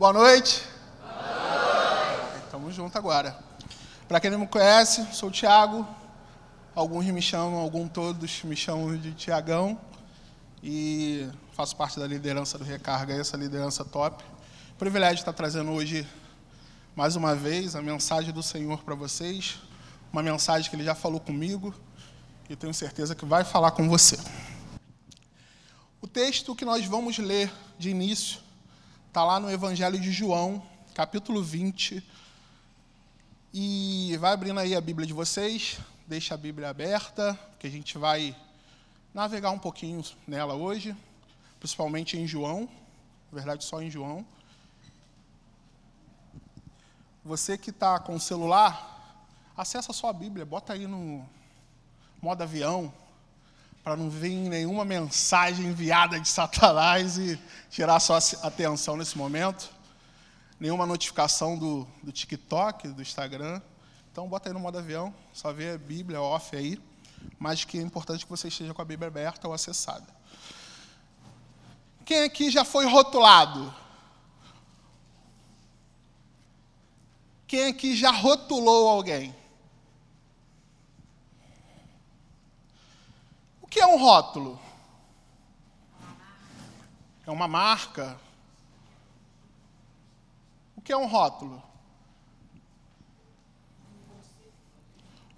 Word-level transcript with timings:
Boa 0.00 0.14
noite. 0.14 0.66
Estamos 2.46 2.74
juntos 2.74 2.96
agora. 2.96 3.38
Para 4.08 4.18
quem 4.18 4.30
não 4.30 4.38
me 4.38 4.46
conhece, 4.46 5.06
sou 5.12 5.28
o 5.28 5.30
Thiago. 5.30 5.86
Alguns 6.74 7.04
me 7.04 7.20
chamam, 7.20 7.60
alguns 7.60 7.90
todos 7.90 8.42
me 8.44 8.56
chamam 8.56 8.96
de 8.96 9.12
Tiagão. 9.12 9.78
E 10.62 11.28
faço 11.52 11.76
parte 11.76 12.00
da 12.00 12.06
liderança 12.06 12.56
do 12.56 12.64
Recarga, 12.64 13.12
essa 13.12 13.36
liderança 13.36 13.84
top. 13.84 14.24
Privilégio 14.78 15.18
estar 15.18 15.34
trazendo 15.34 15.70
hoje, 15.70 16.08
mais 16.96 17.14
uma 17.14 17.34
vez, 17.34 17.76
a 17.76 17.82
mensagem 17.82 18.32
do 18.32 18.42
Senhor 18.42 18.82
para 18.82 18.94
vocês. 18.94 19.58
Uma 20.10 20.22
mensagem 20.22 20.70
que 20.70 20.76
Ele 20.76 20.84
já 20.84 20.94
falou 20.94 21.20
comigo 21.20 21.74
e 22.48 22.56
tenho 22.56 22.72
certeza 22.72 23.14
que 23.14 23.26
vai 23.26 23.44
falar 23.44 23.72
com 23.72 23.86
você. 23.86 24.18
O 26.00 26.08
texto 26.08 26.56
que 26.56 26.64
nós 26.64 26.86
vamos 26.86 27.18
ler 27.18 27.52
de 27.78 27.90
início 27.90 28.48
está 29.10 29.24
lá 29.24 29.40
no 29.40 29.50
Evangelho 29.50 29.98
de 29.98 30.12
João, 30.12 30.62
capítulo 30.94 31.42
20. 31.42 32.00
E 33.52 34.16
vai 34.20 34.32
abrindo 34.32 34.60
aí 34.60 34.76
a 34.76 34.80
Bíblia 34.80 35.04
de 35.04 35.12
vocês, 35.12 35.80
deixa 36.06 36.34
a 36.34 36.36
Bíblia 36.36 36.68
aberta, 36.68 37.36
que 37.58 37.66
a 37.66 37.70
gente 37.70 37.98
vai 37.98 38.36
navegar 39.12 39.50
um 39.50 39.58
pouquinho 39.58 40.00
nela 40.28 40.54
hoje, 40.54 40.96
principalmente 41.58 42.16
em 42.16 42.24
João, 42.24 42.68
na 43.32 43.36
verdade 43.36 43.64
só 43.64 43.82
em 43.82 43.90
João. 43.90 44.24
Você 47.24 47.58
que 47.58 47.70
está 47.70 47.98
com 47.98 48.14
o 48.14 48.20
celular, 48.20 49.26
acessa 49.56 49.90
a 49.90 49.94
sua 49.94 50.12
Bíblia, 50.12 50.46
bota 50.46 50.72
aí 50.72 50.86
no 50.86 51.28
modo 52.22 52.42
avião, 52.42 52.94
para 53.82 53.96
não 53.96 54.10
vir 54.10 54.48
nenhuma 54.48 54.84
mensagem 54.84 55.66
enviada 55.66 56.20
de 56.20 56.28
Satanás 56.28 57.16
e 57.16 57.40
tirar 57.70 57.98
sua 58.00 58.18
atenção 58.42 58.96
nesse 58.96 59.16
momento. 59.16 59.70
Nenhuma 60.58 60.84
notificação 60.84 61.56
do, 61.56 61.86
do 62.02 62.12
TikTok, 62.12 62.88
do 62.88 63.00
Instagram. 63.00 63.60
Então, 64.12 64.28
bota 64.28 64.48
aí 64.48 64.52
no 64.52 64.60
modo 64.60 64.78
avião, 64.78 65.14
só 65.32 65.52
vê 65.52 65.72
a 65.72 65.78
Bíblia 65.78 66.20
off 66.20 66.54
aí. 66.54 66.78
Mas 67.38 67.64
que 67.64 67.78
é 67.78 67.82
importante 67.82 68.24
que 68.24 68.30
você 68.30 68.48
esteja 68.48 68.74
com 68.74 68.82
a 68.82 68.84
Bíblia 68.84 69.08
aberta 69.08 69.48
ou 69.48 69.54
acessada. 69.54 70.06
Quem 72.04 72.24
aqui 72.24 72.50
já 72.50 72.64
foi 72.64 72.86
rotulado? 72.86 73.74
Quem 77.46 77.66
aqui 77.68 77.96
já 77.96 78.10
rotulou 78.10 78.88
alguém? 78.88 79.34
Que 83.70 83.78
é 83.78 83.86
um 83.86 83.96
rótulo? 83.96 84.60
É 87.24 87.30
uma 87.30 87.46
marca. 87.46 88.20
O 90.76 90.80
que 90.80 90.92
é 90.92 90.96
um 90.96 91.06
rótulo? 91.06 91.62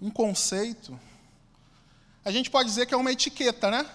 Um 0.01 0.09
conceito. 0.09 0.99
A 2.25 2.31
gente 2.31 2.49
pode 2.49 2.67
dizer 2.67 2.87
que 2.87 2.93
é 2.95 2.97
uma 2.97 3.11
etiqueta, 3.11 3.69
né? 3.69 3.85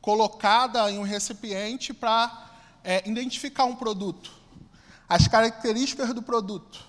Colocada 0.00 0.90
em 0.90 0.98
um 0.98 1.02
recipiente 1.02 1.94
para 1.94 2.50
é, 2.82 3.08
identificar 3.08 3.64
um 3.64 3.76
produto, 3.76 4.32
as 5.08 5.28
características 5.28 6.12
do 6.12 6.22
produto. 6.22 6.84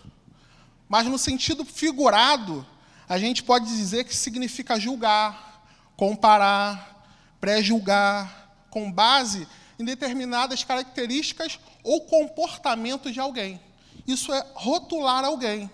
Mas 0.90 1.06
no 1.06 1.20
sentido 1.20 1.64
figurado, 1.64 2.66
a 3.08 3.20
gente 3.20 3.44
pode 3.44 3.68
dizer 3.68 4.06
que 4.06 4.16
significa 4.16 4.80
julgar, 4.80 5.53
comparar, 5.96 7.06
pré-julgar, 7.40 8.44
com 8.70 8.92
base 8.92 9.48
em 9.78 9.86
determinadas 9.86 10.64
características 10.64 11.60
ou 11.84 12.02
comportamentos 12.02 13.14
de 13.14 13.20
alguém. 13.20 13.60
Isso 14.08 14.34
é 14.34 14.46
rotular 14.54 15.24
alguém. 15.24 15.70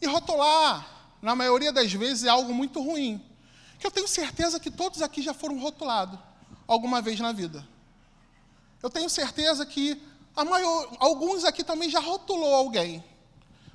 E 0.00 0.06
rotular, 0.06 0.86
na 1.20 1.34
maioria 1.34 1.72
das 1.72 1.92
vezes, 1.92 2.24
é 2.24 2.28
algo 2.28 2.52
muito 2.52 2.80
ruim. 2.80 3.24
Que 3.78 3.86
eu 3.86 3.90
tenho 3.90 4.08
certeza 4.08 4.60
que 4.60 4.70
todos 4.70 5.02
aqui 5.02 5.22
já 5.22 5.34
foram 5.34 5.58
rotulados 5.58 6.18
alguma 6.66 7.00
vez 7.02 7.18
na 7.20 7.32
vida. 7.32 7.66
Eu 8.82 8.90
tenho 8.90 9.08
certeza 9.08 9.64
que 9.66 10.00
maior, 10.44 10.96
alguns 10.98 11.44
aqui 11.44 11.62
também 11.62 11.90
já 11.90 12.00
rotulou 12.00 12.54
alguém. 12.54 13.04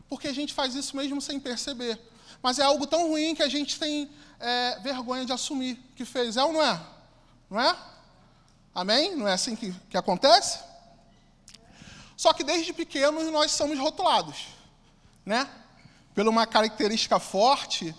Porque 0.10 0.28
a 0.28 0.34
gente 0.34 0.54
faz 0.54 0.76
isso 0.76 0.96
mesmo 0.96 1.22
sem 1.22 1.40
perceber. 1.40 2.00
Mas 2.42 2.60
é 2.60 2.64
algo 2.64 2.86
tão 2.86 3.10
ruim 3.10 3.36
que 3.36 3.44
a 3.44 3.50
gente 3.50 3.80
tem 3.80 4.10
é, 4.40 4.80
vergonha 4.80 5.26
de 5.26 5.32
assumir 5.32 5.76
que 5.96 6.06
fez. 6.06 6.38
É 6.38 6.44
ou 6.44 6.54
não 6.54 6.64
é? 6.64 6.82
Não 7.50 7.60
é? 7.60 7.76
Amém? 8.74 9.16
Não 9.16 9.28
é 9.28 9.34
assim 9.34 9.56
que, 9.56 9.74
que 9.90 9.98
acontece? 9.98 10.60
Só 12.16 12.34
que 12.34 12.44
desde 12.44 12.74
pequenos 12.74 13.32
nós 13.32 13.52
somos 13.52 13.78
rotulados, 13.78 14.48
né? 15.26 15.48
Pela 16.14 16.30
uma 16.30 16.48
característica 16.48 17.20
forte, 17.20 17.96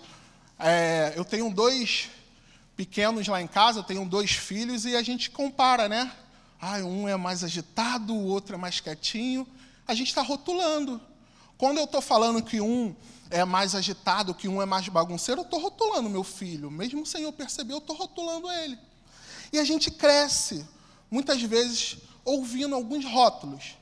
é, 0.57 1.13
eu 1.15 1.23
tenho 1.23 1.53
dois 1.53 2.09
pequenos 2.75 3.27
lá 3.27 3.41
em 3.41 3.47
casa, 3.47 3.79
eu 3.79 3.83
tenho 3.83 4.05
dois 4.05 4.31
filhos 4.31 4.85
e 4.85 4.95
a 4.95 5.01
gente 5.01 5.29
compara, 5.29 5.87
né? 5.87 6.11
Ah, 6.61 6.77
um 6.79 7.07
é 7.07 7.15
mais 7.15 7.43
agitado, 7.43 8.13
o 8.13 8.25
outro 8.27 8.55
é 8.55 8.57
mais 8.57 8.81
quietinho. 8.81 9.47
A 9.87 9.93
gente 9.93 10.07
está 10.07 10.21
rotulando. 10.21 11.01
Quando 11.57 11.77
eu 11.77 11.85
estou 11.85 12.01
falando 12.01 12.43
que 12.43 12.59
um 12.59 12.93
é 13.29 13.45
mais 13.45 13.75
agitado, 13.75 14.33
que 14.33 14.47
um 14.47 14.61
é 14.61 14.65
mais 14.65 14.87
bagunceiro, 14.87 15.41
eu 15.41 15.45
estou 15.45 15.59
rotulando 15.59 16.09
meu 16.09 16.23
filho. 16.23 16.71
Mesmo 16.71 17.05
sem 17.05 17.23
eu 17.23 17.31
perceber, 17.31 17.73
eu 17.73 17.77
estou 17.77 17.95
rotulando 17.95 18.49
ele. 18.51 18.77
E 19.53 19.59
a 19.59 19.63
gente 19.63 19.91
cresce, 19.91 20.67
muitas 21.09 21.41
vezes, 21.41 21.97
ouvindo 22.25 22.75
alguns 22.75 23.05
rótulos. 23.05 23.77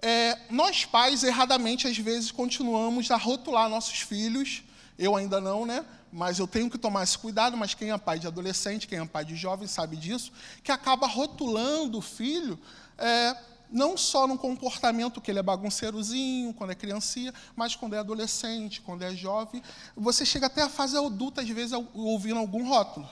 É, 0.00 0.38
nós, 0.50 0.84
pais, 0.84 1.22
erradamente, 1.22 1.86
às 1.86 1.96
vezes, 1.96 2.30
continuamos 2.30 3.10
a 3.10 3.16
rotular 3.16 3.68
nossos 3.68 4.00
filhos. 4.00 4.62
Eu 4.98 5.16
ainda 5.16 5.40
não, 5.40 5.64
né? 5.64 5.84
Mas 6.12 6.38
eu 6.38 6.46
tenho 6.46 6.68
que 6.68 6.76
tomar 6.76 7.04
esse 7.04 7.16
cuidado. 7.16 7.56
Mas 7.56 7.74
quem 7.74 7.92
é 7.92 7.98
pai 7.98 8.18
de 8.18 8.26
adolescente, 8.26 8.88
quem 8.88 8.98
é 8.98 9.04
pai 9.04 9.24
de 9.24 9.36
jovem, 9.36 9.68
sabe 9.68 9.96
disso, 9.96 10.32
que 10.62 10.72
acaba 10.72 11.06
rotulando 11.06 11.98
o 11.98 12.02
filho. 12.02 12.58
É, 12.98 13.36
não 13.72 13.96
só 13.96 14.26
no 14.26 14.36
comportamento 14.36 15.20
que 15.20 15.30
ele 15.30 15.38
é 15.38 15.42
bagunceirozinho, 15.42 16.52
quando 16.52 16.70
é 16.70 16.74
criancinha, 16.74 17.32
mas 17.56 17.74
quando 17.74 17.94
é 17.94 17.98
adolescente, 17.98 18.80
quando 18.82 19.02
é 19.02 19.14
jovem. 19.14 19.62
Você 19.96 20.26
chega 20.26 20.46
até 20.46 20.62
a 20.62 20.68
fase 20.68 20.96
adulta, 20.96 21.40
às 21.40 21.48
vezes, 21.48 21.72
ouvindo 21.94 22.38
algum 22.38 22.68
rótulo, 22.68 23.08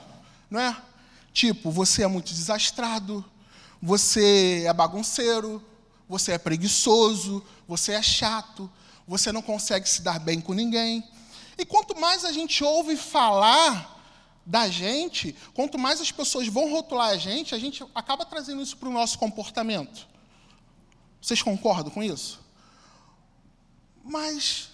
não 0.50 0.60
é? 0.60 0.76
Tipo, 1.32 1.70
você 1.70 2.02
é 2.02 2.06
muito 2.06 2.32
desastrado, 2.32 3.24
você 3.80 4.64
é 4.66 4.72
bagunceiro, 4.72 5.64
você 6.08 6.32
é 6.32 6.38
preguiçoso, 6.38 7.42
você 7.66 7.92
é 7.92 8.02
chato, 8.02 8.70
você 9.06 9.32
não 9.32 9.40
consegue 9.40 9.88
se 9.88 10.02
dar 10.02 10.18
bem 10.18 10.40
com 10.40 10.52
ninguém. 10.52 11.02
E 11.56 11.64
quanto 11.64 11.98
mais 11.98 12.24
a 12.24 12.32
gente 12.32 12.62
ouve 12.62 12.96
falar 12.96 13.98
da 14.44 14.68
gente, 14.68 15.36
quanto 15.54 15.78
mais 15.78 16.00
as 16.00 16.10
pessoas 16.10 16.48
vão 16.48 16.70
rotular 16.70 17.10
a 17.10 17.16
gente, 17.16 17.54
a 17.54 17.58
gente 17.58 17.84
acaba 17.94 18.24
trazendo 18.24 18.60
isso 18.60 18.76
para 18.76 18.88
o 18.88 18.92
nosso 18.92 19.18
comportamento. 19.18 20.09
Vocês 21.20 21.42
concordam 21.42 21.90
com 21.90 22.02
isso? 22.02 22.40
Mas 24.04 24.70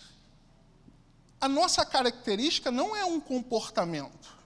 a 1.41 1.49
nossa 1.49 1.85
característica 1.85 2.71
não 2.71 2.95
é 2.95 3.05
um 3.05 3.21
comportamento. 3.21 4.37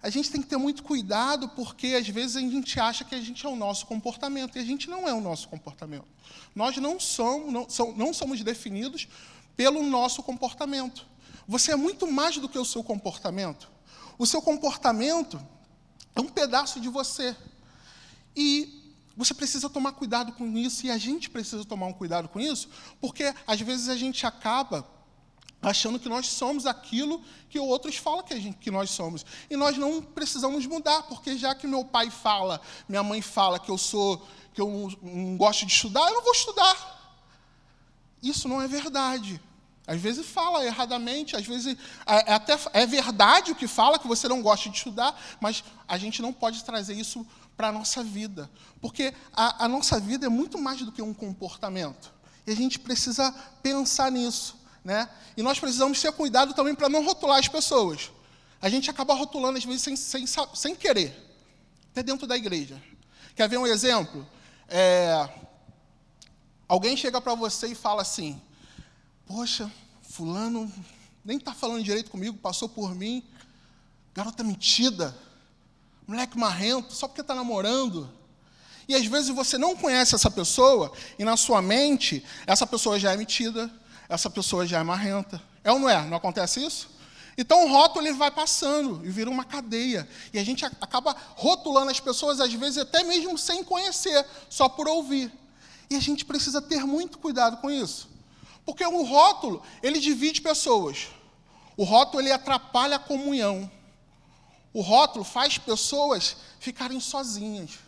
A 0.00 0.10
gente 0.10 0.30
tem 0.30 0.40
que 0.40 0.46
ter 0.46 0.56
muito 0.56 0.82
cuidado, 0.82 1.48
porque 1.50 1.88
às 1.88 2.08
vezes 2.08 2.36
a 2.36 2.40
gente 2.40 2.78
acha 2.78 3.04
que 3.04 3.14
a 3.14 3.20
gente 3.20 3.44
é 3.44 3.48
o 3.48 3.56
nosso 3.56 3.86
comportamento, 3.86 4.56
e 4.56 4.60
a 4.60 4.64
gente 4.64 4.88
não 4.88 5.08
é 5.08 5.12
o 5.12 5.20
nosso 5.20 5.48
comportamento. 5.48 6.06
Nós 6.54 6.76
não 6.76 7.00
somos, 7.00 7.52
não, 7.52 7.92
não 7.96 8.14
somos 8.14 8.42
definidos 8.42 9.08
pelo 9.56 9.82
nosso 9.82 10.22
comportamento. 10.22 11.04
Você 11.48 11.72
é 11.72 11.76
muito 11.76 12.06
mais 12.06 12.38
do 12.38 12.48
que 12.48 12.58
o 12.58 12.64
seu 12.64 12.84
comportamento. 12.84 13.68
O 14.16 14.26
seu 14.26 14.40
comportamento 14.40 15.40
é 16.14 16.20
um 16.20 16.28
pedaço 16.28 16.80
de 16.80 16.88
você. 16.88 17.36
E 18.36 18.77
você 19.18 19.34
precisa 19.34 19.68
tomar 19.68 19.92
cuidado 19.92 20.30
com 20.32 20.56
isso 20.56 20.86
e 20.86 20.92
a 20.92 20.96
gente 20.96 21.28
precisa 21.28 21.64
tomar 21.64 21.86
um 21.86 21.92
cuidado 21.92 22.28
com 22.28 22.38
isso, 22.38 22.68
porque 23.00 23.34
às 23.48 23.60
vezes 23.60 23.88
a 23.88 23.96
gente 23.96 24.24
acaba 24.24 24.88
achando 25.60 25.98
que 25.98 26.08
nós 26.08 26.28
somos 26.28 26.66
aquilo 26.66 27.20
que 27.50 27.58
outros 27.58 27.96
falam 27.96 28.22
que, 28.22 28.40
gente, 28.40 28.58
que 28.58 28.70
nós 28.70 28.90
somos. 28.90 29.26
E 29.50 29.56
nós 29.56 29.76
não 29.76 30.00
precisamos 30.00 30.64
mudar, 30.66 31.02
porque 31.02 31.36
já 31.36 31.52
que 31.52 31.66
meu 31.66 31.84
pai 31.84 32.10
fala, 32.10 32.60
minha 32.88 33.02
mãe 33.02 33.20
fala 33.20 33.58
que 33.58 33.72
eu 33.72 33.76
sou 33.76 34.24
que 34.54 34.60
eu 34.60 34.70
não, 35.02 35.12
não 35.12 35.36
gosto 35.36 35.66
de 35.66 35.72
estudar, 35.72 36.08
eu 36.08 36.14
não 36.14 36.22
vou 36.22 36.32
estudar. 36.32 37.18
Isso 38.22 38.46
não 38.46 38.62
é 38.62 38.68
verdade. 38.68 39.40
Às 39.84 40.00
vezes 40.00 40.26
fala 40.26 40.64
erradamente, 40.64 41.34
às 41.34 41.44
vezes 41.44 41.76
é, 42.06 42.30
é 42.30 42.34
até 42.34 42.56
é 42.72 42.86
verdade 42.86 43.50
o 43.50 43.56
que 43.56 43.66
fala 43.66 43.98
que 43.98 44.06
você 44.06 44.28
não 44.28 44.42
gosta 44.42 44.70
de 44.70 44.76
estudar, 44.76 45.18
mas 45.40 45.64
a 45.88 45.98
gente 45.98 46.22
não 46.22 46.32
pode 46.32 46.62
trazer 46.62 46.94
isso 46.94 47.26
para 47.58 47.68
a 47.68 47.72
nossa 47.72 48.02
vida. 48.02 48.50
Porque 48.80 49.12
a, 49.34 49.66
a 49.66 49.68
nossa 49.68 50.00
vida 50.00 50.24
é 50.24 50.28
muito 50.30 50.56
mais 50.56 50.80
do 50.80 50.90
que 50.90 51.02
um 51.02 51.12
comportamento. 51.12 52.10
E 52.46 52.50
a 52.50 52.56
gente 52.56 52.78
precisa 52.78 53.30
pensar 53.62 54.10
nisso. 54.10 54.56
Né? 54.82 55.06
E 55.36 55.42
nós 55.42 55.60
precisamos 55.60 56.00
ter 56.00 56.10
cuidado 56.12 56.54
também 56.54 56.74
para 56.74 56.88
não 56.88 57.04
rotular 57.04 57.38
as 57.38 57.48
pessoas. 57.48 58.10
A 58.62 58.70
gente 58.70 58.88
acaba 58.88 59.12
rotulando, 59.12 59.58
às 59.58 59.64
vezes, 59.64 59.82
sem, 59.82 59.96
sem, 59.96 60.24
sem 60.54 60.74
querer, 60.74 61.14
até 61.90 62.02
dentro 62.02 62.26
da 62.26 62.36
igreja. 62.36 62.82
Quer 63.36 63.48
ver 63.48 63.58
um 63.58 63.66
exemplo? 63.66 64.26
É, 64.68 65.28
Alguém 66.68 66.98
chega 66.98 67.18
para 67.18 67.34
você 67.34 67.68
e 67.68 67.74
fala 67.74 68.02
assim: 68.02 68.40
Poxa, 69.26 69.72
Fulano 70.02 70.70
nem 71.24 71.38
está 71.38 71.54
falando 71.54 71.82
direito 71.82 72.10
comigo, 72.10 72.36
passou 72.36 72.68
por 72.68 72.94
mim, 72.94 73.22
garota 74.14 74.44
metida, 74.44 75.16
moleque 76.08 76.38
marrento, 76.38 76.94
só 76.94 77.06
porque 77.06 77.20
está 77.20 77.34
namorando. 77.34 78.10
E 78.88 78.94
às 78.94 79.04
vezes 79.04 79.28
você 79.28 79.58
não 79.58 79.76
conhece 79.76 80.14
essa 80.14 80.30
pessoa, 80.30 80.90
e 81.18 81.24
na 81.24 81.36
sua 81.36 81.60
mente, 81.60 82.24
essa 82.46 82.66
pessoa 82.66 82.98
já 82.98 83.12
é 83.12 83.16
metida, 83.16 83.70
essa 84.08 84.30
pessoa 84.30 84.66
já 84.66 84.78
é 84.78 84.82
marrenta. 84.82 85.40
É 85.62 85.70
ou 85.70 85.78
não 85.78 85.88
é? 85.88 86.02
Não 86.06 86.16
acontece 86.16 86.64
isso? 86.64 86.88
Então 87.36 87.66
o 87.66 87.68
rótulo 87.68 88.06
ele 88.06 88.16
vai 88.16 88.30
passando 88.30 89.04
e 89.04 89.10
vira 89.10 89.28
uma 89.28 89.44
cadeia. 89.44 90.08
E 90.32 90.38
a 90.38 90.44
gente 90.44 90.64
acaba 90.64 91.14
rotulando 91.36 91.90
as 91.90 92.00
pessoas, 92.00 92.40
às 92.40 92.52
vezes 92.52 92.78
até 92.78 93.04
mesmo 93.04 93.36
sem 93.36 93.62
conhecer, 93.62 94.24
só 94.48 94.66
por 94.66 94.88
ouvir. 94.88 95.30
E 95.90 95.94
a 95.94 96.00
gente 96.00 96.24
precisa 96.24 96.62
ter 96.62 96.84
muito 96.84 97.18
cuidado 97.18 97.58
com 97.58 97.70
isso. 97.70 98.08
Porque 98.64 98.84
o 98.84 99.02
rótulo, 99.02 99.62
ele 99.82 100.00
divide 100.00 100.40
pessoas. 100.40 101.08
O 101.76 101.84
rótulo, 101.84 102.22
ele 102.22 102.32
atrapalha 102.32 102.96
a 102.96 102.98
comunhão. 102.98 103.70
O 104.78 104.80
rótulo 104.80 105.24
faz 105.24 105.58
pessoas 105.58 106.36
ficarem 106.60 107.00
sozinhas. 107.00 107.80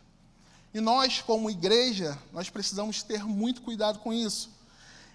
E 0.74 0.80
nós, 0.80 1.22
como 1.22 1.48
igreja, 1.48 2.18
nós 2.32 2.50
precisamos 2.50 3.00
ter 3.00 3.22
muito 3.22 3.62
cuidado 3.62 4.00
com 4.00 4.12
isso. 4.12 4.50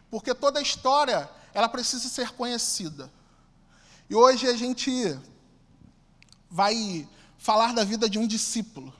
Porque 0.09 0.33
toda 0.33 0.59
a 0.59 0.61
história, 0.61 1.29
ela 1.53 1.67
precisa 1.67 2.07
ser 2.07 2.29
conhecida. 2.31 3.11
E 4.09 4.15
hoje 4.15 4.47
a 4.47 4.55
gente 4.55 5.19
vai 6.49 7.05
falar 7.37 7.73
da 7.73 7.83
vida 7.83 8.09
de 8.09 8.17
um 8.17 8.25
discípulo. 8.25 8.93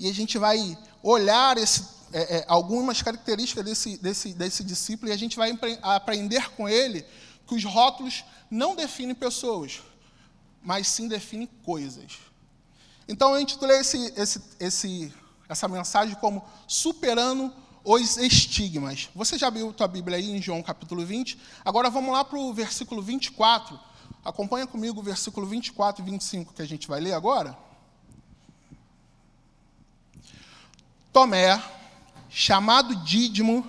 E 0.00 0.10
a 0.10 0.12
gente 0.12 0.38
vai 0.38 0.76
olhar 1.00 1.58
esse, 1.58 1.84
é, 2.12 2.38
é, 2.38 2.44
algumas 2.48 3.02
características 3.02 3.64
desse, 3.64 3.96
desse, 3.98 4.34
desse 4.34 4.64
discípulo 4.64 5.12
e 5.12 5.14
a 5.14 5.16
gente 5.16 5.36
vai 5.36 5.56
aprender 5.80 6.50
com 6.56 6.68
ele 6.68 7.06
que 7.46 7.54
os 7.54 7.62
rótulos 7.62 8.24
não 8.50 8.74
definem 8.74 9.14
pessoas, 9.14 9.80
mas 10.66 10.88
sim 10.88 11.06
definem 11.06 11.48
coisas. 11.64 12.18
Então 13.06 13.32
eu 13.32 13.40
intitulei 13.40 13.78
esse, 13.78 14.12
esse, 14.16 14.42
esse, 14.58 15.14
essa 15.48 15.68
mensagem 15.68 16.16
como 16.16 16.44
Superando 16.66 17.52
os 17.84 18.16
Estigmas. 18.16 19.08
Você 19.14 19.38
já 19.38 19.46
abriu 19.46 19.72
a 19.78 19.86
Bíblia 19.86 20.18
aí 20.18 20.28
em 20.28 20.42
João 20.42 20.60
capítulo 20.64 21.06
20? 21.06 21.38
Agora 21.64 21.88
vamos 21.88 22.12
lá 22.12 22.24
para 22.24 22.36
o 22.36 22.52
versículo 22.52 23.00
24. 23.00 23.78
Acompanha 24.24 24.66
comigo 24.66 24.98
o 24.98 25.04
versículo 25.04 25.46
24 25.46 26.02
e 26.02 26.10
25 26.10 26.52
que 26.52 26.62
a 26.62 26.66
gente 26.66 26.88
vai 26.88 26.98
ler 26.98 27.12
agora. 27.12 27.56
Tomé, 31.12 31.62
chamado 32.28 32.96
Dídimo, 33.04 33.64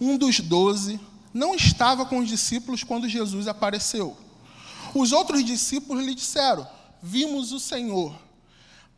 um 0.00 0.16
dos 0.16 0.38
doze, 0.38 1.00
não 1.34 1.56
estava 1.56 2.06
com 2.06 2.18
os 2.18 2.28
discípulos 2.28 2.84
quando 2.84 3.08
Jesus 3.08 3.48
apareceu. 3.48 4.16
Os 4.98 5.12
outros 5.12 5.44
discípulos 5.44 6.04
lhe 6.04 6.12
disseram: 6.12 6.66
Vimos 7.00 7.52
o 7.52 7.60
Senhor. 7.60 8.18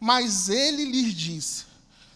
Mas 0.00 0.48
ele 0.48 0.86
lhes 0.86 1.12
disse: 1.12 1.66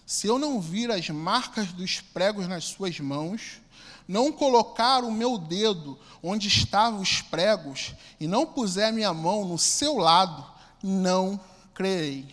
Se 0.06 0.26
eu 0.26 0.38
não 0.38 0.58
vir 0.58 0.90
as 0.90 1.10
marcas 1.10 1.70
dos 1.70 2.00
pregos 2.00 2.48
nas 2.48 2.64
suas 2.64 2.98
mãos, 2.98 3.60
não 4.08 4.32
colocar 4.32 5.04
o 5.04 5.12
meu 5.12 5.36
dedo 5.36 5.98
onde 6.22 6.48
estavam 6.48 7.02
os 7.02 7.20
pregos 7.20 7.92
e 8.18 8.26
não 8.26 8.46
puser 8.46 8.90
minha 8.90 9.12
mão 9.12 9.46
no 9.46 9.58
seu 9.58 9.98
lado, 9.98 10.46
não 10.82 11.38
creei. 11.74 12.26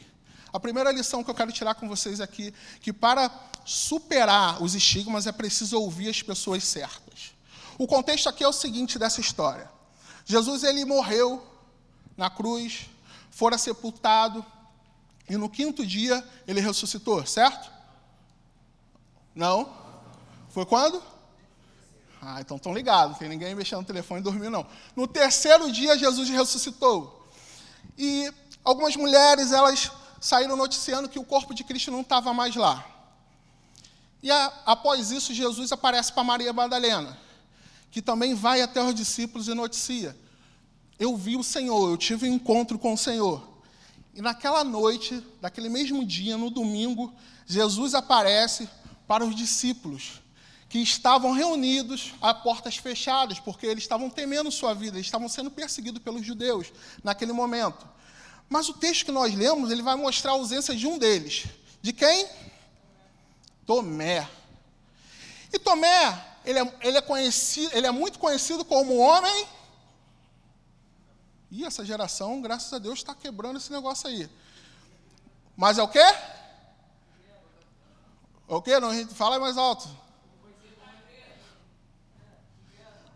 A 0.54 0.60
primeira 0.60 0.90
lição 0.90 1.22
que 1.22 1.30
eu 1.30 1.36
quero 1.36 1.52
tirar 1.52 1.76
com 1.76 1.86
vocês 1.86 2.22
aqui, 2.22 2.54
que 2.80 2.94
para 2.94 3.30
superar 3.66 4.64
os 4.64 4.74
estigmas 4.74 5.28
é 5.28 5.34
preciso 5.34 5.78
ouvir 5.78 6.08
as 6.08 6.22
pessoas 6.22 6.64
certas. 6.64 7.34
O 7.78 7.86
contexto 7.86 8.30
aqui 8.30 8.42
é 8.42 8.48
o 8.48 8.54
seguinte 8.54 8.98
dessa 8.98 9.20
história. 9.20 9.70
Jesus 10.32 10.64
ele 10.64 10.86
morreu 10.86 11.46
na 12.16 12.30
cruz, 12.30 12.90
fora 13.30 13.58
sepultado, 13.58 14.46
e 15.30 15.36
no 15.36 15.50
quinto 15.50 15.86
dia 15.86 16.26
ele 16.48 16.62
ressuscitou, 16.62 17.26
certo? 17.26 17.70
Não? 19.36 19.70
Foi 20.50 20.66
quando? 20.66 21.04
Ah, 22.22 22.40
então 22.40 22.56
estão 22.56 22.74
ligados, 22.74 23.18
tem 23.18 23.28
ninguém 23.28 23.54
mexendo 23.54 23.80
no 23.80 23.86
telefone 23.86 24.22
e 24.22 24.24
dormiu, 24.24 24.50
não. 24.50 24.66
No 24.96 25.06
terceiro 25.06 25.70
dia, 25.70 25.98
Jesus 25.98 26.30
ressuscitou. 26.30 27.28
E 27.98 28.32
algumas 28.64 28.96
mulheres, 28.96 29.52
elas 29.52 29.92
saíram 30.22 30.56
noticiando 30.56 31.10
que 31.10 31.20
o 31.20 31.26
corpo 31.26 31.54
de 31.54 31.64
Cristo 31.64 31.92
não 31.92 32.02
estava 32.02 32.34
mais 32.34 32.56
lá. 32.56 32.86
E 34.24 34.32
a, 34.32 34.54
após 34.66 35.12
isso, 35.12 35.34
Jesus 35.34 35.72
aparece 35.74 36.14
para 36.14 36.24
Maria 36.24 36.54
Madalena, 36.54 37.18
que 37.92 38.02
também 38.02 38.34
vai 38.34 38.62
até 38.62 38.82
os 38.82 38.96
discípulos 38.96 39.48
e 39.48 39.54
noticia: 39.54 40.18
Eu 40.98 41.16
vi 41.16 41.36
o 41.36 41.44
Senhor, 41.44 41.90
eu 41.90 41.98
tive 41.98 42.30
um 42.30 42.34
encontro 42.34 42.80
com 42.80 42.94
o 42.94 42.98
Senhor. 42.98 43.46
E 44.14 44.22
naquela 44.22 44.64
noite, 44.64 45.24
daquele 45.40 45.70
mesmo 45.70 46.06
dia, 46.06 46.38
no 46.38 46.50
domingo, 46.50 47.14
Jesus 47.46 47.94
aparece 47.94 48.68
para 49.08 49.26
os 49.26 49.36
discípulos 49.36 50.22
que 50.70 50.80
estavam 50.80 51.34
reunidos 51.34 52.14
a 52.22 52.34
portas 52.34 52.78
fechadas, 52.78 53.40
porque 53.40 53.66
eles 53.66 53.84
estavam 53.84 54.10
temendo 54.10 54.50
sua 54.50 54.74
vida, 54.74 54.96
eles 54.96 55.08
estavam 55.08 55.28
sendo 55.28 55.52
perseguidos 55.52 56.02
pelos 56.02 56.26
judeus 56.26 56.72
naquele 57.04 57.34
momento. 57.34 57.86
Mas 58.48 58.70
o 58.70 58.74
texto 58.74 59.06
que 59.06 59.12
nós 59.12 59.34
lemos, 59.36 59.70
ele 59.70 59.82
vai 59.82 59.96
mostrar 59.96 60.32
a 60.32 60.36
ausência 60.36 60.74
de 60.74 60.88
um 60.88 60.98
deles. 60.98 61.46
De 61.82 61.92
quem? 61.92 62.26
Tomé. 63.66 64.28
E 65.52 65.60
Tomé, 65.60 66.31
ele 66.46 66.60
é, 66.60 66.78
ele 66.82 66.98
é, 66.98 67.02
conhecido, 67.02 67.76
ele 67.76 67.88
é 67.88 67.92
muito 67.92 68.20
conhecido 68.20 68.66
como 68.66 68.98
homem 68.98 69.48
e 71.52 71.66
essa 71.66 71.84
geração, 71.84 72.42
graças 72.42 72.72
a 72.72 72.80
Deus, 72.80 73.00
está 73.00 73.14
quebrando 73.14 73.58
esse 73.58 73.72
negócio 73.74 74.08
aí. 74.08 74.30
Mas 75.56 75.78
é 75.78 75.84
o 75.84 75.88
quê? 75.88 76.00
É 76.00 76.16
o 78.48 78.62
quê? 78.62 78.80
Não, 78.80 79.08
fala 79.10 79.38
mais 79.38 79.58
alto. 79.58 79.90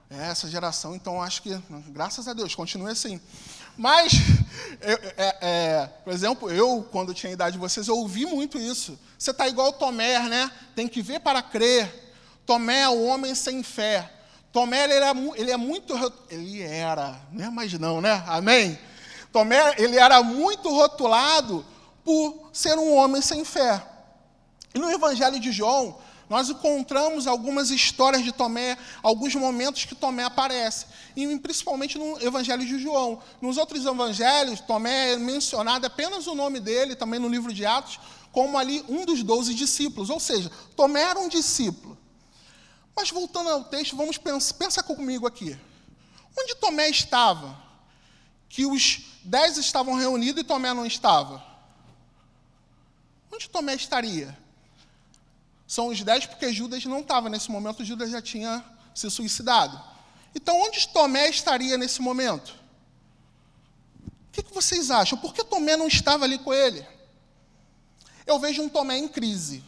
É, 0.10 0.28
essa 0.28 0.50
geração, 0.50 0.94
então, 0.94 1.22
acho 1.22 1.42
que, 1.42 1.58
graças 1.88 2.28
a 2.28 2.34
Deus, 2.34 2.54
continue 2.54 2.92
assim. 2.92 3.22
Mas, 3.78 4.14
eu, 4.82 4.98
é, 5.18 5.38
é, 5.42 5.88
por 6.04 6.12
exemplo, 6.12 6.52
eu, 6.52 6.88
quando 6.92 7.14
tinha 7.14 7.32
a 7.32 7.34
idade 7.34 7.54
de 7.54 7.60
vocês, 7.60 7.88
eu 7.88 7.98
ouvi 7.98 8.26
muito 8.26 8.58
isso. 8.58 9.00
Você 9.18 9.32
está 9.32 9.48
igual 9.48 9.72
Tomé, 9.74 10.20
né? 10.28 10.52
Tem 10.76 10.90
que 10.90 11.02
ver 11.02 11.22
para 11.22 11.42
crer. 11.42 12.05
Tomé 12.46 12.82
é 12.82 12.90
o 12.90 13.04
homem 13.06 13.34
sem 13.34 13.64
fé. 13.64 14.12
Tomé, 14.52 14.84
ele, 14.86 14.94
era, 14.94 15.14
ele 15.36 15.52
é 15.52 15.58
muito. 15.58 15.94
Ele 16.30 16.62
era, 16.62 17.20
não 17.32 17.46
é 17.46 17.50
mais 17.50 17.74
não, 17.74 18.00
né? 18.00 18.24
Amém? 18.28 18.78
Tomé, 19.32 19.76
ele 19.78 19.98
era 19.98 20.24
muito 20.24 20.70
rotulado 20.70 21.66
por 22.04 22.50
ser 22.54 22.78
um 22.78 22.94
homem 22.96 23.22
sem 23.22 23.44
fé. 23.44 23.84
E 24.74 24.80
no 24.80 24.90
Evangelho 24.90 25.40
de 25.40 25.52
João, 25.52 25.98
nós 26.30 26.50
encontramos 26.50 27.28
algumas 27.28 27.70
histórias 27.70 28.24
de 28.24 28.32
Tomé, 28.32 28.78
alguns 29.04 29.36
momentos 29.36 29.86
que 29.86 29.94
Tomé 29.94 30.24
aparece, 30.24 30.86
e 31.16 31.38
principalmente 31.38 31.98
no 31.98 32.22
Evangelho 32.22 32.66
de 32.66 32.80
João. 32.80 33.22
Nos 33.42 33.58
outros 33.58 33.86
evangelhos, 33.86 34.60
Tomé 34.62 35.14
é 35.14 35.18
mencionado 35.18 35.86
apenas 35.86 36.28
o 36.28 36.36
nome 36.36 36.60
dele, 36.60 36.96
também 36.96 37.20
no 37.20 37.28
livro 37.28 37.54
de 37.54 37.66
Atos, 37.66 38.00
como 38.32 38.58
ali 38.58 38.84
um 38.88 39.06
dos 39.06 39.22
doze 39.24 39.54
discípulos. 39.54 40.10
Ou 40.10 40.20
seja, 40.20 40.52
Tomé 40.76 41.02
era 41.02 41.20
um 41.20 41.30
discípulo. 41.30 41.98
Mas 42.96 43.10
voltando 43.10 43.50
ao 43.50 43.64
texto, 43.64 43.96
vamos 43.96 44.18
pensar, 44.18 44.54
pensa 44.54 44.82
comigo 44.82 45.28
aqui. 45.28 45.60
Onde 46.38 46.56
Tomé 46.56 46.90
estava? 46.90 47.58
Que 48.48 48.66
os 48.66 49.02
dez 49.24 49.58
estavam 49.58 49.96
reunidos 49.96 50.42
e 50.42 50.46
Tomé 50.46 50.74
não 50.74 50.86
estava. 50.86 51.44
Onde 53.32 53.50
Tomé 53.50 53.76
estaria? 53.76 54.38
São 55.68 55.88
os 55.88 56.02
dez 56.02 56.26
porque 56.26 56.54
Judas 56.54 56.86
não 56.86 57.02
estava 57.02 57.28
nesse 57.28 57.52
momento, 57.52 57.84
Judas 57.84 58.12
já 58.12 58.22
tinha 58.22 58.64
se 58.94 59.10
suicidado. 59.10 59.82
Então, 60.34 60.62
onde 60.62 60.88
Tomé 60.90 61.30
estaria 61.30 61.78
nesse 61.78 62.02
momento? 62.02 62.56
O 64.08 64.32
que, 64.32 64.44
que 64.44 64.54
vocês 64.54 64.92
acham? 64.92 65.18
Por 65.18 65.34
que 65.34 65.44
Tomé 65.44 65.76
não 65.76 65.88
estava 65.88 66.24
ali 66.26 66.38
com 66.38 66.54
ele? 66.54 66.86
Eu 68.26 68.40
vejo 68.40 68.62
um 68.62 68.70
Tomé 68.70 68.98
em 68.98 69.08
crise. 69.08 69.64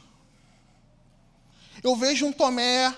Eu 1.84 1.96
vejo 1.96 2.25
um 2.25 2.31
Tomé 2.31 2.93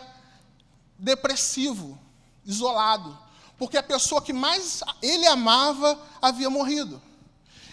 depressivo, 1.00 1.98
isolado, 2.46 3.18
porque 3.58 3.78
a 3.78 3.84
pessoa 3.84 4.22
que 4.22 4.34
mais 4.34 4.82
ele 5.02 5.26
amava 5.26 6.00
havia 6.22 6.50
morrido. 6.50 7.02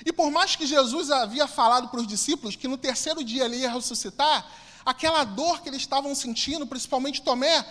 E 0.04 0.12
por 0.12 0.30
mais 0.30 0.54
que 0.54 0.66
Jesus 0.66 1.11
havia 1.11 1.49
falado 1.49 1.88
para 1.88 2.00
os 2.00 2.06
discípulos 2.06 2.54
que 2.56 2.68
no 2.68 2.78
terceiro 2.78 3.25
dia 3.25 3.45
ele 3.45 3.56
ia 3.56 3.71
ressuscitar, 3.71 4.47
aquela 4.85 5.25
dor 5.25 5.61
que 5.61 5.68
eles 5.68 5.83
estavam 5.83 6.14
sentindo, 6.14 6.66
principalmente 6.66 7.23
Tomé, 7.23 7.66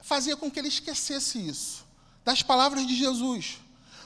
fazia 0.00 0.36
com 0.36 0.50
que 0.50 0.58
ele 0.58 0.68
esquecesse 0.68 1.38
isso, 1.38 1.84
das 2.24 2.42
palavras 2.42 2.86
de 2.86 2.96
Jesus. 2.96 3.58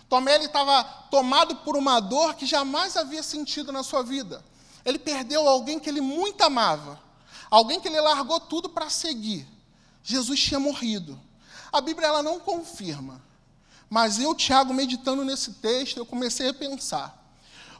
Tomé 0.08 0.42
estava 0.44 0.82
tomado 1.10 1.56
por 1.56 1.76
uma 1.76 2.00
dor 2.00 2.34
que 2.34 2.44
jamais 2.44 2.96
havia 2.96 3.22
sentido 3.22 3.70
na 3.70 3.84
sua 3.84 4.02
vida. 4.02 4.44
Ele 4.84 4.98
perdeu 4.98 5.46
alguém 5.48 5.78
que 5.78 5.88
ele 5.88 6.00
muito 6.00 6.42
amava, 6.42 7.00
alguém 7.48 7.80
que 7.80 7.86
ele 7.86 8.00
largou 8.00 8.40
tudo 8.40 8.68
para 8.68 8.90
seguir. 8.90 9.46
Jesus 10.02 10.40
tinha 10.40 10.60
morrido. 10.60 11.20
A 11.72 11.80
Bíblia 11.80 12.08
ela 12.08 12.22
não 12.22 12.40
confirma. 12.40 13.22
Mas 13.88 14.18
eu, 14.18 14.34
Tiago, 14.34 14.72
meditando 14.72 15.24
nesse 15.24 15.54
texto, 15.54 15.96
eu 15.96 16.06
comecei 16.06 16.48
a 16.48 16.54
pensar. 16.54 17.16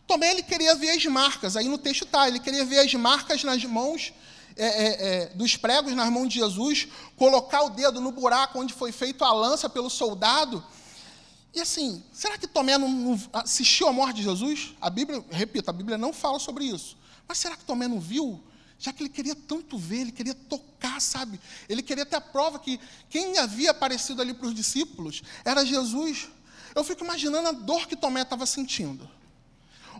Tomé 0.06 0.32
ele 0.32 0.42
queria 0.42 0.74
ver 0.74 0.90
as 0.90 1.04
marcas, 1.06 1.56
aí 1.56 1.68
no 1.68 1.78
texto 1.78 2.04
está, 2.04 2.26
ele 2.26 2.40
queria 2.40 2.64
ver 2.64 2.80
as 2.80 2.92
marcas 2.94 3.44
nas 3.44 3.64
mãos 3.64 4.12
é, 4.56 4.66
é, 4.66 5.22
é, 5.22 5.26
dos 5.28 5.56
pregos 5.56 5.94
nas 5.94 6.10
mãos 6.10 6.28
de 6.28 6.40
Jesus, 6.40 6.88
colocar 7.16 7.62
o 7.62 7.70
dedo 7.70 8.00
no 8.00 8.10
buraco 8.10 8.58
onde 8.58 8.74
foi 8.74 8.92
feita 8.92 9.24
a 9.24 9.32
lança 9.32 9.68
pelo 9.70 9.88
soldado. 9.88 10.62
E 11.54 11.60
assim, 11.60 12.02
será 12.12 12.36
que 12.36 12.46
Tomé 12.46 12.76
não, 12.76 12.88
não 12.88 13.20
assistiu 13.32 13.88
à 13.88 13.92
morte 13.92 14.16
de 14.16 14.22
Jesus? 14.22 14.74
A 14.80 14.90
Bíblia, 14.90 15.24
repito, 15.30 15.70
a 15.70 15.72
Bíblia 15.72 15.96
não 15.96 16.12
fala 16.12 16.38
sobre 16.38 16.64
isso. 16.64 16.96
Mas 17.26 17.38
será 17.38 17.56
que 17.56 17.64
Tomé 17.64 17.88
não 17.88 18.00
viu? 18.00 18.42
Já 18.78 18.92
que 18.92 19.02
ele 19.02 19.10
queria 19.10 19.34
tanto 19.34 19.78
ver, 19.78 20.00
ele 20.00 20.12
queria 20.12 20.34
tocar, 20.34 20.69
sabe? 21.00 21.40
Ele 21.68 21.82
queria 21.82 22.06
ter 22.06 22.16
a 22.16 22.20
prova 22.20 22.58
que 22.58 22.80
quem 23.08 23.38
havia 23.38 23.70
aparecido 23.70 24.22
ali 24.22 24.32
para 24.32 24.46
os 24.46 24.54
discípulos 24.54 25.22
era 25.44 25.64
Jesus. 25.64 26.28
Eu 26.74 26.84
fico 26.84 27.04
imaginando 27.04 27.48
a 27.48 27.52
dor 27.52 27.86
que 27.86 27.96
Tomé 27.96 28.22
estava 28.22 28.46
sentindo. 28.46 29.08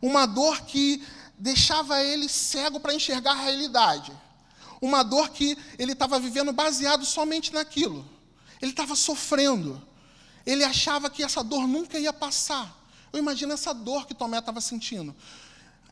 Uma 0.00 0.26
dor 0.26 0.62
que 0.62 1.02
deixava 1.38 2.02
ele 2.02 2.28
cego 2.28 2.78
para 2.78 2.94
enxergar 2.94 3.32
a 3.32 3.42
realidade. 3.42 4.12
Uma 4.80 5.02
dor 5.02 5.30
que 5.30 5.58
ele 5.78 5.92
estava 5.92 6.18
vivendo 6.18 6.52
baseado 6.52 7.04
somente 7.04 7.52
naquilo. 7.52 8.08
Ele 8.60 8.70
estava 8.70 8.94
sofrendo. 8.94 9.82
Ele 10.46 10.64
achava 10.64 11.10
que 11.10 11.22
essa 11.22 11.42
dor 11.42 11.66
nunca 11.66 11.98
ia 11.98 12.12
passar. 12.12 12.78
Eu 13.12 13.18
imagino 13.18 13.52
essa 13.52 13.74
dor 13.74 14.06
que 14.06 14.14
Tomé 14.14 14.38
estava 14.38 14.60
sentindo. 14.60 15.14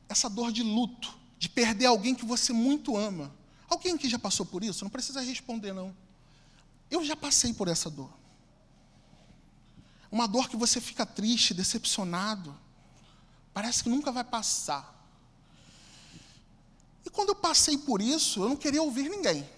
Essa 0.08 0.30
dor 0.30 0.52
de 0.52 0.62
luto, 0.62 1.12
de 1.38 1.48
perder 1.48 1.86
alguém 1.86 2.14
que 2.14 2.24
você 2.24 2.52
muito 2.52 2.96
ama. 2.96 3.34
Alguém 3.68 3.96
que 3.98 4.08
já 4.08 4.18
passou 4.18 4.46
por 4.46 4.64
isso? 4.64 4.84
Não 4.84 4.90
precisa 4.90 5.20
responder, 5.20 5.72
não. 5.72 5.94
Eu 6.90 7.04
já 7.04 7.14
passei 7.14 7.52
por 7.52 7.68
essa 7.68 7.90
dor. 7.90 8.10
Uma 10.10 10.26
dor 10.26 10.48
que 10.48 10.56
você 10.56 10.80
fica 10.80 11.04
triste, 11.04 11.52
decepcionado. 11.52 12.56
Parece 13.52 13.82
que 13.82 13.90
nunca 13.90 14.10
vai 14.10 14.24
passar. 14.24 14.96
E 17.04 17.10
quando 17.10 17.30
eu 17.30 17.34
passei 17.34 17.76
por 17.76 18.00
isso, 18.00 18.42
eu 18.42 18.48
não 18.48 18.56
queria 18.56 18.82
ouvir 18.82 19.10
ninguém. 19.10 19.48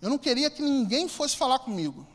Eu 0.00 0.08
não 0.08 0.18
queria 0.18 0.48
que 0.48 0.62
ninguém 0.62 1.08
fosse 1.08 1.36
falar 1.36 1.58
comigo. 1.58 2.06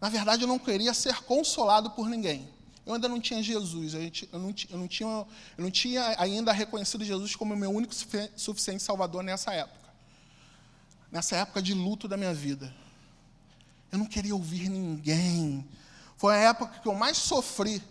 Na 0.00 0.08
verdade, 0.08 0.42
eu 0.42 0.48
não 0.48 0.58
queria 0.58 0.94
ser 0.94 1.22
consolado 1.22 1.90
por 1.90 2.08
ninguém. 2.08 2.53
Eu 2.86 2.94
ainda 2.94 3.08
não 3.08 3.18
tinha 3.18 3.42
Jesus, 3.42 3.94
eu 3.94 4.00
não, 4.38 4.54
eu 4.70 4.78
não, 4.78 4.86
tinha, 4.86 5.08
eu 5.56 5.64
não 5.64 5.70
tinha 5.70 6.14
ainda 6.18 6.52
reconhecido 6.52 7.02
Jesus 7.02 7.34
como 7.34 7.56
meu 7.56 7.70
único 7.70 7.94
suficiente 8.36 8.82
Salvador 8.82 9.22
nessa 9.22 9.52
época. 9.54 9.88
Nessa 11.10 11.36
época 11.36 11.62
de 11.62 11.72
luto 11.72 12.06
da 12.06 12.16
minha 12.16 12.34
vida. 12.34 12.74
Eu 13.90 13.98
não 13.98 14.06
queria 14.06 14.34
ouvir 14.34 14.68
ninguém. 14.68 15.66
Foi 16.16 16.34
a 16.34 16.38
época 16.38 16.80
que 16.80 16.88
eu 16.88 16.94
mais 16.94 17.16
sofri 17.16 17.82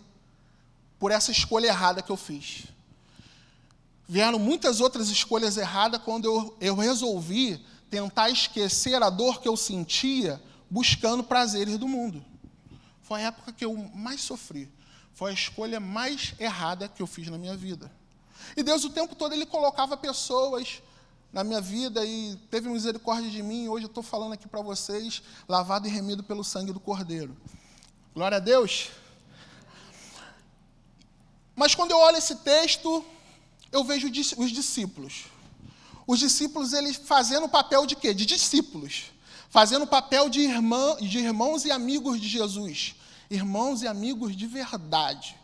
por 0.98 1.10
essa 1.10 1.32
escolha 1.32 1.66
errada 1.66 2.02
que 2.02 2.12
eu 2.12 2.16
fiz. 2.16 2.66
Vieram 4.06 4.38
muitas 4.38 4.80
outras 4.80 5.08
escolhas 5.08 5.56
erradas 5.56 6.00
quando 6.02 6.26
eu, 6.26 6.56
eu 6.60 6.76
resolvi 6.76 7.64
tentar 7.90 8.30
esquecer 8.30 9.02
a 9.02 9.10
dor 9.10 9.40
que 9.40 9.48
eu 9.48 9.56
sentia 9.56 10.40
buscando 10.70 11.24
prazeres 11.24 11.78
do 11.78 11.88
mundo. 11.88 12.24
Foi 13.02 13.22
a 13.22 13.26
época 13.26 13.52
que 13.52 13.64
eu 13.64 13.74
mais 13.94 14.20
sofri. 14.20 14.70
Foi 15.14 15.30
a 15.30 15.34
escolha 15.34 15.80
mais 15.80 16.34
errada 16.38 16.88
que 16.88 17.00
eu 17.00 17.06
fiz 17.06 17.28
na 17.28 17.38
minha 17.38 17.56
vida. 17.56 17.90
E 18.56 18.62
Deus 18.62 18.84
o 18.84 18.90
tempo 18.90 19.14
todo 19.14 19.32
ele 19.32 19.46
colocava 19.46 19.96
pessoas 19.96 20.82
na 21.32 21.42
minha 21.42 21.60
vida 21.60 22.04
e 22.04 22.36
teve 22.50 22.68
misericórdia 22.68 23.30
de 23.30 23.42
mim. 23.42 23.68
Hoje 23.68 23.84
eu 23.84 23.88
estou 23.88 24.02
falando 24.02 24.32
aqui 24.32 24.48
para 24.48 24.60
vocês, 24.60 25.22
lavado 25.48 25.86
e 25.86 25.90
remido 25.90 26.22
pelo 26.22 26.44
sangue 26.44 26.72
do 26.72 26.80
Cordeiro. 26.80 27.36
Glória 28.12 28.36
a 28.36 28.40
Deus. 28.40 28.90
Mas 31.54 31.74
quando 31.74 31.92
eu 31.92 31.98
olho 31.98 32.16
esse 32.16 32.36
texto, 32.36 33.04
eu 33.70 33.84
vejo 33.84 34.08
os 34.08 34.50
discípulos. 34.50 35.26
Os 36.06 36.18
discípulos 36.18 36.72
eles 36.72 36.96
fazendo 36.96 37.44
o 37.44 37.48
papel 37.48 37.86
de 37.86 37.96
quê? 37.96 38.12
De 38.12 38.26
discípulos 38.26 39.14
fazendo 39.54 39.84
o 39.84 39.86
papel 39.86 40.28
de, 40.28 40.40
irmã, 40.40 40.96
de 41.00 41.20
irmãos 41.20 41.64
e 41.64 41.70
amigos 41.70 42.20
de 42.20 42.26
Jesus, 42.26 42.96
irmãos 43.30 43.82
e 43.82 43.86
amigos 43.86 44.36
de 44.36 44.46
verdade. 44.46 45.36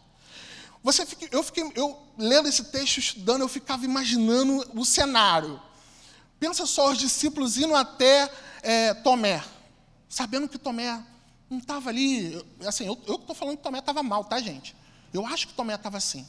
Você 0.83 1.05
fica, 1.05 1.29
eu 1.31 1.43
fiquei, 1.43 1.71
eu 1.75 1.99
lendo 2.17 2.49
esse 2.49 2.65
texto, 2.65 2.99
estudando, 2.99 3.43
eu 3.43 3.49
ficava 3.49 3.85
imaginando 3.85 4.65
o 4.75 4.85
cenário. 4.85 5.61
Pensa 6.39 6.65
só 6.65 6.91
os 6.91 6.99
discípulos 6.99 7.59
indo 7.59 7.75
até 7.75 8.31
é, 8.63 8.95
Tomé, 8.95 9.45
sabendo 10.09 10.49
que 10.49 10.59
Tomé 10.59 11.05
não 11.51 11.59
estava 11.59 11.91
ali. 11.91 12.43
Assim, 12.67 12.87
eu 12.87 12.95
estou 12.95 13.35
falando 13.35 13.59
que 13.59 13.63
Tomé 13.63 13.81
estava 13.81 14.03
mal, 14.03 14.25
tá, 14.25 14.41
gente? 14.41 14.75
Eu 15.13 15.27
acho 15.27 15.49
que 15.49 15.55
Tomé 15.55 15.75
estava 15.75 15.99
assim. 15.99 16.27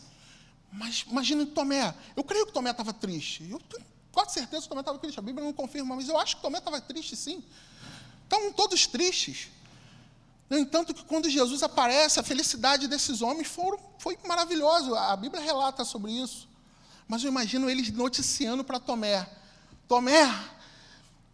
Mas 0.72 1.05
imagina 1.08 1.46
Tomé. 1.46 1.93
Eu 2.15 2.24
creio 2.24 2.46
que 2.46 2.51
Tomé 2.51 2.72
estava 2.72 2.91
triste. 2.91 3.48
Eu 3.50 3.60
tenho 3.60 3.86
quase 4.12 4.34
certeza 4.34 4.63
que 4.63 4.70
Tomé 4.70 4.81
estava 4.81 4.98
triste. 4.98 5.20
A 5.20 5.22
Bíblia 5.22 5.46
não 5.46 5.53
confirma, 5.53 5.96
mas 5.96 6.10
eu 6.10 6.17
acho 6.17 6.36
que 6.36 6.41
Tomé 6.41 6.58
estava 6.58 6.81
triste, 6.81 7.15
sim. 7.15 7.43
Estavam 8.24 8.51
todos 8.51 8.88
tristes. 8.88 9.50
No 10.51 10.60
entanto, 10.60 10.93
que 10.93 11.05
quando 11.05 11.29
Jesus 11.29 11.63
aparece, 11.63 12.20
a 12.20 12.24
felicidade 12.24 12.86
desses 12.86 13.22
homens 13.22 13.48
foram, 13.48 13.79
foi 13.98 14.17
maravilhosa. 14.27 15.00
A 15.00 15.15
Bíblia 15.15 15.41
relata 15.41 15.86
sobre 15.86 16.12
isso. 16.12 16.46
Mas 17.08 17.24
eu 17.24 17.29
imagino 17.29 17.70
eles 17.70 17.89
noticiando 17.89 18.62
para 18.62 18.77
Tomé: 18.77 19.25
Tomé, 19.88 20.29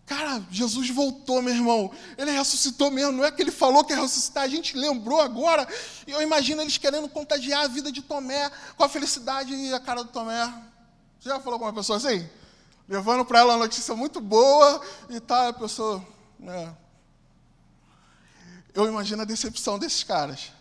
cara, 0.06 0.46
Jesus 0.52 0.92
voltou, 0.92 1.42
meu 1.42 1.52
irmão. 1.52 1.92
Ele 2.16 2.30
ressuscitou 2.30 2.92
mesmo. 2.92 3.14
Não 3.14 3.26
é 3.26 3.32
que 3.32 3.42
ele 3.42 3.50
falou 3.50 3.84
que 3.84 3.92
ia 3.92 4.00
ressuscitar, 4.00 4.44
a 4.44 4.48
gente 4.48 4.78
lembrou 4.78 5.20
agora. 5.20 5.68
E 6.06 6.12
eu 6.12 6.22
imagino 6.22 6.62
eles 6.62 6.78
querendo 6.78 7.10
contagiar 7.10 7.64
a 7.64 7.68
vida 7.68 7.92
de 7.92 8.04
Tomé 8.04 8.52
com 8.76 8.84
a 8.84 8.90
felicidade 8.90 9.52
e 9.52 9.74
a 9.74 9.80
cara 9.80 10.04
do 10.04 10.12
Tomé. 10.12 10.46
Você 11.20 11.30
já 11.30 11.40
falou 11.40 11.58
com 11.58 11.66
uma 11.66 11.74
pessoa 11.74 11.98
assim? 11.98 12.30
Levando 12.88 13.26
para 13.26 13.40
ela 13.40 13.54
uma 13.54 13.64
notícia 13.64 13.96
muito 13.96 14.22
boa 14.22 14.80
e 15.10 15.20
tá, 15.20 15.48
a 15.48 15.54
pessoa. 15.54 16.06
É, 16.44 16.87
eu 18.78 18.88
imagino 18.88 19.24
a 19.24 19.26
decepção 19.26 19.80
desses 19.80 20.04
caras. 20.04 20.52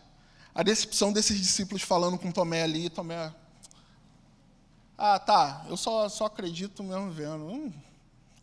A 0.54 0.62
decepção 0.62 1.12
desses 1.12 1.38
discípulos 1.38 1.82
falando 1.82 2.16
com 2.16 2.32
Tomé 2.32 2.62
ali, 2.62 2.88
Tomé. 2.88 3.30
Ah, 4.96 5.18
tá, 5.18 5.66
eu 5.68 5.76
só, 5.76 6.08
só 6.08 6.24
acredito 6.24 6.82
mesmo 6.82 7.12
vendo. 7.12 7.44
Hum, 7.44 7.70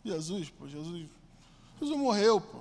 Jesus, 0.05 0.47
pô, 0.51 0.67
Jesus. 0.67 1.09
Jesus 1.81 1.97
morreu, 1.97 2.39
pô. 2.39 2.59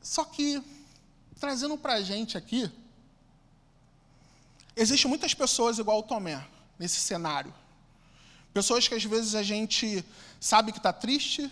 Só 0.00 0.24
que, 0.24 0.62
trazendo 1.40 1.76
para 1.76 1.94
a 1.94 2.00
gente 2.00 2.38
aqui, 2.38 2.70
existem 4.76 5.08
muitas 5.08 5.34
pessoas 5.34 5.80
igual 5.80 5.98
o 5.98 6.04
Tomé, 6.04 6.46
nesse 6.78 7.00
cenário. 7.00 7.52
Pessoas 8.54 8.86
que 8.86 8.94
às 8.94 9.02
vezes 9.02 9.34
a 9.34 9.42
gente 9.42 10.04
sabe 10.38 10.70
que 10.70 10.78
está 10.78 10.92
triste, 10.92 11.50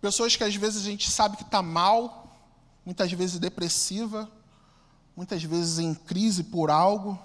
Pessoas 0.00 0.36
que 0.36 0.44
às 0.44 0.54
vezes 0.54 0.82
a 0.82 0.84
gente 0.84 1.10
sabe 1.10 1.36
que 1.36 1.42
está 1.42 1.62
mal, 1.62 2.36
muitas 2.84 3.10
vezes 3.12 3.38
depressiva, 3.38 4.30
muitas 5.16 5.42
vezes 5.42 5.78
em 5.78 5.94
crise 5.94 6.44
por 6.44 6.70
algo. 6.70 7.18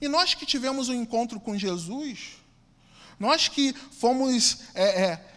E 0.00 0.08
nós 0.08 0.34
que 0.34 0.46
tivemos 0.46 0.88
um 0.88 0.94
encontro 0.94 1.38
com 1.38 1.56
Jesus, 1.56 2.38
nós 3.20 3.46
que 3.46 3.72
fomos 3.72 4.58
é, 4.74 5.02
é, 5.04 5.32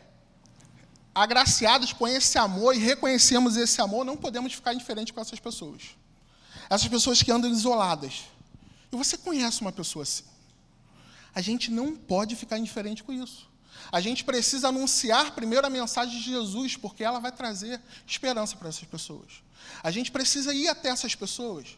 agraciados 1.13 1.93
com 1.93 2.07
esse 2.07 2.37
amor 2.37 2.75
e 2.75 2.79
reconhecemos 2.79 3.57
esse 3.57 3.79
amor, 3.79 4.03
não 4.03 4.17
podemos 4.17 4.53
ficar 4.53 4.73
indiferentes 4.73 5.13
com 5.13 5.21
essas 5.21 5.39
pessoas. 5.39 5.95
Essas 6.69 6.87
pessoas 6.87 7.21
que 7.21 7.31
andam 7.31 7.51
isoladas. 7.51 8.23
E 8.91 8.95
você 8.95 9.17
conhece 9.17 9.61
uma 9.61 9.71
pessoa 9.71 10.03
assim. 10.03 10.23
A 11.33 11.41
gente 11.41 11.69
não 11.69 11.95
pode 11.95 12.35
ficar 12.35 12.57
indiferente 12.57 13.03
com 13.03 13.13
isso. 13.13 13.47
A 13.91 14.01
gente 14.01 14.23
precisa 14.23 14.69
anunciar 14.69 15.33
primeiro 15.35 15.65
a 15.65 15.69
mensagem 15.69 16.17
de 16.17 16.23
Jesus, 16.23 16.75
porque 16.75 17.03
ela 17.03 17.19
vai 17.19 17.31
trazer 17.31 17.81
esperança 18.05 18.55
para 18.55 18.69
essas 18.69 18.83
pessoas. 18.83 19.43
A 19.83 19.91
gente 19.91 20.11
precisa 20.11 20.53
ir 20.53 20.67
até 20.67 20.89
essas 20.89 21.15
pessoas. 21.15 21.77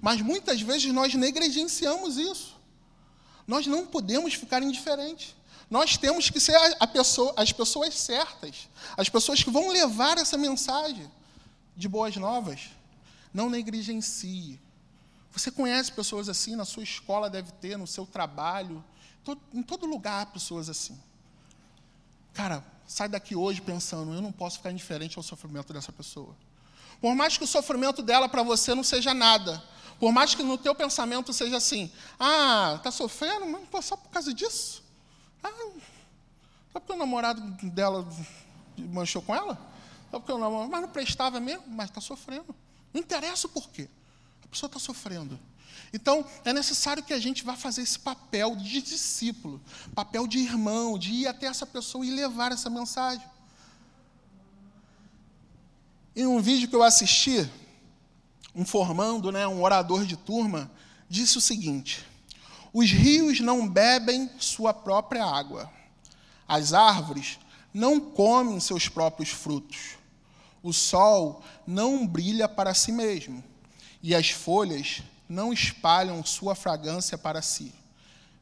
Mas 0.00 0.20
muitas 0.20 0.60
vezes 0.60 0.92
nós 0.92 1.14
negligenciamos 1.14 2.16
isso. 2.16 2.56
Nós 3.46 3.66
não 3.66 3.86
podemos 3.86 4.34
ficar 4.34 4.62
indiferentes. 4.62 5.34
Nós 5.68 5.96
temos 5.96 6.30
que 6.30 6.40
ser 6.40 6.58
pessoa, 6.92 7.32
as 7.36 7.52
pessoas 7.52 7.96
certas, 7.96 8.68
as 8.96 9.08
pessoas 9.08 9.42
que 9.42 9.50
vão 9.50 9.68
levar 9.68 10.18
essa 10.18 10.36
mensagem 10.36 11.10
de 11.76 11.88
boas 11.88 12.16
novas. 12.16 12.70
Não 13.32 13.48
negligencie. 13.48 14.60
Você 15.30 15.50
conhece 15.50 15.92
pessoas 15.92 16.28
assim, 16.28 16.56
na 16.56 16.64
sua 16.64 16.82
escola 16.82 17.30
deve 17.30 17.52
ter, 17.52 17.76
no 17.76 17.86
seu 17.86 18.04
trabalho, 18.04 18.84
em 19.54 19.62
todo 19.62 19.86
lugar 19.86 20.22
há 20.22 20.26
pessoas 20.26 20.68
assim. 20.68 21.00
Cara, 22.32 22.64
sai 22.86 23.08
daqui 23.08 23.36
hoje 23.36 23.60
pensando, 23.60 24.14
eu 24.14 24.22
não 24.22 24.32
posso 24.32 24.58
ficar 24.58 24.70
indiferente 24.70 25.18
ao 25.18 25.22
sofrimento 25.22 25.72
dessa 25.72 25.92
pessoa. 25.92 26.36
Por 27.00 27.14
mais 27.14 27.38
que 27.38 27.44
o 27.44 27.46
sofrimento 27.46 28.02
dela 28.02 28.28
para 28.28 28.42
você 28.42 28.74
não 28.74 28.84
seja 28.84 29.14
nada, 29.14 29.62
por 29.98 30.12
mais 30.12 30.34
que 30.34 30.42
no 30.42 30.58
teu 30.58 30.74
pensamento 30.74 31.32
seja 31.32 31.56
assim, 31.56 31.90
ah, 32.18 32.74
está 32.76 32.90
sofrendo, 32.90 33.46
mas 33.72 33.84
só 33.84 33.96
por 33.96 34.10
causa 34.10 34.32
disso? 34.32 34.82
Ah, 35.42 35.50
Só 36.72 36.80
porque 36.80 36.92
o 36.92 36.96
namorado 36.96 37.40
dela 37.68 38.06
manchou 38.76 39.22
com 39.22 39.34
ela? 39.34 39.58
Só 40.10 40.18
porque 40.18 40.32
o 40.32 40.38
namorado, 40.38 40.70
mas 40.70 40.82
não 40.82 40.88
prestava 40.88 41.40
mesmo, 41.40 41.64
mas 41.68 41.88
está 41.88 42.00
sofrendo. 42.00 42.54
Não 42.92 43.00
interessa 43.00 43.46
o 43.46 43.50
porquê. 43.50 43.88
A 44.44 44.48
pessoa 44.48 44.68
está 44.68 44.78
sofrendo. 44.78 45.38
Então, 45.92 46.24
é 46.44 46.52
necessário 46.52 47.02
que 47.02 47.12
a 47.12 47.18
gente 47.18 47.44
vá 47.44 47.56
fazer 47.56 47.82
esse 47.82 47.98
papel 47.98 48.54
de 48.54 48.80
discípulo, 48.80 49.60
papel 49.94 50.26
de 50.26 50.38
irmão, 50.38 50.98
de 50.98 51.12
ir 51.12 51.26
até 51.26 51.46
essa 51.46 51.66
pessoa 51.66 52.06
e 52.06 52.10
levar 52.10 52.52
essa 52.52 52.70
mensagem. 52.70 53.24
Em 56.14 56.26
um 56.26 56.40
vídeo 56.40 56.68
que 56.68 56.76
eu 56.76 56.82
assisti, 56.82 57.48
um 58.54 58.64
formando, 58.64 59.30
né, 59.30 59.46
um 59.46 59.62
orador 59.62 60.04
de 60.04 60.16
turma, 60.16 60.70
disse 61.08 61.38
o 61.38 61.40
seguinte: 61.40 62.04
Os 62.72 62.90
rios 62.90 63.40
não 63.40 63.68
bebem 63.68 64.30
sua 64.38 64.72
própria 64.72 65.24
água, 65.24 65.70
as 66.46 66.72
árvores 66.72 67.38
não 67.72 68.00
comem 68.00 68.58
seus 68.60 68.88
próprios 68.88 69.30
frutos, 69.30 69.96
o 70.62 70.72
sol 70.72 71.42
não 71.66 72.06
brilha 72.06 72.48
para 72.48 72.74
si 72.74 72.92
mesmo, 72.92 73.42
e 74.02 74.14
as 74.14 74.30
folhas 74.30 75.02
não 75.30 75.52
espalham 75.52 76.24
sua 76.24 76.56
fragrância 76.56 77.16
para 77.16 77.40
si. 77.40 77.72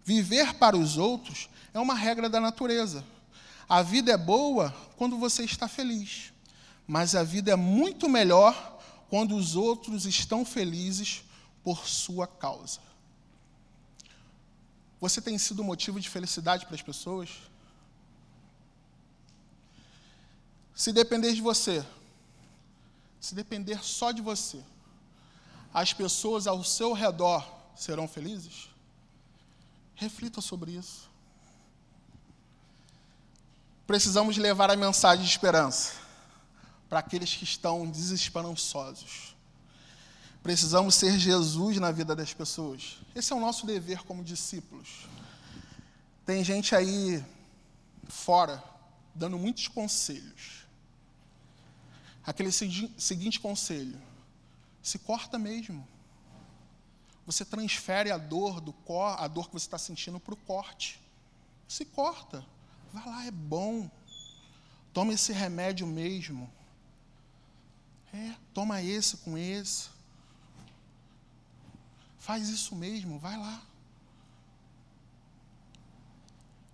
Viver 0.03 0.55
para 0.55 0.75
os 0.75 0.97
outros 0.97 1.51
é 1.75 1.79
uma 1.79 1.95
regra 1.95 2.31
da 2.31 2.41
natureza. 2.41 3.05
A 3.69 3.83
vida 3.83 4.11
é 4.11 4.17
boa 4.17 4.75
quando 4.97 5.19
você 5.19 5.45
está 5.45 5.69
feliz, 5.69 6.33
mas 6.87 7.15
a 7.15 7.23
vida 7.23 7.53
é 7.53 7.57
muito 7.57 8.09
melhor 8.09 8.81
quando 9.11 9.37
os 9.37 9.55
outros 9.55 10.07
estão 10.07 10.47
felizes 10.47 11.23
por 11.63 11.87
sua 11.87 12.27
causa. 12.27 12.81
Você 14.99 15.21
tem 15.21 15.37
sido 15.37 15.63
motivo 15.63 16.01
de 16.01 16.09
felicidade 16.09 16.65
para 16.65 16.75
as 16.75 16.83
pessoas? 16.83 17.29
Se 20.75 20.91
depender 20.91 21.35
de 21.35 21.43
você, 21.43 21.85
se 23.21 23.35
depender 23.35 23.85
só 23.85 24.11
de 24.11 24.23
você, 24.23 24.65
as 25.81 25.93
pessoas 25.93 26.49
ao 26.49 26.65
seu 26.65 26.93
redor 26.93 27.47
serão 27.77 28.09
felizes? 28.09 28.69
Reflita 29.95 30.41
sobre 30.41 30.73
isso. 30.73 31.09
Precisamos 33.87 34.37
levar 34.37 34.71
a 34.71 34.77
mensagem 34.77 35.25
de 35.25 35.31
esperança 35.31 35.93
para 36.89 36.99
aqueles 36.99 37.33
que 37.33 37.45
estão 37.45 37.89
desesperançosos. 37.89 39.37
Precisamos 40.43 40.97
ser 40.97 41.17
Jesus 41.17 41.77
na 41.79 41.93
vida 41.93 42.15
das 42.15 42.35
pessoas. 42.35 42.99
Esse 43.15 43.33
é 43.33 43.37
o 43.37 43.41
nosso 43.41 43.65
dever 43.65 44.03
como 44.03 44.25
discípulos. 44.25 45.07
Tem 46.27 46.43
gente 46.43 46.75
aí 46.75 47.25
fora 48.09 48.63
dando 49.15 49.39
muitos 49.39 49.69
conselhos. 49.69 50.65
Aquele 52.27 52.51
seguinte 52.51 53.39
conselho: 53.39 54.08
se 54.83 54.99
corta 54.99 55.39
mesmo. 55.39 55.87
Você 57.27 57.45
transfere 57.45 58.11
a 58.11 58.17
dor 58.17 58.61
do 58.61 58.73
cor, 58.73 59.21
a 59.21 59.29
dor 59.29 59.49
que 59.49 59.53
você 59.53 59.67
está 59.67 59.79
sentindo 59.79 60.19
para 60.19 60.35
o 60.35 60.37
corte. 60.37 61.01
Se 61.69 61.85
corta. 61.85 62.45
Vai 62.93 63.07
lá, 63.07 63.27
é 63.27 63.31
bom. 63.31 63.91
Toma 64.95 65.13
esse 65.13 65.33
remédio 65.33 65.87
mesmo. 65.87 66.51
É, 68.13 68.35
toma 68.55 68.83
esse 68.83 69.19
com 69.19 69.37
esse. 69.37 69.91
Faz 72.19 72.49
isso 72.49 72.75
mesmo, 72.75 73.19
vai 73.19 73.37
lá. 73.37 73.63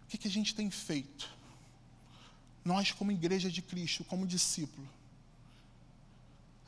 O 0.05 0.07
que, 0.09 0.19
que 0.19 0.29
a 0.29 0.31
gente 0.31 0.55
tem 0.55 0.71
feito? 0.71 1.29
Nós, 2.65 2.93
como 2.93 3.11
igreja 3.11 3.51
de 3.51 3.61
Cristo, 3.61 4.05
como 4.05 4.27
discípulo, 4.27 4.89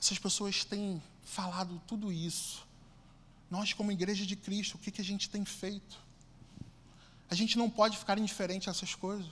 essas 0.01 0.19
pessoas 0.19 0.65
têm 0.65 1.03
falado 1.27 1.83
tudo 1.87 2.11
isso. 2.13 2.65
Nós, 3.51 3.73
como 3.73 3.93
igreja 3.93 4.25
de 4.25 4.37
Cristo, 4.37 4.77
o 4.77 4.79
que, 4.79 4.91
que 4.91 5.01
a 5.01 5.05
gente 5.05 5.29
tem 5.29 5.45
feito? 5.45 5.99
A 7.29 7.35
gente 7.35 7.59
não 7.59 7.69
pode 7.69 7.99
ficar 7.99 8.17
indiferente 8.19 8.69
a 8.69 8.73
essas 8.73 8.95
coisas. 8.95 9.31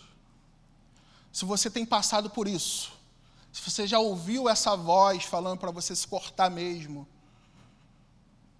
Se 1.32 1.44
você 1.44 1.70
tem 1.70 1.86
passado 1.86 2.28
por 2.28 2.46
isso, 2.46 2.92
se 3.52 3.62
você 3.62 3.86
já 3.86 3.98
ouviu 3.98 4.48
essa 4.48 4.76
voz 4.76 5.24
falando 5.24 5.58
para 5.58 5.70
você 5.70 5.94
se 5.94 6.06
cortar 6.06 6.50
mesmo, 6.50 7.06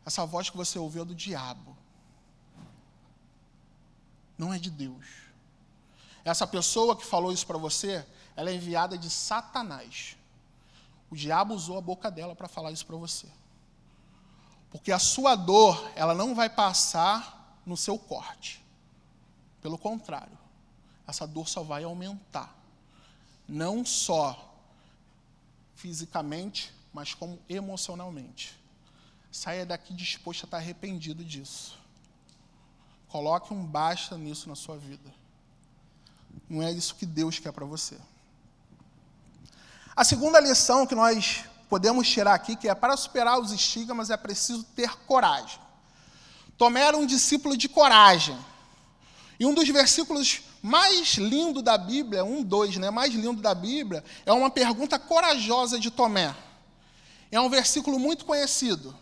essa 0.07 0.25
voz 0.25 0.49
que 0.49 0.57
você 0.57 0.79
ouviu 0.79 1.03
é 1.03 1.05
do 1.05 1.15
diabo, 1.15 1.77
não 4.39 4.55
é 4.55 4.59
de 4.59 4.71
Deus. 4.71 5.05
Essa 6.25 6.47
pessoa 6.47 6.97
que 6.97 7.05
falou 7.05 7.33
isso 7.33 7.47
para 7.47 7.59
você, 7.59 8.07
ela 8.37 8.51
é 8.51 8.55
enviada 8.55 8.97
de 8.97 9.11
Satanás. 9.11 10.17
O 11.11 11.17
diabo 11.17 11.55
usou 11.55 11.79
a 11.79 11.81
boca 11.81 12.11
dela 12.11 12.35
para 12.35 12.49
falar 12.49 12.73
isso 12.73 12.87
para 12.87 12.97
você. 12.97 13.29
Porque 14.71 14.91
a 14.91 14.99
sua 14.99 15.37
dor, 15.37 15.91
ela 15.95 16.15
não 16.15 16.35
vai 16.35 16.51
passar 16.51 17.61
no 17.65 17.77
seu 17.77 17.99
corte. 17.99 18.65
Pelo 19.63 19.79
contrário, 19.79 20.37
essa 21.07 21.27
dor 21.27 21.49
só 21.49 21.63
vai 21.63 21.85
aumentar. 21.85 22.55
Não 23.49 23.85
só 23.85 24.53
fisicamente, 25.75 26.73
mas 26.93 27.15
como 27.15 27.39
emocionalmente. 27.49 28.59
Saia 29.31 29.67
daqui 29.67 29.93
disposto 29.93 30.45
a 30.45 30.47
estar 30.47 30.57
arrependido 30.57 31.25
disso. 31.25 31.79
Coloque 33.09 33.53
um 33.53 33.65
basta 33.65 34.19
nisso 34.19 34.49
na 34.49 34.57
sua 34.57 34.77
vida. 34.77 35.15
Não 36.49 36.63
é 36.63 36.73
isso 36.73 36.95
que 36.97 37.07
Deus 37.07 37.39
quer 37.39 37.53
para 37.53 37.65
você. 37.65 37.99
A 39.97 40.03
segunda 40.03 40.41
lição 40.41 40.87
que 40.87 40.95
nós 40.95 41.45
podemos 41.69 42.09
tirar 42.09 42.35
aqui, 42.35 42.57
que 42.57 42.69
é 42.69 42.75
para 42.75 42.97
superar 42.97 43.39
os 43.39 43.53
estigmas 43.53 44.11
é 44.11 44.17
preciso 44.17 44.65
ter 44.75 44.91
coragem. 45.07 45.61
Tomé 46.59 46.83
era 46.83 46.97
um 46.97 47.07
discípulo 47.07 47.57
de 47.57 47.69
coragem. 47.69 48.37
E 49.39 49.47
um 49.47 49.55
dos 49.55 49.69
versículos 49.69 50.43
mais 50.63 51.15
lindo 51.15 51.63
da 51.63 51.77
Bíblia, 51.77 52.25
um, 52.25 52.43
dois, 52.43 52.77
né, 52.77 52.91
mais 52.91 53.13
lindo 53.15 53.41
da 53.41 53.55
Bíblia, 53.55 54.03
é 54.25 54.33
uma 54.33 54.51
pergunta 54.51 54.99
corajosa 54.99 55.79
de 55.79 55.91
Tomé. 55.91 56.35
É 57.31 57.41
um 57.41 57.51
versículo 57.51 57.99
muito 57.99 58.25
conhecido. 58.25 58.97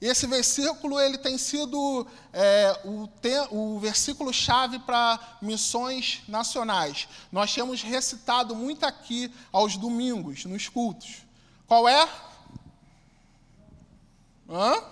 Esse 0.00 0.26
versículo 0.26 1.00
ele 1.00 1.16
tem 1.16 1.38
sido 1.38 2.06
é, 2.32 2.80
o, 2.84 3.08
te, 3.20 3.34
o 3.50 3.78
versículo-chave 3.78 4.78
para 4.80 5.18
missões 5.40 6.22
nacionais. 6.28 7.08
Nós 7.32 7.54
temos 7.54 7.82
recitado 7.82 8.54
muito 8.54 8.84
aqui 8.84 9.32
aos 9.50 9.76
domingos, 9.76 10.44
nos 10.44 10.68
cultos. 10.68 11.22
Qual 11.66 11.88
é? 11.88 12.08
Hã? 14.48 14.82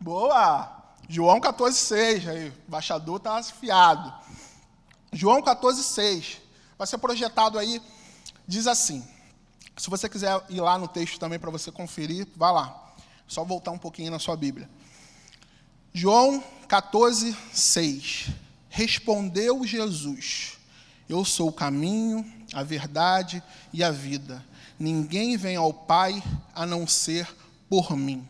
Boa! 0.00 0.84
João 1.08 1.38
14,6. 1.38 2.28
Aí, 2.28 2.48
o 2.48 2.70
baixador 2.70 3.18
está 3.18 3.36
afiado. 3.36 4.12
João 5.12 5.42
14,6. 5.42 6.38
Vai 6.78 6.86
ser 6.86 6.98
projetado 6.98 7.58
aí, 7.58 7.80
diz 8.46 8.66
assim. 8.66 9.06
Se 9.76 9.90
você 9.90 10.08
quiser 10.08 10.40
ir 10.48 10.60
lá 10.60 10.78
no 10.78 10.86
texto 10.86 11.18
também 11.18 11.38
para 11.38 11.50
você 11.50 11.70
conferir, 11.70 12.26
vá 12.36 12.50
lá. 12.50 12.94
Só 13.26 13.44
voltar 13.44 13.70
um 13.70 13.78
pouquinho 13.78 14.10
na 14.10 14.18
sua 14.18 14.36
Bíblia. 14.36 14.68
João 15.92 16.42
14, 16.68 17.36
6. 17.52 18.28
Respondeu 18.68 19.64
Jesus: 19.64 20.58
Eu 21.08 21.24
sou 21.24 21.48
o 21.48 21.52
caminho, 21.52 22.24
a 22.52 22.62
verdade 22.62 23.42
e 23.72 23.82
a 23.82 23.90
vida. 23.90 24.44
Ninguém 24.78 25.36
vem 25.36 25.56
ao 25.56 25.72
Pai 25.72 26.22
a 26.54 26.66
não 26.66 26.86
ser 26.86 27.28
por 27.68 27.96
mim. 27.96 28.28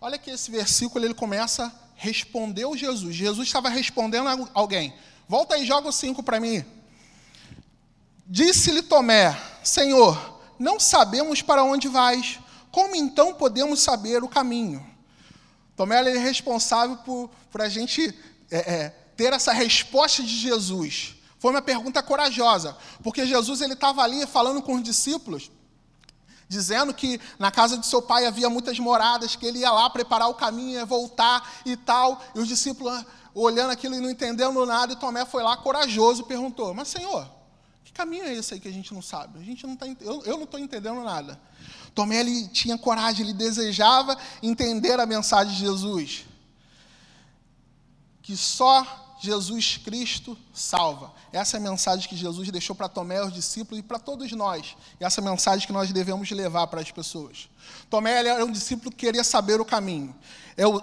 Olha 0.00 0.18
que 0.18 0.30
esse 0.30 0.50
versículo 0.50 1.04
ele 1.04 1.14
começa 1.14 1.72
respondeu 2.00 2.74
Jesus. 2.74 3.14
Jesus 3.14 3.46
estava 3.46 3.68
respondendo 3.68 4.26
a 4.26 4.48
alguém. 4.54 4.94
Volta 5.28 5.54
aí, 5.54 5.66
joga 5.66 5.88
o 5.88 5.92
5 5.92 6.22
para 6.22 6.40
mim. 6.40 6.64
Disse-lhe 8.26 8.80
Tomé: 8.80 9.38
Senhor, 9.62 10.40
não 10.58 10.78
sabemos 10.78 11.42
para 11.42 11.64
onde 11.64 11.88
vais, 11.88 12.38
como 12.70 12.94
então 12.94 13.34
podemos 13.34 13.80
saber 13.80 14.22
o 14.22 14.28
caminho? 14.28 14.86
Tomé 15.76 15.96
é 15.96 16.18
responsável 16.18 16.96
por, 16.98 17.30
por 17.50 17.62
a 17.62 17.68
gente 17.68 18.14
é, 18.50 18.58
é, 18.58 18.88
ter 19.16 19.32
essa 19.32 19.52
resposta 19.52 20.22
de 20.22 20.36
Jesus. 20.36 21.14
Foi 21.38 21.50
uma 21.50 21.62
pergunta 21.62 22.02
corajosa, 22.02 22.76
porque 23.02 23.24
Jesus 23.24 23.62
ele 23.62 23.72
estava 23.72 24.02
ali 24.02 24.26
falando 24.26 24.60
com 24.60 24.74
os 24.74 24.82
discípulos, 24.82 25.50
dizendo 26.46 26.92
que 26.92 27.18
na 27.38 27.50
casa 27.50 27.78
de 27.78 27.86
seu 27.86 28.02
pai 28.02 28.26
havia 28.26 28.50
muitas 28.50 28.78
moradas, 28.78 29.36
que 29.36 29.46
ele 29.46 29.60
ia 29.60 29.70
lá 29.70 29.88
preparar 29.88 30.28
o 30.28 30.34
caminho, 30.34 30.72
ia 30.72 30.84
voltar 30.84 31.50
e 31.64 31.76
tal. 31.76 32.20
E 32.34 32.40
os 32.40 32.46
discípulos 32.46 32.92
ah, 32.92 33.06
olhando 33.34 33.70
aquilo 33.70 33.94
e 33.94 34.00
não 34.00 34.10
entendendo 34.10 34.66
nada, 34.66 34.92
e 34.92 34.96
Tomé 34.96 35.24
foi 35.24 35.42
lá 35.42 35.56
corajoso 35.56 36.20
e 36.20 36.26
perguntou: 36.26 36.74
Mas 36.74 36.88
Senhor, 36.88 37.26
que 37.90 37.94
caminho 37.94 38.22
é 38.22 38.32
esse 38.32 38.54
aí 38.54 38.60
que 38.60 38.68
a 38.68 38.72
gente 38.72 38.94
não 38.94 39.02
sabe? 39.02 39.40
A 39.40 39.42
gente 39.42 39.66
não 39.66 39.74
tá, 39.74 39.84
eu, 40.00 40.22
eu 40.22 40.36
não 40.36 40.44
estou 40.44 40.60
entendendo 40.60 41.02
nada. 41.02 41.40
Tomé 41.92 42.20
ele 42.20 42.46
tinha 42.48 42.78
coragem, 42.78 43.26
ele 43.26 43.34
desejava 43.34 44.16
entender 44.40 44.98
a 45.00 45.06
mensagem 45.06 45.52
de 45.52 45.58
Jesus. 45.58 46.24
Que 48.22 48.36
só 48.36 49.16
Jesus 49.20 49.76
Cristo 49.76 50.38
salva. 50.54 51.12
Essa 51.32 51.56
é 51.56 51.58
a 51.58 51.62
mensagem 51.62 52.08
que 52.08 52.16
Jesus 52.16 52.48
deixou 52.50 52.76
para 52.76 52.88
Tomé, 52.88 53.20
os 53.22 53.32
discípulos 53.32 53.80
e 53.80 53.82
para 53.82 53.98
todos 53.98 54.30
nós. 54.32 54.76
E 55.00 55.04
essa 55.04 55.20
é 55.20 55.26
a 55.26 55.30
mensagem 55.30 55.66
que 55.66 55.72
nós 55.72 55.90
devemos 55.90 56.30
levar 56.30 56.68
para 56.68 56.80
as 56.80 56.92
pessoas. 56.92 57.48
Tomé 57.90 58.24
era 58.24 58.44
um 58.44 58.52
discípulo 58.52 58.92
que 58.92 59.04
queria 59.04 59.24
saber 59.24 59.60
o 59.60 59.64
caminho. 59.64 60.14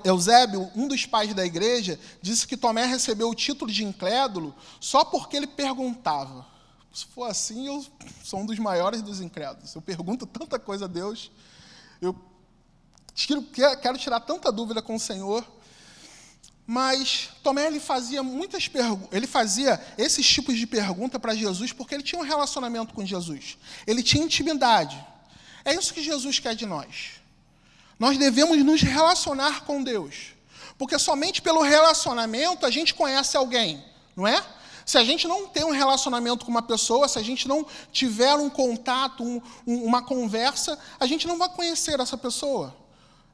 Eusébio, 0.03 0.69
um 0.75 0.89
dos 0.89 1.05
pais 1.05 1.33
da 1.33 1.45
igreja, 1.45 1.97
disse 2.21 2.45
que 2.45 2.57
Tomé 2.57 2.85
recebeu 2.85 3.29
o 3.29 3.35
título 3.35 3.71
de 3.71 3.85
incrédulo 3.85 4.53
só 4.81 5.05
porque 5.05 5.37
ele 5.37 5.47
perguntava. 5.47 6.56
Se 6.93 7.05
for 7.05 7.25
assim, 7.25 7.67
eu 7.67 7.85
sou 8.23 8.39
um 8.39 8.45
dos 8.45 8.57
maiores 8.57 9.01
dos 9.01 9.21
incrédulos. 9.21 9.73
Eu 9.75 9.81
pergunto 9.81 10.25
tanta 10.25 10.57
coisa 10.57 10.85
a 10.85 10.87
Deus, 10.87 11.31
eu 12.01 12.15
quero 13.81 13.97
tirar 13.97 14.19
tanta 14.21 14.51
dúvida 14.51 14.81
com 14.81 14.95
o 14.95 14.99
Senhor, 14.99 15.45
mas 16.65 17.29
Tomé 17.41 17.67
ele 17.67 17.79
fazia 17.79 18.21
muitas 18.21 18.67
perguntas, 18.67 19.07
ele 19.11 19.25
fazia 19.25 19.81
esses 19.97 20.27
tipos 20.27 20.57
de 20.57 20.67
pergunta 20.67 21.17
para 21.17 21.33
Jesus 21.33 21.71
porque 21.71 21.95
ele 21.95 22.03
tinha 22.03 22.19
um 22.19 22.25
relacionamento 22.25 22.93
com 22.93 23.05
Jesus. 23.05 23.57
Ele 23.87 24.03
tinha 24.03 24.25
intimidade. 24.25 25.03
É 25.63 25.73
isso 25.73 25.93
que 25.93 26.03
Jesus 26.03 26.39
quer 26.39 26.55
de 26.55 26.65
nós. 26.65 27.21
Nós 27.97 28.17
devemos 28.17 28.57
nos 28.63 28.81
relacionar 28.81 29.63
com 29.63 29.81
Deus. 29.81 30.33
Porque 30.77 30.99
somente 30.99 31.41
pelo 31.41 31.61
relacionamento 31.61 32.65
a 32.65 32.69
gente 32.69 32.93
conhece 32.93 33.35
alguém, 33.35 33.83
não 34.15 34.27
é? 34.27 34.45
Se 34.87 34.97
a 34.97 35.03
gente 35.03 35.27
não 35.27 35.45
tem 35.47 35.65
um 35.65 35.71
relacionamento 35.71 36.45
com 36.45 36.51
uma 36.51 36.61
pessoa, 36.61 37.09
se 37.09 37.19
a 37.19 37.21
gente 37.21 37.45
não 37.45 37.67
tiver 37.91 38.33
um 38.35 38.49
contato, 38.49 39.21
um, 39.21 39.41
um, 39.67 39.83
uma 39.83 40.01
conversa, 40.01 40.79
a 40.97 41.05
gente 41.05 41.27
não 41.27 41.37
vai 41.37 41.49
conhecer 41.49 41.99
essa 41.99 42.17
pessoa. 42.17 42.73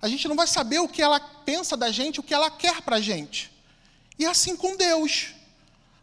A 0.02 0.08
gente 0.08 0.28
não 0.28 0.36
vai 0.36 0.48
saber 0.48 0.80
o 0.80 0.88
que 0.88 1.00
ela 1.00 1.20
pensa 1.20 1.78
da 1.78 1.92
gente, 1.92 2.20
o 2.20 2.24
que 2.24 2.34
ela 2.34 2.50
quer 2.50 2.82
para 2.82 2.96
a 2.96 3.00
gente. 3.00 3.54
E 4.18 4.26
assim 4.26 4.56
com 4.56 4.76
Deus. 4.76 5.28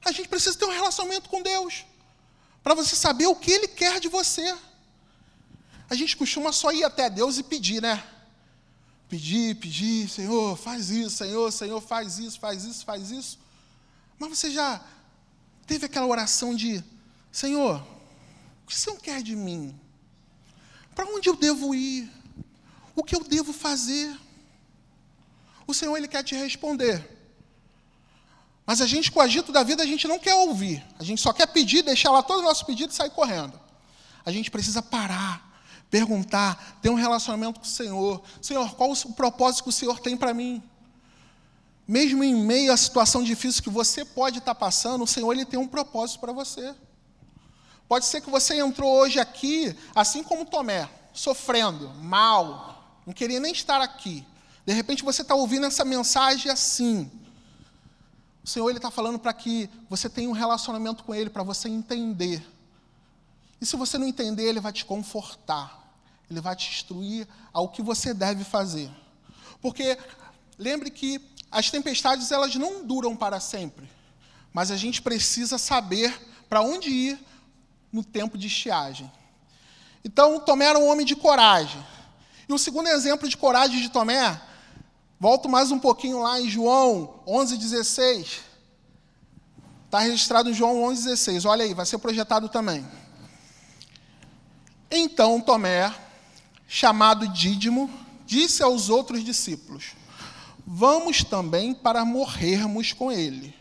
A 0.05 0.13
gente 0.13 0.29
precisa 0.29 0.57
ter 0.57 0.67
um 0.67 0.71
relacionamento 0.71 1.29
com 1.29 1.43
Deus. 1.43 1.85
Para 2.63 2.75
você 2.75 2.95
saber 2.95 3.27
o 3.27 3.35
que 3.35 3.51
Ele 3.51 3.67
quer 3.67 3.99
de 3.99 4.07
você. 4.07 4.57
A 5.91 5.97
gente 5.97 6.17
costuma 6.17 6.53
só 6.53 6.71
ir 6.71 6.85
até 6.85 7.11
Deus 7.11 7.39
e 7.39 7.43
pedir, 7.43 7.83
né? 7.83 8.01
Pedir, 9.09 9.57
pedir, 9.57 10.09
Senhor, 10.09 10.57
faz 10.57 10.91
isso, 10.91 11.17
Senhor, 11.17 11.51
Senhor, 11.51 11.81
faz 11.81 12.21
isso, 12.21 12.39
faz 12.39 12.63
isso, 12.63 12.85
faz 12.85 13.11
isso. 13.11 13.37
Mas 14.17 14.39
você 14.39 14.53
já 14.53 14.81
teve 15.71 15.87
aquela 15.87 16.07
oração 16.07 16.53
de: 16.53 16.83
Senhor, 17.31 17.81
o 18.65 18.67
que 18.67 18.75
o 18.75 18.77
Senhor 18.77 18.99
quer 18.99 19.23
de 19.23 19.37
mim? 19.37 19.79
Para 20.97 21.07
onde 21.07 21.29
eu 21.29 21.37
devo 21.37 21.73
ir? 21.73 22.11
O 22.97 23.05
que 23.05 23.15
eu 23.15 23.23
devo 23.23 23.53
fazer? 23.53 24.19
O 25.69 25.73
Senhor 25.73 25.97
ele 25.97 26.09
quer 26.09 26.25
te 26.25 26.35
responder. 26.35 27.19
Mas 28.67 28.81
a 28.81 28.87
gente, 28.87 29.13
com 29.13 29.21
o 29.21 29.23
agito 29.23 29.53
da 29.53 29.63
vida, 29.63 29.85
a 29.85 29.87
gente 29.87 30.09
não 30.09 30.19
quer 30.19 30.35
ouvir. 30.35 30.85
A 30.99 31.05
gente 31.05 31.21
só 31.21 31.33
quer 31.33 31.47
pedir, 31.47 31.83
deixar 31.83 32.11
lá 32.11 32.21
todo 32.21 32.41
o 32.41 32.43
nosso 32.43 32.67
pedido 32.67 32.93
e 32.93 32.97
sair 32.97 33.11
correndo. 33.11 33.59
A 34.27 34.33
gente 34.33 34.51
precisa 34.51 34.83
parar, 34.83 35.63
perguntar, 35.89 36.79
ter 36.83 36.91
um 36.91 36.95
relacionamento 36.95 37.61
com 37.61 37.67
o 37.67 37.69
Senhor. 37.69 38.23
Senhor, 38.43 38.75
qual 38.75 38.91
o 38.91 39.13
propósito 39.13 39.63
que 39.63 39.69
o 39.69 39.73
Senhor 39.73 40.01
tem 40.01 40.17
para 40.17 40.35
mim? 40.35 40.61
Mesmo 41.91 42.23
em 42.23 42.37
meio 42.37 42.73
à 42.73 42.77
situação 42.77 43.21
difícil 43.21 43.65
que 43.65 43.69
você 43.69 44.05
pode 44.05 44.39
estar 44.39 44.55
passando, 44.55 45.03
o 45.03 45.09
Senhor 45.09 45.33
ele 45.33 45.45
tem 45.45 45.59
um 45.59 45.67
propósito 45.67 46.21
para 46.21 46.31
você. 46.31 46.73
Pode 47.89 48.07
ser 48.07 48.21
que 48.21 48.31
você 48.31 48.61
entrou 48.61 48.89
hoje 48.89 49.19
aqui, 49.19 49.77
assim 49.93 50.23
como 50.23 50.45
Tomé, 50.45 50.89
sofrendo, 51.13 51.89
mal, 51.95 53.01
não 53.05 53.13
queria 53.13 53.41
nem 53.41 53.51
estar 53.51 53.83
aqui. 53.83 54.25
De 54.65 54.73
repente 54.73 55.03
você 55.03 55.23
está 55.23 55.35
ouvindo 55.35 55.67
essa 55.67 55.85
mensagem 55.85 56.49
assim. 56.49 57.11
O 58.45 58.49
Senhor 58.49 58.71
ele 58.71 58.79
está 58.79 58.93
falando 58.93 59.19
para 59.19 59.33
que 59.33 59.69
você 59.89 60.09
tenha 60.09 60.31
um 60.31 60.33
relacionamento 60.33 61.03
com 61.03 61.13
Ele, 61.13 61.29
para 61.29 61.43
você 61.43 61.69
entender. 61.69 62.41
E 63.61 63.67
se 63.67 63.75
você 63.75 63.99
não 63.99 64.07
entender, 64.07 64.45
Ele 64.45 64.61
vai 64.61 64.73
te 64.73 64.85
confortar. 64.85 65.93
Ele 66.31 66.41
vai 66.41 66.55
te 66.55 66.71
instruir 66.71 67.27
ao 67.53 67.69
que 67.69 67.83
você 67.83 68.15
deve 68.15 68.45
fazer. 68.45 68.89
Porque 69.61 69.99
lembre 70.57 70.89
que 70.89 71.30
as 71.51 71.71
tempestades 71.71 72.31
elas 72.31 72.55
não 72.55 72.85
duram 72.85 73.17
para 73.17 73.41
sempre. 73.41 73.89
Mas 74.53 74.71
a 74.71 74.77
gente 74.77 75.03
precisa 75.03 75.59
saber 75.59 76.13
para 76.49 76.63
onde 76.63 76.91
ir 76.91 77.19
no 77.93 78.05
tempo 78.05 78.39
de 78.39 78.47
estiagem. 78.47 79.11
Então, 80.05 80.41
Tomé 80.41 80.67
era 80.67 80.79
um 80.79 80.89
homem 80.89 81.05
de 81.05 81.15
coragem. 81.15 81.85
E 82.49 82.53
o 82.53 82.59
segundo 82.59 82.89
exemplo 82.89 83.29
de 83.29 83.37
coragem 83.37 83.81
de 83.81 83.89
Tomé, 83.89 84.41
volto 85.19 85.49
mais 85.49 85.71
um 85.71 85.79
pouquinho 85.79 86.23
lá 86.23 86.41
em 86.41 86.49
João 86.49 87.21
11,16. 87.27 88.39
Está 89.87 90.01
registrado 90.01 90.51
em 90.51 90.55
João 90.55 90.83
11,16. 90.93 91.49
Olha 91.49 91.65
aí, 91.65 91.75
vai 91.75 91.87
ser 91.87 91.99
projetado 91.99 92.49
também. 92.49 92.87
Então 94.91 95.41
Tomé, 95.41 95.95
chamado 96.67 97.29
Dídimo, 97.29 97.91
disse 98.27 98.63
aos 98.63 98.89
outros 98.89 99.23
discípulos: 99.23 99.93
Vamos 100.73 101.25
também 101.25 101.75
para 101.75 102.05
morrermos 102.05 102.93
com 102.93 103.11
ele. 103.11 103.53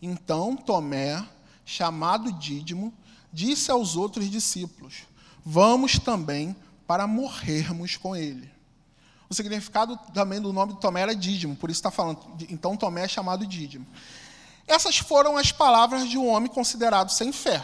Então 0.00 0.56
Tomé, 0.56 1.22
chamado 1.62 2.32
Dídimo, 2.32 2.90
disse 3.30 3.70
aos 3.70 3.96
outros 3.96 4.30
discípulos: 4.30 5.02
Vamos 5.44 5.98
também 5.98 6.56
para 6.86 7.06
morrermos 7.06 7.98
com 7.98 8.16
ele. 8.16 8.50
O 9.28 9.34
significado 9.34 9.94
também 10.14 10.40
do 10.40 10.50
nome 10.50 10.72
de 10.72 10.80
Tomé 10.80 11.02
era 11.02 11.14
Dídimo, 11.14 11.54
por 11.54 11.68
isso 11.68 11.80
está 11.80 11.90
falando. 11.90 12.18
Então 12.48 12.78
Tomé 12.78 13.04
é 13.04 13.08
chamado 13.08 13.46
Dídimo. 13.46 13.86
Essas 14.66 14.96
foram 14.96 15.36
as 15.36 15.52
palavras 15.52 16.08
de 16.08 16.16
um 16.16 16.28
homem 16.28 16.50
considerado 16.50 17.10
sem 17.10 17.30
fé. 17.30 17.62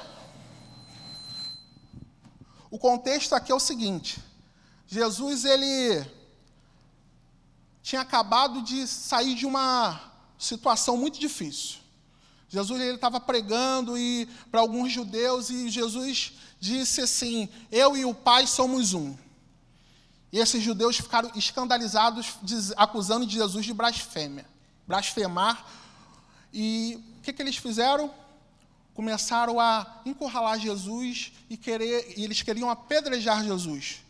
O 2.71 2.79
contexto 2.79 3.35
aqui 3.35 3.51
é 3.51 3.55
o 3.55 3.59
seguinte: 3.59 4.23
Jesus 4.87 5.47
ele 5.47 6.05
tinha 7.85 8.01
acabado 8.01 8.63
de 8.63 8.89
sair 8.89 9.35
de 9.35 9.45
uma 9.45 10.01
situação 10.39 10.97
muito 10.97 11.21
difícil. 11.21 11.77
Jesus 12.49 12.81
ele 12.81 12.95
estava 12.95 13.21
pregando 13.21 13.99
e 13.99 14.27
para 14.51 14.61
alguns 14.61 14.91
judeus 14.91 15.51
e 15.51 15.69
Jesus 15.69 16.33
disse 16.59 17.03
assim: 17.03 17.47
Eu 17.71 17.95
e 17.95 18.07
o 18.07 18.15
Pai 18.15 18.47
somos 18.47 18.95
um. 18.95 19.15
E 20.33 20.39
esses 20.39 20.63
judeus 20.63 20.97
ficaram 20.97 21.31
escandalizados, 21.37 22.33
acusando 22.75 23.27
de 23.27 23.35
Jesus 23.35 23.67
de 23.67 23.75
blasfêmia, 23.75 24.47
blasfemar. 24.89 25.67
E 26.55 26.99
o 27.19 27.21
que, 27.21 27.35
que 27.35 27.43
eles 27.43 27.59
fizeram? 27.59 28.11
Começaram 28.95 29.61
a 29.61 30.01
encurralar 30.07 30.59
Jesus 30.59 31.33
e, 31.51 31.57
querer, 31.59 32.15
e 32.17 32.25
eles 32.25 32.41
queriam 32.41 32.71
apedrejar 32.71 33.45
Jesus. 33.45 34.01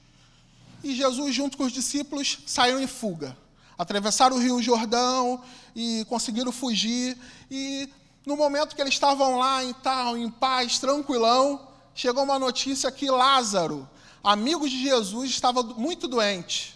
E 0.82 0.94
Jesus, 0.94 1.34
junto 1.34 1.56
com 1.56 1.64
os 1.64 1.72
discípulos, 1.72 2.38
saíram 2.46 2.80
em 2.80 2.86
fuga. 2.86 3.36
Atravessaram 3.76 4.36
o 4.36 4.38
Rio 4.38 4.62
Jordão 4.62 5.42
e 5.74 6.04
conseguiram 6.08 6.52
fugir. 6.52 7.18
E 7.50 7.88
no 8.24 8.36
momento 8.36 8.74
que 8.74 8.80
eles 8.80 8.94
estavam 8.94 9.38
lá 9.38 9.62
em 9.64 9.72
tal, 9.74 10.16
em 10.16 10.30
paz, 10.30 10.78
tranquilão, 10.78 11.68
chegou 11.94 12.24
uma 12.24 12.38
notícia 12.38 12.90
que 12.90 13.10
Lázaro, 13.10 13.88
amigo 14.22 14.68
de 14.68 14.82
Jesus, 14.82 15.30
estava 15.30 15.62
muito 15.62 16.08
doente. 16.08 16.74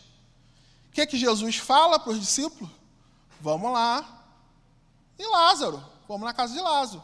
O 0.88 0.92
que, 0.92 1.06
que 1.06 1.16
Jesus 1.16 1.56
fala 1.56 1.98
para 1.98 2.12
os 2.12 2.20
discípulos? 2.20 2.70
Vamos 3.40 3.72
lá 3.72 4.18
em 5.18 5.30
Lázaro, 5.30 5.82
vamos 6.08 6.24
na 6.24 6.32
casa 6.32 6.54
de 6.54 6.61
Lázaro. 6.61 7.02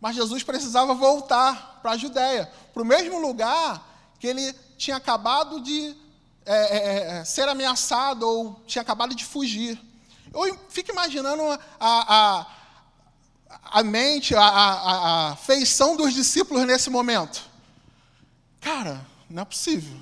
Mas 0.00 0.16
Jesus 0.16 0.42
precisava 0.42 0.94
voltar 0.94 1.78
para 1.80 1.92
a 1.92 1.96
Judéia, 1.96 2.50
para 2.72 2.82
o 2.82 2.86
mesmo 2.86 3.20
lugar 3.20 3.88
que 4.18 4.26
ele 4.26 4.52
tinha 4.76 4.96
acabado 4.96 5.60
de 5.60 5.96
é, 6.44 6.54
é, 6.54 6.76
é, 6.76 7.18
é, 7.18 7.24
ser 7.24 7.48
ameaçado 7.48 8.26
ou 8.26 8.60
tinha 8.66 8.82
acabado 8.82 9.14
de 9.14 9.24
fugir. 9.24 9.80
Eu 10.32 10.58
fico 10.68 10.90
imaginando 10.90 11.42
a, 11.42 11.58
a, 11.80 12.46
a 13.64 13.82
mente, 13.82 14.34
a, 14.34 14.42
a, 14.42 15.30
a 15.32 15.36
feição 15.36 15.96
dos 15.96 16.12
discípulos 16.12 16.66
nesse 16.66 16.90
momento. 16.90 17.48
Cara, 18.60 19.06
não 19.28 19.42
é 19.42 19.44
possível. 19.44 19.96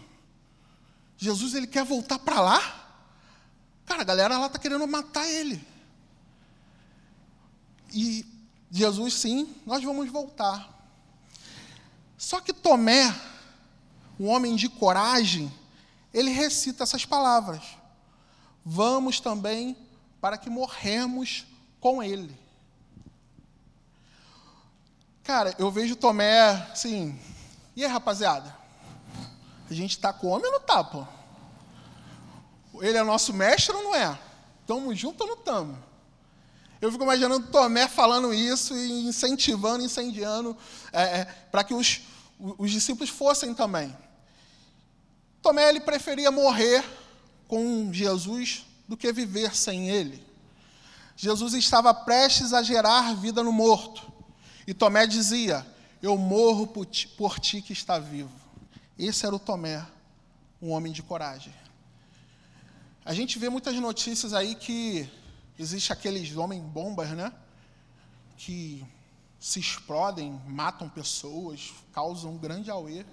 Jesus 1.16 1.54
ele 1.54 1.66
quer 1.66 1.84
voltar 1.84 2.18
para 2.18 2.40
lá? 2.40 2.80
Cara, 3.84 4.02
a 4.02 4.04
galera 4.04 4.38
lá 4.38 4.46
está 4.46 4.58
querendo 4.58 4.86
matar 4.86 5.26
ele. 5.28 5.66
E 7.92 8.24
Jesus, 8.70 9.14
sim, 9.14 9.54
nós 9.66 9.82
vamos 9.82 10.08
voltar. 10.10 10.68
Só 12.16 12.40
que 12.40 12.52
Tomé, 12.52 13.14
um 14.18 14.28
homem 14.28 14.54
de 14.54 14.68
coragem, 14.68 15.52
ele 16.12 16.30
recita 16.30 16.82
essas 16.82 17.04
palavras. 17.04 17.62
Vamos 18.64 19.20
também 19.20 19.76
para 20.20 20.36
que 20.36 20.50
morremos 20.50 21.46
com 21.80 22.02
ele. 22.02 22.38
Cara, 25.22 25.54
eu 25.58 25.70
vejo 25.70 25.96
Tomé, 25.96 26.50
assim, 26.72 27.18
e 27.76 27.84
aí, 27.84 27.90
rapaziada? 27.90 28.54
A 29.70 29.74
gente 29.74 29.92
está 29.92 30.12
com 30.12 30.26
homem 30.28 30.46
ou 30.46 30.52
não 30.52 30.60
está, 30.60 30.82
pô? 30.82 31.06
Ele 32.80 32.98
é 32.98 33.02
nosso 33.02 33.32
mestre 33.32 33.74
ou 33.74 33.82
não 33.82 33.94
é? 33.94 34.18
Estamos 34.60 34.98
juntos 34.98 35.20
ou 35.20 35.26
não 35.28 35.34
estamos? 35.34 35.76
Eu 36.80 36.90
fico 36.90 37.04
imaginando 37.04 37.46
Tomé 37.46 37.86
falando 37.86 38.34
isso 38.34 38.74
e 38.74 39.06
incentivando, 39.06 39.84
incendiando, 39.84 40.56
é, 40.92 41.20
é, 41.20 41.24
para 41.50 41.62
que 41.62 41.74
os, 41.74 42.00
os 42.38 42.70
discípulos 42.70 43.10
fossem 43.10 43.54
também. 43.54 43.94
Tomé 45.42 45.68
ele 45.68 45.80
preferia 45.80 46.30
morrer 46.30 46.84
com 47.48 47.92
Jesus 47.92 48.66
do 48.86 48.96
que 48.96 49.12
viver 49.12 49.54
sem 49.54 49.88
ele. 49.88 50.24
Jesus 51.16 51.54
estava 51.54 51.92
prestes 51.92 52.52
a 52.52 52.62
gerar 52.62 53.14
vida 53.14 53.42
no 53.42 53.52
morto. 53.52 54.10
E 54.66 54.74
Tomé 54.74 55.06
dizia: 55.06 55.66
Eu 56.02 56.16
morro 56.16 56.66
por 56.66 56.86
ti, 56.86 57.08
por 57.08 57.38
ti 57.38 57.60
que 57.60 57.72
está 57.72 57.98
vivo. 57.98 58.32
Esse 58.98 59.26
era 59.26 59.34
o 59.34 59.38
Tomé, 59.38 59.86
um 60.60 60.70
homem 60.70 60.92
de 60.92 61.02
coragem. 61.02 61.52
A 63.04 63.14
gente 63.14 63.38
vê 63.38 63.48
muitas 63.48 63.74
notícias 63.76 64.34
aí 64.34 64.54
que 64.54 65.08
existe 65.58 65.92
aqueles 65.92 66.36
homens 66.36 66.62
bombas, 66.62 67.10
né? 67.10 67.32
Que 68.36 68.84
se 69.38 69.58
explodem, 69.58 70.40
matam 70.46 70.88
pessoas, 70.88 71.72
causam 71.92 72.32
um 72.32 72.38
grande 72.38 72.70
auê. 72.70 73.04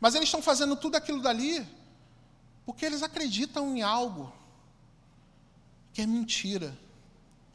Mas 0.00 0.14
eles 0.14 0.28
estão 0.28 0.42
fazendo 0.42 0.76
tudo 0.76 0.96
aquilo 0.96 1.20
dali 1.20 1.66
porque 2.64 2.84
eles 2.84 3.02
acreditam 3.02 3.76
em 3.76 3.82
algo 3.82 4.32
que 5.92 6.02
é 6.02 6.06
mentira 6.06 6.76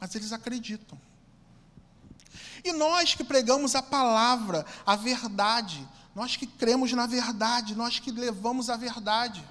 mas 0.02 0.16
eles 0.16 0.32
acreditam. 0.32 1.00
E 2.64 2.72
nós 2.72 3.14
que 3.14 3.22
pregamos 3.22 3.76
a 3.76 3.80
palavra, 3.80 4.66
a 4.84 4.96
verdade, 4.96 5.88
nós 6.12 6.34
que 6.34 6.44
cremos 6.44 6.92
na 6.92 7.06
verdade, 7.06 7.76
nós 7.76 8.00
que 8.00 8.10
levamos 8.10 8.68
a 8.68 8.76
verdade, 8.76 9.44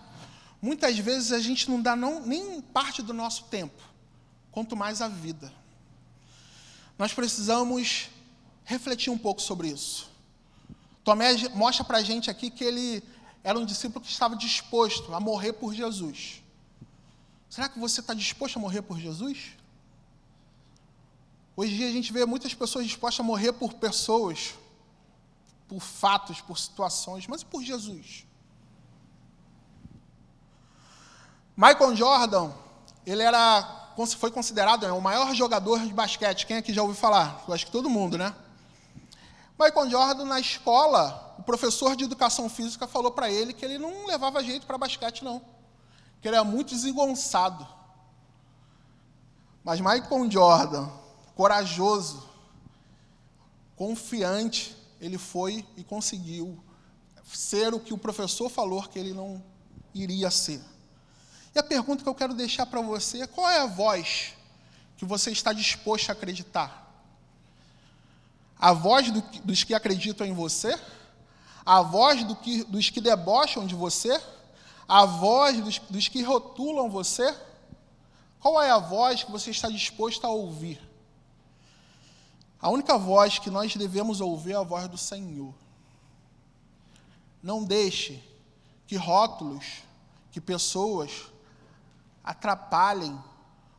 muitas 0.62 1.00
vezes 1.00 1.32
a 1.32 1.40
gente 1.40 1.72
não 1.72 1.82
dá 1.82 1.96
não, 1.96 2.20
nem 2.26 2.60
parte 2.60 3.02
do 3.02 3.14
nosso 3.14 3.46
tempo, 3.46 3.82
quanto 4.52 4.76
mais 4.76 5.02
a 5.02 5.08
vida. 5.08 5.54
Nós 7.00 7.14
precisamos 7.14 8.10
refletir 8.66 9.10
um 9.10 9.18
pouco 9.18 9.42
sobre 9.42 9.70
isso. 9.70 10.11
Tomé 11.04 11.50
mostra 11.50 11.84
para 11.84 11.98
a 11.98 12.04
gente 12.04 12.30
aqui 12.30 12.50
que 12.50 12.64
ele 12.64 13.04
era 13.44 13.58
um 13.58 13.66
discípulo 13.66 14.04
que 14.04 14.12
estava 14.12 14.36
disposto 14.36 15.14
a 15.14 15.20
morrer 15.20 15.54
por 15.54 15.74
Jesus. 15.74 16.42
Será 17.50 17.68
que 17.68 17.80
você 17.80 18.00
está 18.00 18.14
disposto 18.14 18.58
a 18.58 18.60
morrer 18.60 18.82
por 18.82 19.00
Jesus? 19.00 19.58
Hoje 21.56 21.74
em 21.74 21.78
dia 21.78 21.90
a 21.90 21.92
gente 21.92 22.14
vê 22.14 22.26
muitas 22.26 22.54
pessoas 22.54 22.86
dispostas 22.86 23.20
a 23.20 23.24
morrer 23.24 23.52
por 23.54 23.74
pessoas, 23.74 24.54
por 25.68 25.80
fatos, 25.80 26.40
por 26.40 26.58
situações, 26.58 27.28
mas 27.28 27.42
e 27.42 27.46
por 27.46 27.62
Jesus? 27.62 28.26
Michael 31.58 31.96
Jordan, 31.96 32.52
ele 33.06 33.22
era, 33.22 33.94
foi 34.18 34.32
considerado 34.32 34.84
né, 34.84 34.92
o 34.92 35.02
maior 35.02 35.34
jogador 35.36 35.80
de 35.86 35.94
basquete. 35.94 36.46
Quem 36.46 36.58
aqui 36.58 36.74
já 36.74 36.82
ouviu 36.82 36.96
falar? 36.96 37.44
Eu 37.48 37.54
acho 37.54 37.66
que 37.66 37.72
todo 37.72 37.90
mundo, 37.90 38.18
né? 38.18 38.34
Michael 39.62 39.90
Jordan, 39.92 40.26
na 40.26 40.40
escola, 40.40 41.36
o 41.38 41.44
professor 41.44 41.96
de 41.96 42.04
educação 42.04 42.50
física 42.50 42.88
falou 42.88 43.12
para 43.12 43.30
ele 43.30 43.54
que 43.54 43.64
ele 43.64 43.78
não 43.78 44.08
levava 44.08 44.44
jeito 44.44 44.66
para 44.66 44.78
basquete, 44.78 45.24
não. 45.24 45.40
Que 46.20 46.28
ele 46.28 46.36
era 46.36 46.44
muito 46.44 46.74
desengonçado. 46.74 47.68
Mas 49.64 49.80
Michael 49.80 50.32
Jordan, 50.32 50.90
corajoso, 51.36 52.28
confiante, 53.76 54.76
ele 55.00 55.20
foi 55.20 55.64
e 55.78 55.84
conseguiu 55.84 56.64
ser 57.32 57.74
o 57.74 57.80
que 57.80 57.94
o 57.94 57.98
professor 57.98 58.50
falou 58.50 58.82
que 58.84 58.98
ele 58.98 59.14
não 59.14 59.44
iria 59.94 60.32
ser. 60.32 60.62
E 61.54 61.60
a 61.60 61.64
pergunta 61.64 62.02
que 62.02 62.10
eu 62.10 62.16
quero 62.16 62.34
deixar 62.34 62.66
para 62.66 62.82
você 62.82 63.22
é: 63.22 63.28
qual 63.28 63.50
é 63.50 63.60
a 63.60 63.68
voz 63.68 64.34
que 64.98 65.06
você 65.06 65.32
está 65.32 65.54
disposto 65.54 66.10
a 66.10 66.14
acreditar? 66.14 66.91
A 68.62 68.74
voz 68.74 69.10
do, 69.10 69.22
dos 69.44 69.64
que 69.64 69.74
acreditam 69.74 70.28
em 70.28 70.34
você? 70.34 70.80
A 71.66 71.82
voz 71.82 72.24
do 72.24 72.36
que, 72.36 72.64
dos 72.66 72.92
que 72.92 73.02
debocham 73.02 73.66
de 73.66 73.74
você? 73.74 74.22
A 74.88 75.04
voz 75.04 75.60
dos, 75.60 75.80
dos 75.80 76.08
que 76.08 76.22
rotulam 76.22 76.88
você? 76.88 77.36
Qual 78.40 78.62
é 78.62 78.70
a 78.70 78.78
voz 78.78 79.24
que 79.24 79.32
você 79.32 79.50
está 79.50 79.68
disposto 79.68 80.26
a 80.26 80.30
ouvir? 80.30 80.80
A 82.62 82.70
única 82.70 82.96
voz 83.00 83.40
que 83.40 83.50
nós 83.50 83.76
devemos 83.76 84.22
ouvir 84.22 84.52
é 84.52 84.58
a 84.58 84.62
voz 84.62 84.88
do 84.88 84.98
Senhor. 84.98 85.54
Não 87.42 87.64
deixe 87.64 88.24
que 88.86 88.96
rótulos, 88.96 89.82
que 90.32 90.40
pessoas 90.40 91.32
atrapalhem 92.24 93.20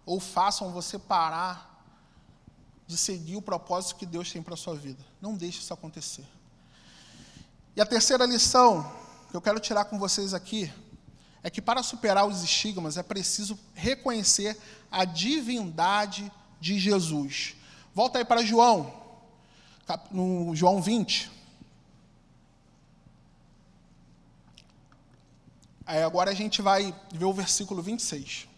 ou 0.05 0.18
façam 0.18 0.73
você 0.73 0.99
parar 0.99 1.72
de 2.92 2.98
seguir 2.98 3.37
o 3.37 3.42
propósito 3.42 3.96
que 3.96 4.07
Deus 4.07 4.31
tem 4.31 4.42
para 4.42 4.55
a 4.55 4.57
sua 4.57 4.74
vida. 4.74 5.02
Não 5.20 5.35
deixe 5.35 5.59
isso 5.59 5.72
acontecer. 5.72 6.24
E 7.74 7.81
a 7.81 7.87
terceira 7.87 8.26
lição 8.26 8.92
que 9.31 9.37
eu 9.37 9.40
quero 9.40 9.59
tirar 9.59 9.87
com 9.87 9.98
vocês 9.98 10.35
aqui 10.35 10.70
é 11.42 11.48
que 11.48 11.62
para 11.62 11.83
superar 11.83 12.26
os 12.26 12.42
estigmas 12.42 12.98
é 12.98 13.02
preciso 13.02 13.59
reconhecer 13.74 14.57
a 14.90 15.07
divindade 15.07 16.31
de 16.61 16.78
Jesus. 16.78 17.57
Volta 17.94 18.18
aí 18.18 18.24
para 18.24 18.44
João, 18.44 18.92
no 20.11 20.55
João 20.55 20.83
20. 20.83 21.31
Aí 25.87 26.02
agora 26.02 26.31
a 26.31 26.35
gente 26.35 26.61
vai 26.61 26.94
ver 27.12 27.24
o 27.24 27.33
versículo 27.33 27.83
26. 27.83 28.52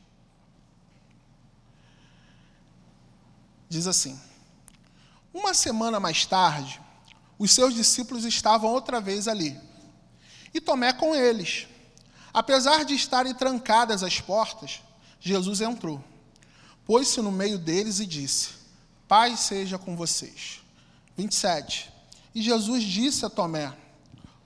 Diz 3.75 3.89
assim: 3.89 4.17
Uma 5.33 5.53
semana 5.53 5.99
mais 5.99 6.25
tarde, 6.25 6.81
os 7.37 7.51
seus 7.51 7.75
discípulos 7.75 8.25
estavam 8.25 8.71
outra 8.71 9.01
vez 9.01 9.27
ali, 9.27 9.61
e 10.55 10.61
Tomé 10.61 10.93
com 10.93 11.13
eles. 11.13 11.67
Apesar 12.33 12.85
de 12.85 12.95
estarem 12.95 13.35
trancadas 13.35 14.05
as 14.05 14.21
portas, 14.21 14.81
Jesus 15.19 15.61
entrou, 15.61 16.03
pôs-se 16.87 17.21
no 17.21 17.33
meio 17.33 17.59
deles 17.59 17.99
e 17.99 18.07
disse: 18.07 18.51
Paz 19.09 19.41
seja 19.41 19.77
com 19.77 19.97
vocês. 19.97 20.63
27. 21.17 21.93
E 22.33 22.41
Jesus 22.43 22.85
disse 22.85 23.27
a 23.27 23.29
Tomé: 23.29 23.77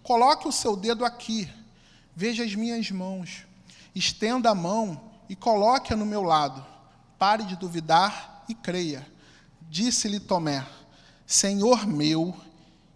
Coloque 0.02 0.48
o 0.48 0.52
seu 0.52 0.74
dedo 0.74 1.04
aqui, 1.04 1.46
veja 2.16 2.42
as 2.42 2.54
minhas 2.54 2.90
mãos. 2.90 3.44
Estenda 3.94 4.48
a 4.48 4.54
mão 4.54 4.98
e 5.28 5.36
coloque-a 5.36 5.96
no 5.98 6.06
meu 6.06 6.22
lado. 6.22 6.64
Pare 7.18 7.44
de 7.44 7.56
duvidar 7.56 8.46
e 8.48 8.54
creia. 8.54 9.17
Disse-lhe 9.68 10.20
Tomé: 10.20 10.66
Senhor 11.26 11.86
meu 11.86 12.34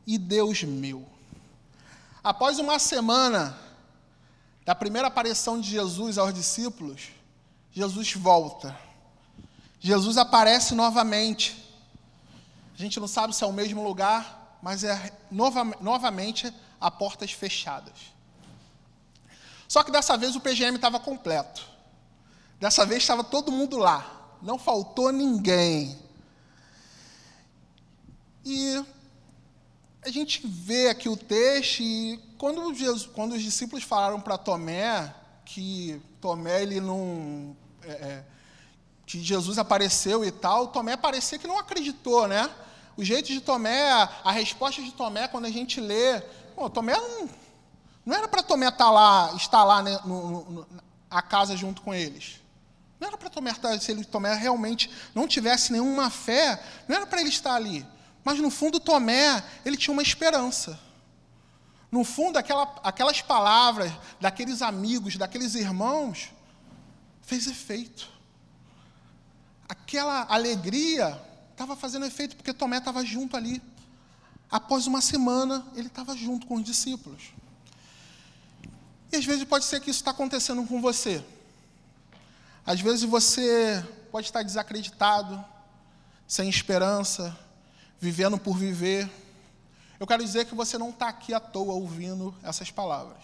e 0.06 0.18
Deus 0.18 0.62
meu. 0.62 1.06
Após 2.24 2.58
uma 2.58 2.78
semana 2.78 3.58
da 4.64 4.74
primeira 4.74 5.08
aparição 5.08 5.60
de 5.60 5.68
Jesus 5.68 6.18
aos 6.18 6.32
discípulos, 6.32 7.10
Jesus 7.72 8.12
volta 8.14 8.76
Jesus 9.82 10.16
aparece 10.16 10.76
novamente. 10.76 11.60
A 12.72 12.80
gente 12.80 13.00
não 13.00 13.08
sabe 13.08 13.34
se 13.34 13.42
é 13.42 13.46
o 13.46 13.52
mesmo 13.52 13.82
lugar, 13.82 14.56
mas 14.62 14.84
é 14.84 15.12
nova, 15.28 15.64
novamente 15.80 16.54
a 16.80 16.88
portas 16.88 17.32
fechadas. 17.32 18.12
Só 19.66 19.82
que 19.82 19.90
dessa 19.90 20.16
vez 20.16 20.36
o 20.36 20.40
PGM 20.40 20.76
estava 20.76 21.00
completo. 21.00 21.66
Dessa 22.60 22.86
vez 22.86 23.02
estava 23.02 23.24
todo 23.24 23.50
mundo 23.50 23.76
lá. 23.76 24.36
Não 24.40 24.56
faltou 24.56 25.10
ninguém. 25.10 25.98
E 28.44 28.84
a 30.04 30.10
gente 30.10 30.46
vê 30.46 30.88
aqui 30.88 31.08
o 31.08 31.16
texto 31.16 31.80
e 31.80 32.18
quando, 32.36 32.74
Jesus, 32.74 33.06
quando 33.06 33.32
os 33.32 33.42
discípulos 33.42 33.84
falaram 33.84 34.20
para 34.20 34.36
Tomé 34.36 35.14
que 35.44 36.00
Tomé 36.20 36.62
ele 36.62 36.80
não 36.80 37.56
é, 37.82 37.90
é 37.90 38.24
que 39.06 39.22
Jesus 39.22 39.58
apareceu 39.58 40.24
e 40.24 40.30
tal, 40.30 40.68
Tomé 40.68 40.96
parecia 40.96 41.38
que 41.38 41.46
não 41.46 41.58
acreditou, 41.58 42.26
né? 42.26 42.48
O 42.96 43.04
jeito 43.04 43.28
de 43.28 43.40
Tomé, 43.40 43.90
a 44.24 44.32
resposta 44.32 44.82
de 44.82 44.92
Tomé, 44.92 45.28
quando 45.28 45.46
a 45.46 45.50
gente 45.50 45.80
lê, 45.80 46.20
pô, 46.54 46.68
Tomé 46.68 46.94
não, 46.96 47.28
não 48.04 48.16
era 48.16 48.28
para 48.28 48.42
Tomé 48.42 48.68
estar 48.68 48.84
tá 48.84 48.90
lá, 48.90 49.32
estar 49.36 49.64
lá 49.64 49.82
né, 49.82 49.98
no, 50.04 50.44
no, 50.50 50.66
a 51.10 51.22
casa 51.22 51.56
junto 51.56 51.82
com 51.82 51.92
eles. 51.92 52.40
Não 52.98 53.08
era 53.08 53.16
para 53.16 53.30
Tomé 53.30 53.50
estar, 53.50 53.78
se 53.80 53.92
ele, 53.92 54.04
Tomé 54.04 54.34
realmente 54.34 54.90
não 55.14 55.26
tivesse 55.26 55.72
nenhuma 55.72 56.10
fé, 56.10 56.62
não 56.88 56.96
era 56.96 57.06
para 57.06 57.20
ele 57.20 57.30
estar 57.30 57.54
ali. 57.54 57.86
Mas 58.24 58.38
no 58.38 58.50
fundo, 58.50 58.78
Tomé, 58.78 59.42
ele 59.64 59.76
tinha 59.76 59.92
uma 59.92 60.02
esperança. 60.02 60.78
No 61.90 62.04
fundo, 62.04 62.38
aquela, 62.38 62.74
aquelas 62.82 63.20
palavras 63.20 63.92
daqueles 64.20 64.62
amigos, 64.62 65.16
daqueles 65.16 65.54
irmãos, 65.54 66.30
fez 67.22 67.46
efeito 67.46 68.12
aquela 69.72 70.26
alegria 70.28 71.20
estava 71.50 71.74
fazendo 71.74 72.04
efeito, 72.04 72.36
porque 72.36 72.52
Tomé 72.52 72.78
estava 72.78 73.04
junto 73.04 73.36
ali. 73.36 73.62
Após 74.50 74.86
uma 74.86 75.00
semana, 75.00 75.66
ele 75.74 75.86
estava 75.86 76.14
junto 76.14 76.46
com 76.46 76.56
os 76.56 76.64
discípulos. 76.64 77.32
E 79.10 79.16
às 79.16 79.24
vezes 79.24 79.44
pode 79.44 79.64
ser 79.64 79.80
que 79.80 79.90
isso 79.90 80.00
está 80.00 80.10
acontecendo 80.10 80.66
com 80.66 80.80
você. 80.80 81.24
Às 82.66 82.80
vezes 82.80 83.02
você 83.02 83.82
pode 84.10 84.26
estar 84.26 84.42
desacreditado, 84.42 85.42
sem 86.26 86.48
esperança, 86.48 87.36
vivendo 88.02 88.36
por 88.36 88.56
viver, 88.56 89.08
eu 90.00 90.08
quero 90.08 90.24
dizer 90.24 90.46
que 90.46 90.56
você 90.56 90.76
não 90.76 90.90
está 90.90 91.06
aqui 91.06 91.32
à 91.32 91.38
toa 91.38 91.72
ouvindo 91.74 92.34
essas 92.42 92.68
palavras. 92.68 93.22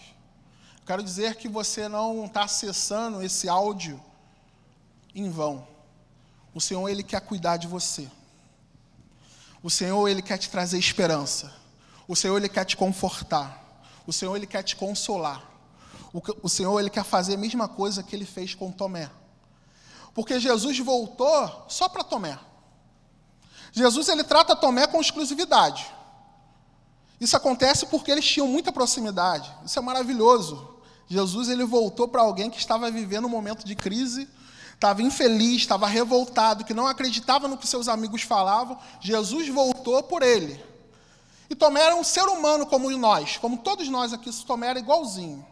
Eu 0.77 0.85
quero 0.85 1.03
dizer 1.03 1.35
que 1.35 1.49
você 1.49 1.89
não 1.89 2.25
está 2.25 2.45
acessando 2.45 3.21
esse 3.21 3.49
áudio 3.49 4.01
em 5.13 5.29
vão. 5.29 5.67
O 6.55 6.61
Senhor, 6.61 6.87
Ele 6.87 7.03
quer 7.03 7.19
cuidar 7.19 7.57
de 7.57 7.67
você. 7.67 8.09
O 9.61 9.69
Senhor, 9.69 10.07
Ele 10.07 10.21
quer 10.21 10.37
te 10.37 10.49
trazer 10.49 10.79
esperança. 10.79 11.53
O 12.07 12.15
Senhor, 12.15 12.37
Ele 12.37 12.47
quer 12.47 12.63
te 12.63 12.77
confortar. 12.77 13.83
O 14.07 14.13
Senhor, 14.13 14.33
Ele 14.33 14.47
quer 14.47 14.63
te 14.63 14.77
consolar. 14.77 15.43
O, 16.41 16.47
Senhor, 16.47 16.79
Ele 16.79 16.89
quer 16.89 17.03
fazer 17.03 17.33
a 17.33 17.37
mesma 17.37 17.67
coisa 17.67 18.01
que 18.01 18.15
Ele 18.15 18.25
fez 18.25 18.55
com 18.55 18.71
Tomé. 18.71 19.11
Porque 20.13 20.39
Jesus 20.39 20.79
voltou 20.79 21.65
só 21.67 21.89
para 21.89 22.01
Tomé. 22.01 22.39
Jesus, 23.79 24.09
Ele 24.09 24.23
trata 24.23 24.55
Tomé 24.55 24.85
com 24.87 24.99
exclusividade. 24.99 25.87
Isso 27.19 27.35
acontece 27.35 27.85
porque 27.85 28.11
eles 28.11 28.25
tinham 28.25 28.47
muita 28.47 28.71
proximidade. 28.71 29.49
Isso 29.65 29.79
é 29.79 29.81
maravilhoso. 29.81 30.75
Jesus, 31.07 31.49
Ele 31.49 31.63
voltou 31.63 32.07
para 32.07 32.21
alguém 32.21 32.49
que 32.49 32.57
estava 32.57 32.91
vivendo 32.91 33.25
um 33.25 33.29
momento 33.29 33.65
de 33.65 33.75
crise, 33.75 34.27
estava 34.73 35.01
infeliz, 35.01 35.61
estava 35.61 35.87
revoltado, 35.87 36.63
que 36.63 36.73
não 36.73 36.87
acreditava 36.87 37.47
no 37.47 37.57
que 37.57 37.67
seus 37.67 37.87
amigos 37.87 38.21
falavam. 38.21 38.77
Jesus 38.99 39.47
voltou 39.49 40.03
por 40.03 40.21
ele. 40.21 40.63
E 41.49 41.55
Tomé 41.55 41.81
era 41.81 41.95
um 41.95 42.03
ser 42.03 42.25
humano 42.25 42.65
como 42.65 42.89
nós, 42.91 43.37
como 43.37 43.57
todos 43.57 43.87
nós 43.89 44.13
aqui, 44.13 44.31
Tomé 44.45 44.67
era 44.67 44.79
igualzinho. 44.79 45.45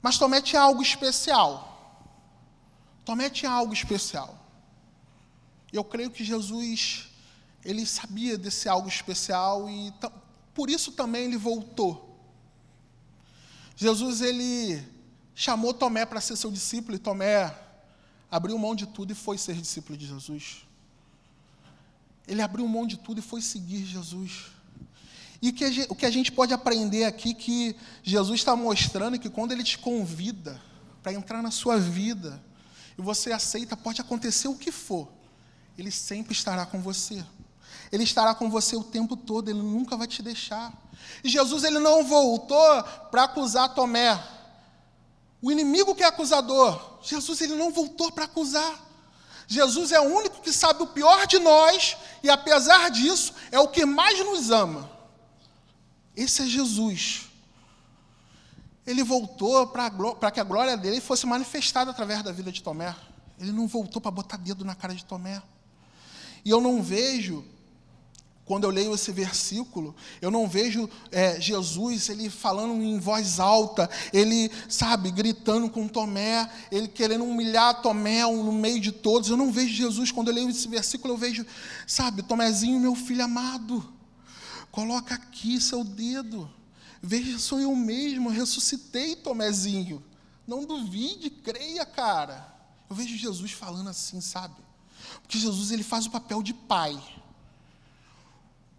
Mas 0.00 0.16
Tomé 0.16 0.40
tinha 0.40 0.62
algo 0.62 0.80
especial. 0.80 1.68
Tomé 3.04 3.28
tinha 3.28 3.50
algo 3.50 3.72
especial. 3.72 4.34
E 5.72 5.76
eu 5.76 5.84
creio 5.84 6.10
que 6.10 6.24
Jesus, 6.24 7.08
ele 7.64 7.84
sabia 7.84 8.38
desse 8.38 8.68
algo 8.68 8.88
especial 8.88 9.68
e 9.68 9.92
por 10.54 10.70
isso 10.70 10.92
também 10.92 11.24
ele 11.24 11.36
voltou. 11.36 12.18
Jesus, 13.76 14.20
ele 14.20 14.82
chamou 15.34 15.72
Tomé 15.72 16.04
para 16.04 16.20
ser 16.20 16.36
seu 16.36 16.50
discípulo 16.50 16.96
e 16.96 16.98
Tomé 16.98 17.54
abriu 18.30 18.58
mão 18.58 18.74
de 18.74 18.86
tudo 18.86 19.12
e 19.12 19.14
foi 19.14 19.38
ser 19.38 19.54
discípulo 19.54 19.96
de 19.96 20.06
Jesus. 20.06 20.66
Ele 22.26 22.42
abriu 22.42 22.66
mão 22.66 22.86
de 22.86 22.96
tudo 22.96 23.20
e 23.20 23.22
foi 23.22 23.40
seguir 23.40 23.84
Jesus. 23.84 24.46
E 25.40 25.50
o 25.88 25.94
que 25.94 26.04
a 26.04 26.10
gente 26.10 26.32
pode 26.32 26.52
aprender 26.52 27.04
aqui 27.04 27.32
que 27.32 27.76
Jesus 28.02 28.40
está 28.40 28.56
mostrando 28.56 29.18
que 29.18 29.30
quando 29.30 29.52
Ele 29.52 29.62
te 29.62 29.78
convida 29.78 30.60
para 31.02 31.12
entrar 31.12 31.40
na 31.42 31.52
sua 31.52 31.78
vida 31.78 32.42
e 32.98 33.02
você 33.02 33.30
aceita, 33.30 33.76
pode 33.76 34.00
acontecer 34.00 34.48
o 34.48 34.56
que 34.56 34.72
for, 34.72 35.08
Ele 35.78 35.90
sempre 35.90 36.32
estará 36.32 36.66
com 36.66 36.82
você. 36.82 37.24
Ele 37.90 38.02
estará 38.02 38.34
com 38.34 38.50
você 38.50 38.76
o 38.76 38.84
tempo 38.84 39.16
todo, 39.16 39.48
Ele 39.48 39.62
nunca 39.62 39.96
vai 39.96 40.06
te 40.06 40.22
deixar. 40.22 40.72
E 41.22 41.28
Jesus 41.28 41.64
ele 41.64 41.78
não 41.78 42.04
voltou 42.04 42.82
para 43.10 43.24
acusar 43.24 43.74
Tomé. 43.74 44.20
O 45.40 45.50
inimigo 45.52 45.94
que 45.94 46.02
é 46.02 46.06
acusador, 46.06 46.98
Jesus 47.02 47.40
ele 47.40 47.54
não 47.54 47.72
voltou 47.72 48.10
para 48.10 48.24
acusar. 48.24 48.86
Jesus 49.46 49.92
é 49.92 50.00
o 50.00 50.14
único 50.14 50.42
que 50.42 50.52
sabe 50.52 50.82
o 50.82 50.88
pior 50.88 51.26
de 51.26 51.38
nós 51.38 51.96
e, 52.22 52.28
apesar 52.28 52.90
disso, 52.90 53.32
é 53.50 53.58
o 53.58 53.68
que 53.68 53.86
mais 53.86 54.18
nos 54.18 54.50
ama. 54.50 54.90
Esse 56.14 56.42
é 56.42 56.46
Jesus. 56.46 57.26
Ele 58.86 59.02
voltou 59.02 59.66
para 59.68 60.30
que 60.30 60.40
a 60.40 60.44
glória 60.44 60.76
dele 60.76 61.00
fosse 61.00 61.24
manifestada 61.24 61.90
através 61.90 62.22
da 62.22 62.32
vida 62.32 62.52
de 62.52 62.62
Tomé. 62.62 62.94
Ele 63.38 63.52
não 63.52 63.66
voltou 63.66 64.02
para 64.02 64.10
botar 64.10 64.36
dedo 64.36 64.64
na 64.64 64.74
cara 64.74 64.94
de 64.94 65.04
Tomé. 65.04 65.40
E 66.44 66.50
eu 66.50 66.60
não 66.60 66.82
vejo 66.82 67.44
quando 68.48 68.64
eu 68.64 68.70
leio 68.70 68.94
esse 68.94 69.12
versículo, 69.12 69.94
eu 70.22 70.30
não 70.30 70.48
vejo 70.48 70.88
é, 71.12 71.38
Jesus 71.38 72.08
ele 72.08 72.30
falando 72.30 72.82
em 72.82 72.98
voz 72.98 73.38
alta, 73.38 73.90
ele, 74.10 74.50
sabe, 74.66 75.10
gritando 75.10 75.68
com 75.68 75.86
Tomé, 75.86 76.50
ele 76.72 76.88
querendo 76.88 77.24
humilhar 77.24 77.82
Tomé 77.82 78.22
no 78.22 78.50
meio 78.50 78.80
de 78.80 78.90
todos. 78.90 79.28
Eu 79.28 79.36
não 79.36 79.52
vejo 79.52 79.74
Jesus, 79.74 80.10
quando 80.10 80.28
eu 80.28 80.34
leio 80.34 80.48
esse 80.48 80.66
versículo, 80.66 81.12
eu 81.12 81.18
vejo, 81.18 81.44
sabe, 81.86 82.22
Tomézinho, 82.22 82.80
meu 82.80 82.94
filho 82.94 83.22
amado, 83.22 83.86
coloca 84.72 85.14
aqui 85.14 85.60
seu 85.60 85.84
dedo, 85.84 86.50
veja, 87.02 87.38
sou 87.38 87.60
eu 87.60 87.76
mesmo, 87.76 88.30
ressuscitei 88.30 89.14
Tomézinho. 89.14 90.02
Não 90.46 90.64
duvide, 90.64 91.28
creia, 91.28 91.84
cara. 91.84 92.56
Eu 92.88 92.96
vejo 92.96 93.14
Jesus 93.14 93.52
falando 93.52 93.90
assim, 93.90 94.22
sabe? 94.22 94.67
Porque 95.22 95.38
Jesus 95.38 95.70
ele 95.70 95.82
faz 95.82 96.06
o 96.06 96.10
papel 96.10 96.42
de 96.42 96.52
pai. 96.54 96.98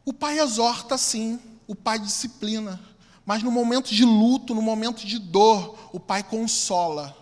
O 0.05 0.13
pai 0.13 0.39
exorta, 0.39 0.97
sim, 0.97 1.39
o 1.67 1.75
pai 1.75 1.99
disciplina, 1.99 2.79
mas 3.25 3.43
no 3.43 3.51
momento 3.51 3.93
de 3.93 4.03
luto, 4.03 4.55
no 4.55 4.61
momento 4.61 5.05
de 5.05 5.19
dor, 5.19 5.77
o 5.93 5.99
pai 5.99 6.23
consola, 6.23 7.15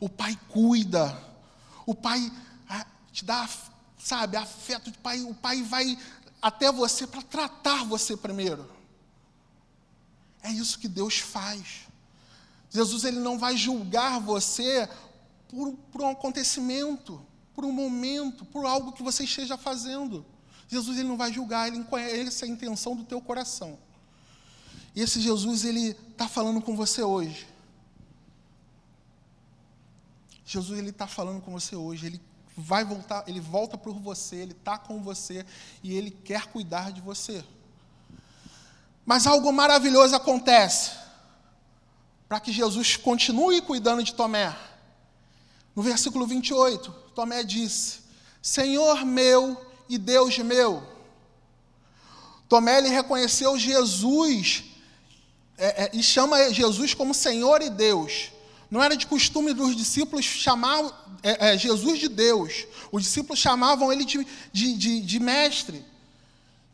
o 0.00 0.08
pai 0.08 0.38
cuida, 0.48 1.14
o 1.84 1.94
pai 1.94 2.32
ah, 2.68 2.86
te 3.12 3.24
dá, 3.24 3.48
sabe, 3.98 4.38
afeto, 4.38 4.88
o 4.88 4.98
pai, 4.98 5.20
o 5.20 5.34
pai 5.34 5.62
vai 5.62 5.98
até 6.40 6.72
você 6.72 7.06
para 7.06 7.20
tratar 7.20 7.84
você 7.84 8.16
primeiro. 8.16 8.66
É 10.42 10.50
isso 10.50 10.78
que 10.78 10.88
Deus 10.88 11.18
faz. 11.18 11.82
Jesus 12.70 13.04
ele 13.04 13.20
não 13.20 13.38
vai 13.38 13.56
julgar 13.56 14.18
você 14.18 14.88
por, 15.48 15.74
por 15.92 16.00
um 16.00 16.08
acontecimento, 16.08 17.24
por 17.54 17.64
um 17.64 17.72
momento, 17.72 18.44
por 18.44 18.64
algo 18.64 18.92
que 18.92 19.02
você 19.02 19.24
esteja 19.24 19.56
fazendo. 19.56 20.24
Jesus 20.68 20.98
ele 20.98 21.08
não 21.08 21.16
vai 21.16 21.32
julgar, 21.32 21.68
ele 21.68 21.84
conhece 21.84 22.44
a 22.44 22.48
intenção 22.48 22.96
do 22.96 23.04
teu 23.04 23.20
coração. 23.20 23.78
E 24.94 25.00
esse 25.00 25.20
Jesus 25.20 25.64
ele 25.64 25.96
está 26.10 26.28
falando 26.28 26.60
com 26.60 26.76
você 26.76 27.02
hoje. 27.02 27.46
Jesus 30.44 30.78
ele 30.78 30.90
está 30.90 31.06
falando 31.06 31.40
com 31.40 31.52
você 31.52 31.76
hoje. 31.76 32.06
Ele 32.06 32.20
vai 32.56 32.84
voltar, 32.84 33.24
ele 33.26 33.40
volta 33.40 33.78
por 33.78 33.94
você, 33.94 34.36
ele 34.36 34.52
está 34.52 34.76
com 34.78 35.02
você 35.02 35.46
e 35.82 35.94
ele 35.94 36.10
quer 36.10 36.46
cuidar 36.46 36.92
de 36.92 37.00
você. 37.00 37.44
Mas 39.04 39.26
algo 39.26 39.52
maravilhoso 39.52 40.14
acontece 40.14 40.92
para 42.28 42.40
que 42.40 42.52
Jesus 42.52 42.96
continue 42.96 43.60
cuidando 43.60 44.02
de 44.02 44.14
Tomé. 44.14 44.56
No 45.74 45.82
versículo 45.82 46.26
28, 46.26 46.90
Tomé 47.14 47.42
disse: 47.42 48.00
Senhor 48.40 49.04
meu 49.04 49.60
e 49.88 49.96
Deus 49.98 50.38
meu. 50.38 50.82
Tomé 52.48 52.78
ele 52.78 52.88
reconheceu 52.88 53.58
Jesus 53.58 54.64
é, 55.56 55.84
é, 55.84 55.90
e 55.94 56.02
chama 56.02 56.52
Jesus 56.52 56.92
como 56.92 57.14
Senhor 57.14 57.62
e 57.62 57.70
Deus. 57.70 58.30
Não 58.70 58.82
era 58.82 58.96
de 58.96 59.06
costume 59.06 59.52
dos 59.52 59.76
discípulos 59.76 60.24
chamar 60.24 61.18
é, 61.22 61.52
é, 61.52 61.58
Jesus 61.58 61.98
de 61.98 62.08
Deus. 62.08 62.66
Os 62.90 63.02
discípulos 63.02 63.38
chamavam 63.38 63.92
ele 63.92 64.04
de, 64.04 64.26
de, 64.52 64.74
de, 64.74 65.00
de 65.00 65.20
mestre. 65.20 65.84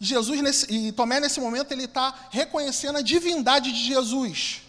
Jesus 0.01 0.41
nesse, 0.41 0.73
e 0.73 0.93
Tomé 0.93 1.19
nesse 1.21 1.41
momento 1.41 1.73
ele 1.73 1.85
está 1.85 2.29
reconhecendo 2.31 2.99
a 2.99 3.03
divindade 3.03 3.73
de 3.73 3.85
Jesus. 3.85 4.63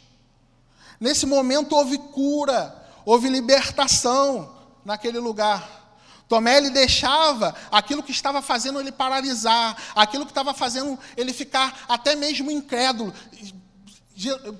Nesse 1.00 1.26
momento 1.26 1.76
houve 1.76 1.98
cura, 1.98 2.79
houve 3.06 3.30
libertação 3.30 4.56
naquele 4.84 5.20
lugar. 5.20 5.80
Tomé 6.28 6.58
ele 6.58 6.70
deixava 6.70 7.56
aquilo 7.72 8.04
que 8.04 8.12
estava 8.12 8.42
fazendo 8.42 8.80
ele 8.80 8.92
paralisar, 8.92 9.76
aquilo 9.96 10.26
que 10.26 10.32
estava 10.32 10.54
fazendo 10.54 10.98
ele 11.18 11.34
ficar 11.34 11.86
até 11.88 12.16
mesmo 12.16 12.52
incrédulo. 12.52 13.12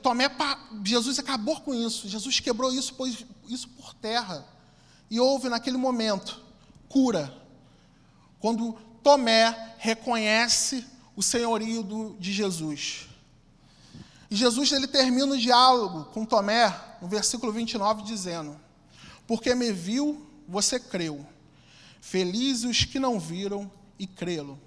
Tomé, 0.02 0.32
Jesus 0.84 1.20
acabou 1.20 1.60
com 1.62 1.74
isso, 1.74 2.08
Jesus 2.08 2.40
quebrou 2.40 2.74
isso, 2.74 2.96
pôs 2.96 3.26
isso 3.48 3.68
por 3.70 3.94
terra. 3.94 4.48
E 5.12 5.20
houve 5.20 5.50
naquele 5.50 5.78
momento 5.78 6.42
cura. 6.88 7.36
Quando 8.40 8.74
Tomé 9.04 9.76
reconhece 9.78 10.86
o 11.16 11.22
senhorio 11.22 11.84
do, 11.84 12.16
de 12.20 12.32
Jesus. 12.32 13.09
E 14.30 14.36
Jesus 14.36 14.72
ele 14.72 14.88
termina 14.88 15.34
o 15.34 15.38
diálogo 15.38 16.06
com 16.06 16.26
Tomé 16.26 16.74
no 17.02 17.08
versículo 17.08 17.52
29 17.52 18.04
dizendo: 18.04 18.60
Porque 19.28 19.56
me 19.56 19.72
viu, 19.72 20.28
você 20.48 20.80
creu. 20.80 21.26
Felizes 22.02 22.64
os 22.64 22.84
que 22.86 23.00
não 23.00 23.20
viram 23.20 23.72
e 23.98 24.06
crê-lo. 24.06 24.60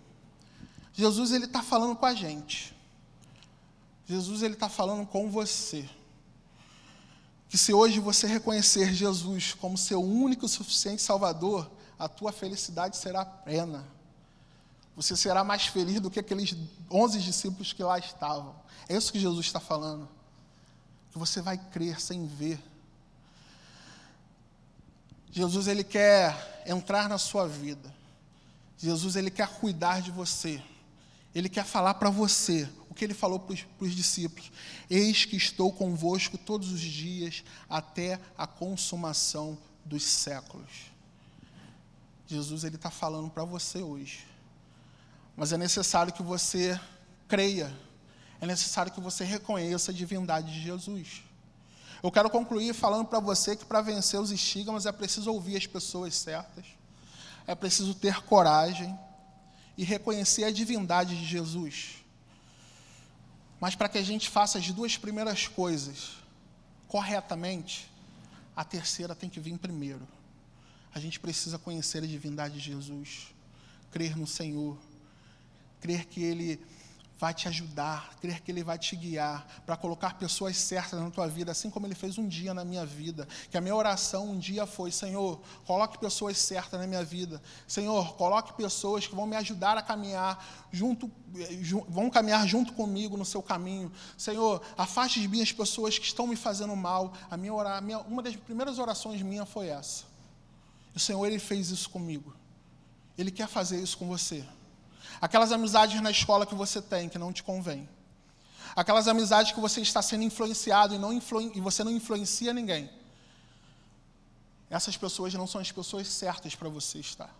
Jesus 0.92 1.32
ele 1.32 1.46
está 1.46 1.62
falando 1.62 1.96
com 1.96 2.06
a 2.06 2.14
gente. 2.14 2.76
Jesus 4.06 4.42
ele 4.42 4.54
está 4.54 4.68
falando 4.68 5.06
com 5.06 5.30
você. 5.30 5.88
Que 7.48 7.56
se 7.56 7.72
hoje 7.72 8.00
você 8.00 8.26
reconhecer 8.26 8.92
Jesus 8.92 9.54
como 9.54 9.78
seu 9.78 10.02
único 10.02 10.46
e 10.46 10.48
suficiente 10.48 11.02
Salvador, 11.02 11.70
a 11.98 12.08
tua 12.08 12.32
felicidade 12.32 12.96
será 12.96 13.24
plena. 13.24 13.86
Você 14.94 15.16
será 15.16 15.42
mais 15.42 15.66
feliz 15.66 16.00
do 16.00 16.10
que 16.10 16.20
aqueles 16.20 16.54
onze 16.90 17.20
discípulos 17.20 17.72
que 17.72 17.82
lá 17.82 17.98
estavam. 17.98 18.54
É 18.88 18.96
isso 18.96 19.12
que 19.12 19.18
Jesus 19.18 19.46
está 19.46 19.60
falando. 19.60 20.08
Que 21.10 21.18
você 21.18 21.40
vai 21.40 21.56
crer 21.56 22.00
sem 22.00 22.26
ver. 22.26 22.62
Jesus 25.30 25.66
ele 25.66 25.82
quer 25.82 26.62
entrar 26.66 27.08
na 27.08 27.16
sua 27.16 27.48
vida. 27.48 27.92
Jesus 28.76 29.16
ele 29.16 29.30
quer 29.30 29.48
cuidar 29.48 30.02
de 30.02 30.10
você. 30.10 30.62
Ele 31.34 31.48
quer 31.48 31.64
falar 31.64 31.94
para 31.94 32.10
você 32.10 32.68
o 32.90 32.94
que 32.94 33.02
ele 33.02 33.14
falou 33.14 33.40
para 33.40 33.56
os 33.80 33.94
discípulos: 33.94 34.52
Eis 34.90 35.24
que 35.24 35.36
estou 35.36 35.72
convosco 35.72 36.36
todos 36.36 36.70
os 36.70 36.80
dias 36.80 37.42
até 37.70 38.20
a 38.36 38.46
consumação 38.46 39.56
dos 39.82 40.02
séculos. 40.02 40.92
Jesus 42.26 42.64
ele 42.64 42.76
está 42.76 42.90
falando 42.90 43.30
para 43.30 43.44
você 43.44 43.78
hoje. 43.78 44.31
Mas 45.36 45.52
é 45.52 45.56
necessário 45.56 46.12
que 46.12 46.22
você 46.22 46.78
creia, 47.26 47.72
é 48.40 48.46
necessário 48.46 48.92
que 48.92 49.00
você 49.00 49.24
reconheça 49.24 49.90
a 49.90 49.94
divindade 49.94 50.52
de 50.52 50.60
Jesus. 50.60 51.22
Eu 52.02 52.10
quero 52.10 52.28
concluir 52.28 52.74
falando 52.74 53.06
para 53.06 53.20
você 53.20 53.56
que 53.56 53.64
para 53.64 53.80
vencer 53.80 54.20
os 54.20 54.30
estigmas 54.30 54.86
é 54.86 54.92
preciso 54.92 55.32
ouvir 55.32 55.56
as 55.56 55.66
pessoas 55.66 56.14
certas, 56.16 56.66
é 57.46 57.54
preciso 57.54 57.94
ter 57.94 58.22
coragem 58.22 58.98
e 59.76 59.84
reconhecer 59.84 60.44
a 60.44 60.50
divindade 60.50 61.16
de 61.16 61.24
Jesus. 61.24 62.02
Mas 63.60 63.76
para 63.76 63.88
que 63.88 63.98
a 63.98 64.02
gente 64.02 64.28
faça 64.28 64.58
as 64.58 64.70
duas 64.72 64.96
primeiras 64.96 65.46
coisas 65.46 66.16
corretamente, 66.88 67.88
a 68.56 68.64
terceira 68.64 69.14
tem 69.14 69.30
que 69.30 69.40
vir 69.40 69.56
primeiro. 69.56 70.06
A 70.94 71.00
gente 71.00 71.18
precisa 71.18 71.58
conhecer 71.58 72.02
a 72.02 72.06
divindade 72.06 72.54
de 72.54 72.60
Jesus, 72.60 73.28
crer 73.90 74.16
no 74.16 74.26
Senhor, 74.26 74.76
crer 75.82 76.06
que 76.06 76.22
Ele 76.22 76.60
vai 77.18 77.32
te 77.32 77.46
ajudar, 77.46 78.16
crer 78.20 78.40
que 78.40 78.50
Ele 78.50 78.64
vai 78.64 78.76
te 78.76 78.96
guiar 78.96 79.46
para 79.64 79.76
colocar 79.76 80.14
pessoas 80.14 80.56
certas 80.56 81.00
na 81.00 81.08
tua 81.08 81.28
vida, 81.28 81.52
assim 81.52 81.70
como 81.70 81.86
Ele 81.86 81.94
fez 81.94 82.18
um 82.18 82.26
dia 82.26 82.52
na 82.52 82.64
minha 82.64 82.84
vida. 82.86 83.28
Que 83.48 83.56
a 83.56 83.60
minha 83.60 83.76
oração 83.76 84.30
um 84.30 84.38
dia 84.38 84.66
foi: 84.66 84.90
Senhor, 84.90 85.40
coloque 85.64 85.98
pessoas 85.98 86.36
certas 86.38 86.80
na 86.80 86.86
minha 86.86 87.04
vida. 87.04 87.40
Senhor, 87.66 88.16
coloque 88.16 88.52
pessoas 88.54 89.06
que 89.06 89.14
vão 89.14 89.24
me 89.24 89.36
ajudar 89.36 89.76
a 89.76 89.82
caminhar 89.82 90.66
junto, 90.72 91.08
vão 91.88 92.10
caminhar 92.10 92.44
junto 92.46 92.72
comigo 92.72 93.16
no 93.16 93.24
seu 93.24 93.40
caminho. 93.40 93.92
Senhor, 94.18 94.60
afaste 94.76 95.20
de 95.20 95.28
mim 95.28 95.42
as 95.42 95.52
pessoas 95.52 95.98
que 95.98 96.06
estão 96.06 96.26
me 96.26 96.34
fazendo 96.36 96.74
mal. 96.74 97.12
A 97.30 97.36
minha, 97.36 97.52
a 97.52 97.80
minha 97.80 97.98
uma 98.00 98.22
das 98.22 98.34
primeiras 98.34 98.80
orações 98.80 99.22
minha 99.22 99.44
foi 99.44 99.68
essa. 99.68 100.04
O 100.94 100.98
Senhor, 100.98 101.24
Ele 101.24 101.38
fez 101.38 101.70
isso 101.70 101.88
comigo. 101.90 102.34
Ele 103.16 103.30
quer 103.30 103.46
fazer 103.46 103.80
isso 103.80 103.96
com 103.96 104.08
você. 104.08 104.44
Aquelas 105.22 105.52
amizades 105.52 106.00
na 106.00 106.10
escola 106.10 106.44
que 106.44 106.54
você 106.54 106.82
tem 106.82 107.08
que 107.08 107.16
não 107.16 107.32
te 107.32 107.44
convém. 107.44 107.88
Aquelas 108.74 109.06
amizades 109.06 109.52
que 109.52 109.60
você 109.60 109.80
está 109.80 110.02
sendo 110.02 110.24
influenciado 110.24 110.96
e, 110.96 110.98
não 110.98 111.12
influ, 111.12 111.40
e 111.54 111.60
você 111.60 111.84
não 111.84 111.92
influencia 111.92 112.52
ninguém. 112.52 112.90
Essas 114.68 114.96
pessoas 114.96 115.32
não 115.34 115.46
são 115.46 115.60
as 115.60 115.70
pessoas 115.70 116.08
certas 116.08 116.56
para 116.56 116.68
você 116.68 116.98
estar. 116.98 117.32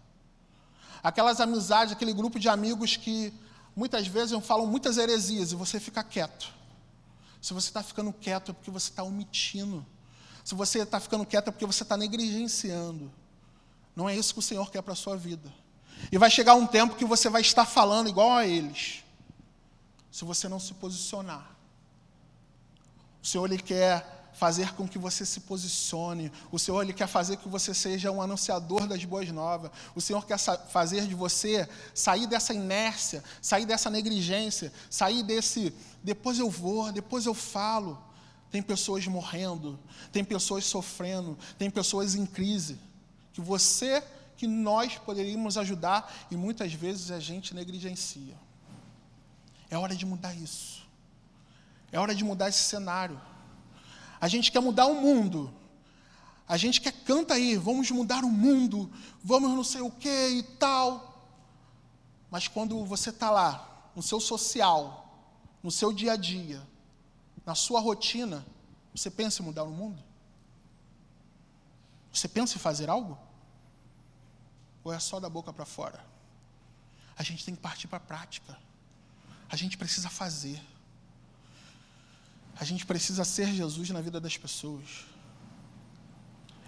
Aquelas 1.03 1.41
amizades, 1.41 1.93
aquele 1.93 2.13
grupo 2.13 2.39
de 2.39 2.49
amigos 2.49 2.97
que 2.97 3.35
muitas 3.75 4.07
vezes 4.07 4.39
falam 4.47 4.65
muitas 4.65 4.97
heresias 4.97 5.51
e 5.51 5.57
você 5.57 5.81
fica 5.81 6.05
quieto. 6.05 6.53
Se 7.41 7.53
você 7.53 7.67
está 7.67 7.83
ficando 7.83 8.13
quieto 8.13 8.53
é 8.53 8.55
porque 8.55 8.71
você 8.71 8.91
está 8.91 9.03
omitindo. 9.03 9.85
Se 10.45 10.55
você 10.55 10.83
está 10.83 11.01
ficando 11.01 11.27
quieto 11.27 11.49
é 11.49 11.51
porque 11.51 11.67
você 11.67 11.83
está 11.83 11.97
negligenciando. 11.97 13.11
Não 13.97 14.09
é 14.09 14.15
isso 14.15 14.33
que 14.33 14.39
o 14.39 14.43
Senhor 14.43 14.71
quer 14.71 14.83
para 14.83 14.93
a 14.93 14.97
sua 14.97 15.17
vida. 15.17 15.53
E 16.11 16.19
vai 16.19 16.31
chegar 16.31 16.55
um 16.55 16.67
tempo 16.67 16.97
que 16.97 17.05
você 17.05 17.29
vai 17.29 17.41
estar 17.41 17.65
falando 17.65 18.09
igual 18.09 18.33
a 18.33 18.47
eles, 18.47 19.03
se 20.11 20.25
você 20.25 20.49
não 20.49 20.61
se 20.61 20.75
posicionar. 20.75 21.51
O 23.23 23.27
Senhor 23.27 23.47
ele 23.47 23.63
quer 23.63 24.23
fazer 24.35 24.73
com 24.75 24.89
que 24.89 24.99
você 24.99 25.25
se 25.25 25.41
posicione. 25.41 26.33
O 26.51 26.59
Senhor 26.59 26.83
ele 26.83 26.93
quer 26.93 27.07
fazer 27.07 27.37
que 27.37 27.49
você 27.49 27.73
seja 27.73 28.11
um 28.11 28.21
anunciador 28.21 28.87
das 28.87 29.05
boas 29.05 29.29
novas. 29.31 29.71
O 29.95 30.01
Senhor 30.01 30.27
quer 30.27 30.39
fazer 30.39 31.07
de 31.07 31.15
você 31.15 31.69
sair 31.95 32.27
dessa 32.27 32.53
inércia, 32.53 33.23
sair 33.41 33.65
dessa 33.65 33.89
negligência, 33.89 34.73
sair 34.91 35.23
desse 35.23 35.73
depois 36.03 36.39
eu 36.39 36.51
vou, 36.51 36.91
depois 36.91 37.27
eu 37.27 37.35
falo. 37.35 38.03
Tem 38.51 38.61
pessoas 38.61 39.07
morrendo, 39.07 39.79
tem 40.11 40.25
pessoas 40.25 40.65
sofrendo, 40.65 41.39
tem 41.57 41.71
pessoas 41.71 42.15
em 42.15 42.27
crise. 42.27 42.79
Que 43.33 43.41
você 43.41 44.03
que 44.43 44.47
nós 44.49 44.99
poderíamos 44.99 45.57
ajudar 45.57 46.13
e 46.29 46.37
muitas 46.37 46.73
vezes 46.73 47.13
a 47.13 47.21
gente 47.21 47.55
negligencia. 47.55 48.35
É 49.71 49.79
hora 49.79 49.95
de 49.95 50.05
mudar 50.05 50.35
isso. 50.35 50.85
É 51.93 52.01
hora 52.01 52.13
de 52.13 52.25
mudar 52.25 52.49
esse 52.49 52.65
cenário. 52.65 53.21
A 54.21 54.27
gente 54.27 54.51
quer 54.51 54.59
mudar 54.59 54.87
o 54.87 55.01
mundo. 55.01 55.55
A 56.49 56.57
gente 56.57 56.81
quer 56.81 56.91
canta 56.91 57.35
aí, 57.35 57.57
vamos 57.57 57.89
mudar 57.93 58.25
o 58.25 58.29
mundo, 58.29 58.91
vamos 59.23 59.53
não 59.53 59.63
sei 59.63 59.81
o 59.81 59.93
que 59.93 60.09
e 60.09 60.43
tal. 60.43 61.25
Mas 62.29 62.49
quando 62.49 62.85
você 62.85 63.11
está 63.11 63.31
lá, 63.31 63.93
no 63.95 64.03
seu 64.03 64.19
social, 64.19 65.25
no 65.63 65.71
seu 65.71 65.93
dia 65.93 66.15
a 66.15 66.17
dia, 66.17 66.61
na 67.47 67.55
sua 67.55 67.79
rotina, 67.79 68.45
você 68.93 69.09
pensa 69.09 69.41
em 69.41 69.45
mudar 69.45 69.63
o 69.63 69.71
mundo? 69.71 70.03
Você 72.13 72.27
pensa 72.27 72.57
em 72.57 72.61
fazer 72.61 72.91
algo? 72.91 73.17
Ou 74.85 74.93
é 74.93 74.99
só 74.99 75.21
da 75.21 75.29
boca 75.29 75.53
para 75.53 75.65
fora? 75.65 76.05
A 77.17 77.23
gente 77.23 77.45
tem 77.45 77.55
que 77.55 77.61
partir 77.61 77.89
para 77.89 77.99
a 77.99 78.01
prática. 78.01 78.59
A 79.49 79.57
gente 79.57 79.77
precisa 79.77 80.09
fazer. 80.09 80.61
A 82.59 82.65
gente 82.65 82.85
precisa 82.87 83.25
ser 83.25 83.53
Jesus 83.53 83.91
na 83.91 84.01
vida 84.01 84.21
das 84.21 84.37
pessoas. 84.37 85.07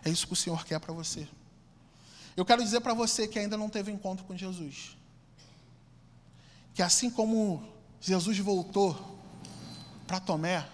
É 0.05 0.11
isso 0.11 0.27
que 0.27 0.33
o 0.33 0.37
Senhor 0.37 0.65
quer 0.65 0.79
para 0.79 0.93
você. 0.93 1.27
Eu 2.37 2.45
quero 2.45 2.63
dizer 2.63 2.81
para 2.81 2.95
você 2.95 3.27
que 3.27 3.39
ainda 3.39 3.57
não 3.57 3.71
teve 3.71 3.91
encontro 3.91 4.25
com 4.25 4.37
Jesus. 4.37 4.97
Que 6.75 6.83
assim 6.83 7.09
como 7.09 7.73
Jesus 8.01 8.39
voltou 8.39 9.19
para 10.07 10.21
Tomé, 10.21 10.69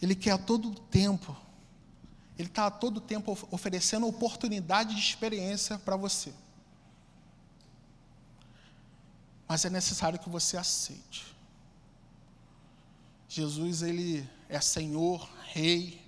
Ele 0.00 0.14
quer 0.14 0.32
a 0.32 0.38
todo 0.38 0.78
tempo 0.82 1.36
ele 2.38 2.48
está 2.48 2.66
a 2.66 2.70
todo 2.70 3.00
tempo 3.00 3.36
oferecendo 3.50 4.06
oportunidade 4.06 4.94
de 4.94 5.00
experiência 5.00 5.76
para 5.76 5.96
você. 5.96 6.32
Mas 9.48 9.64
é 9.64 9.70
necessário 9.70 10.18
que 10.20 10.28
você 10.28 10.56
aceite. 10.56 11.34
Jesus, 13.28 13.82
ele 13.82 14.28
é 14.48 14.60
Senhor, 14.60 15.28
Rei, 15.46 16.00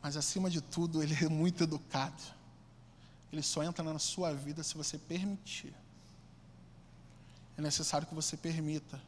mas 0.00 0.16
acima 0.16 0.48
de 0.48 0.60
tudo, 0.60 1.02
ele 1.02 1.16
é 1.24 1.28
muito 1.28 1.64
educado. 1.64 2.22
Ele 3.32 3.42
só 3.42 3.64
entra 3.64 3.82
na 3.82 3.98
sua 3.98 4.32
vida 4.32 4.62
se 4.62 4.76
você 4.76 4.96
permitir. 4.96 5.74
É 7.58 7.60
necessário 7.60 8.06
que 8.06 8.14
você 8.14 8.36
permita, 8.36 9.02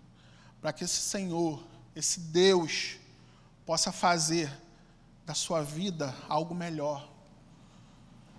para 0.61 0.72
que 0.72 0.82
esse 0.82 1.01
Senhor, 1.01 1.62
esse 1.95 2.18
Deus, 2.18 2.97
possa 3.64 3.93
fazer 3.93 4.51
da 5.29 5.35
sua 5.35 5.62
vida 5.62 6.16
algo 6.26 6.55
melhor. 6.55 7.07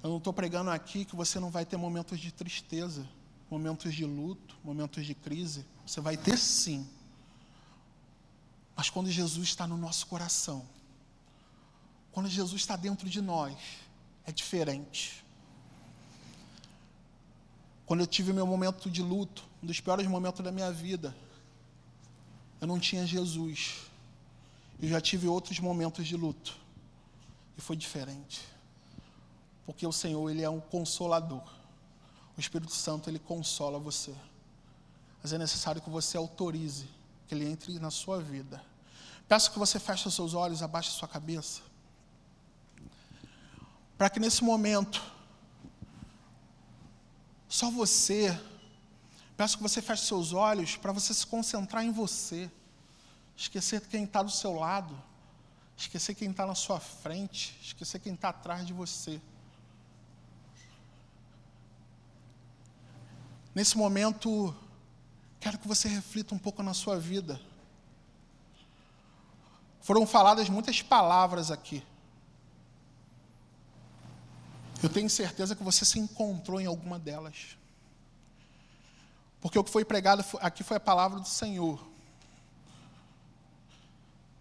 Eu 0.02 0.10
não 0.10 0.18
estou 0.18 0.34
pregando 0.34 0.72
aqui 0.72 1.06
que 1.06 1.16
você 1.16 1.40
não 1.40 1.52
vai 1.52 1.64
ter 1.64 1.78
momentos 1.78 2.20
de 2.20 2.32
tristeza, 2.32 3.08
momentos 3.48 3.94
de 3.94 4.04
luto, 4.04 4.58
momentos 4.64 5.06
de 5.06 5.14
crise. 5.14 5.64
Você 5.86 6.02
vai 6.02 6.18
ter 6.18 6.36
sim. 6.36 6.90
Mas 8.76 8.90
quando 8.90 9.12
Jesus 9.12 9.50
está 9.50 9.68
no 9.68 9.78
nosso 9.78 10.08
coração, 10.08 10.68
quando 12.12 12.28
Jesus 12.28 12.60
está 12.60 12.76
dentro 12.76 13.08
de 13.08 13.22
nós, 13.22 13.56
é 14.26 14.32
diferente. 14.32 15.24
Quando 17.86 18.00
eu 18.00 18.08
tive 18.08 18.34
meu 18.34 18.48
momento 18.48 18.90
de 18.90 19.04
luto, 19.04 19.44
um 19.62 19.68
dos 19.68 19.80
piores 19.80 20.08
momentos 20.08 20.44
da 20.44 20.52
minha 20.52 20.72
vida, 20.72 21.16
eu 22.60 22.66
não 22.66 22.80
tinha 22.80 23.06
Jesus. 23.06 23.76
Eu 24.82 24.90
já 24.90 25.00
tive 25.00 25.28
outros 25.28 25.60
momentos 25.60 26.08
de 26.08 26.18
luto. 26.18 26.58
E 27.60 27.62
foi 27.62 27.76
diferente. 27.76 28.48
Porque 29.66 29.86
o 29.86 29.92
Senhor, 29.92 30.30
Ele 30.30 30.42
é 30.42 30.50
um 30.50 30.62
consolador. 30.62 31.44
O 32.38 32.40
Espírito 32.40 32.72
Santo, 32.72 33.10
Ele 33.10 33.20
consola 33.20 33.78
você. 33.78 34.16
Mas 35.22 35.34
é 35.34 35.38
necessário 35.38 35.82
que 35.82 35.90
você 35.90 36.16
autorize 36.16 36.88
que 37.28 37.36
Ele 37.36 37.46
entre 37.46 37.78
na 37.78 37.92
sua 37.92 38.22
vida. 38.22 38.64
Peço 39.28 39.52
que 39.52 39.60
você 39.60 39.78
feche 39.78 40.08
os 40.08 40.14
seus 40.14 40.34
olhos, 40.34 40.64
abaixe 40.64 40.92
sua 40.92 41.06
cabeça. 41.06 41.60
Para 43.98 44.10
que 44.10 44.22
nesse 44.22 44.42
momento, 44.42 45.04
só 47.50 47.70
você, 47.70 48.42
peço 49.36 49.58
que 49.58 49.64
você 49.64 49.82
feche 49.82 50.06
seus 50.06 50.32
olhos 50.32 50.78
para 50.78 50.94
você 50.94 51.14
se 51.14 51.28
concentrar 51.28 51.84
em 51.84 51.92
você, 51.92 52.50
esquecer 53.36 53.86
quem 53.88 54.06
está 54.06 54.24
do 54.24 54.32
seu 54.32 54.54
lado 54.54 55.09
esquecer 55.80 56.14
quem 56.14 56.30
está 56.30 56.46
na 56.46 56.56
sua 56.56 56.80
frente, 56.80 57.58
esquecer 57.62 58.00
quem 58.00 58.14
está 58.14 58.30
atrás 58.30 58.68
de 58.68 58.74
você. 58.74 59.22
Nesse 63.56 63.78
momento, 63.78 64.54
quero 65.40 65.58
que 65.58 65.68
você 65.68 65.88
reflita 65.88 66.36
um 66.36 66.38
pouco 66.38 66.62
na 66.62 66.74
sua 66.74 67.00
vida. 67.00 67.40
Foram 69.82 70.06
faladas 70.06 70.50
muitas 70.50 70.82
palavras 70.82 71.50
aqui. 71.50 71.82
Eu 74.84 74.90
tenho 74.90 75.10
certeza 75.10 75.56
que 75.56 75.64
você 75.64 75.86
se 75.86 75.98
encontrou 75.98 76.60
em 76.60 76.66
alguma 76.66 77.00
delas. 77.00 77.58
Porque 79.42 79.58
o 79.58 79.64
que 79.64 79.72
foi 79.72 79.86
pregado 79.86 80.26
aqui 80.42 80.64
foi 80.64 80.76
a 80.76 80.82
palavra 80.82 81.20
do 81.20 81.28
Senhor. 81.28 81.89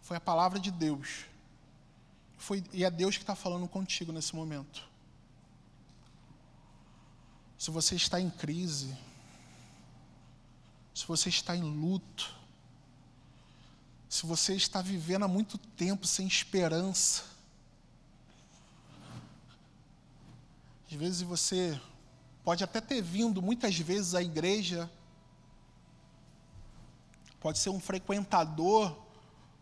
Foi 0.09 0.17
a 0.17 0.21
palavra 0.21 0.59
de 0.59 0.71
Deus. 0.71 1.27
Foi, 2.39 2.65
e 2.73 2.83
é 2.83 2.91
Deus 2.91 3.19
que 3.19 3.23
está 3.23 3.35
falando 3.35 3.69
contigo 3.69 4.11
nesse 4.11 4.35
momento. 4.35 4.89
Se 7.59 7.71
você 7.71 7.95
está 7.95 8.19
em 8.19 8.31
crise, 8.31 8.97
se 10.95 11.05
você 11.07 11.29
está 11.29 11.55
em 11.55 11.61
luto, 11.61 12.35
se 14.09 14.25
você 14.25 14.55
está 14.55 14.81
vivendo 14.81 15.27
há 15.27 15.29
muito 15.29 15.59
tempo 15.59 16.07
sem 16.07 16.27
esperança, 16.27 17.25
às 20.91 20.97
vezes 20.97 21.21
você 21.21 21.79
pode 22.43 22.65
até 22.65 22.81
ter 22.81 23.03
vindo 23.03 23.43
muitas 23.43 23.77
vezes 23.77 24.15
à 24.15 24.23
igreja, 24.23 24.91
pode 27.39 27.59
ser 27.59 27.69
um 27.69 27.79
frequentador 27.79 29.07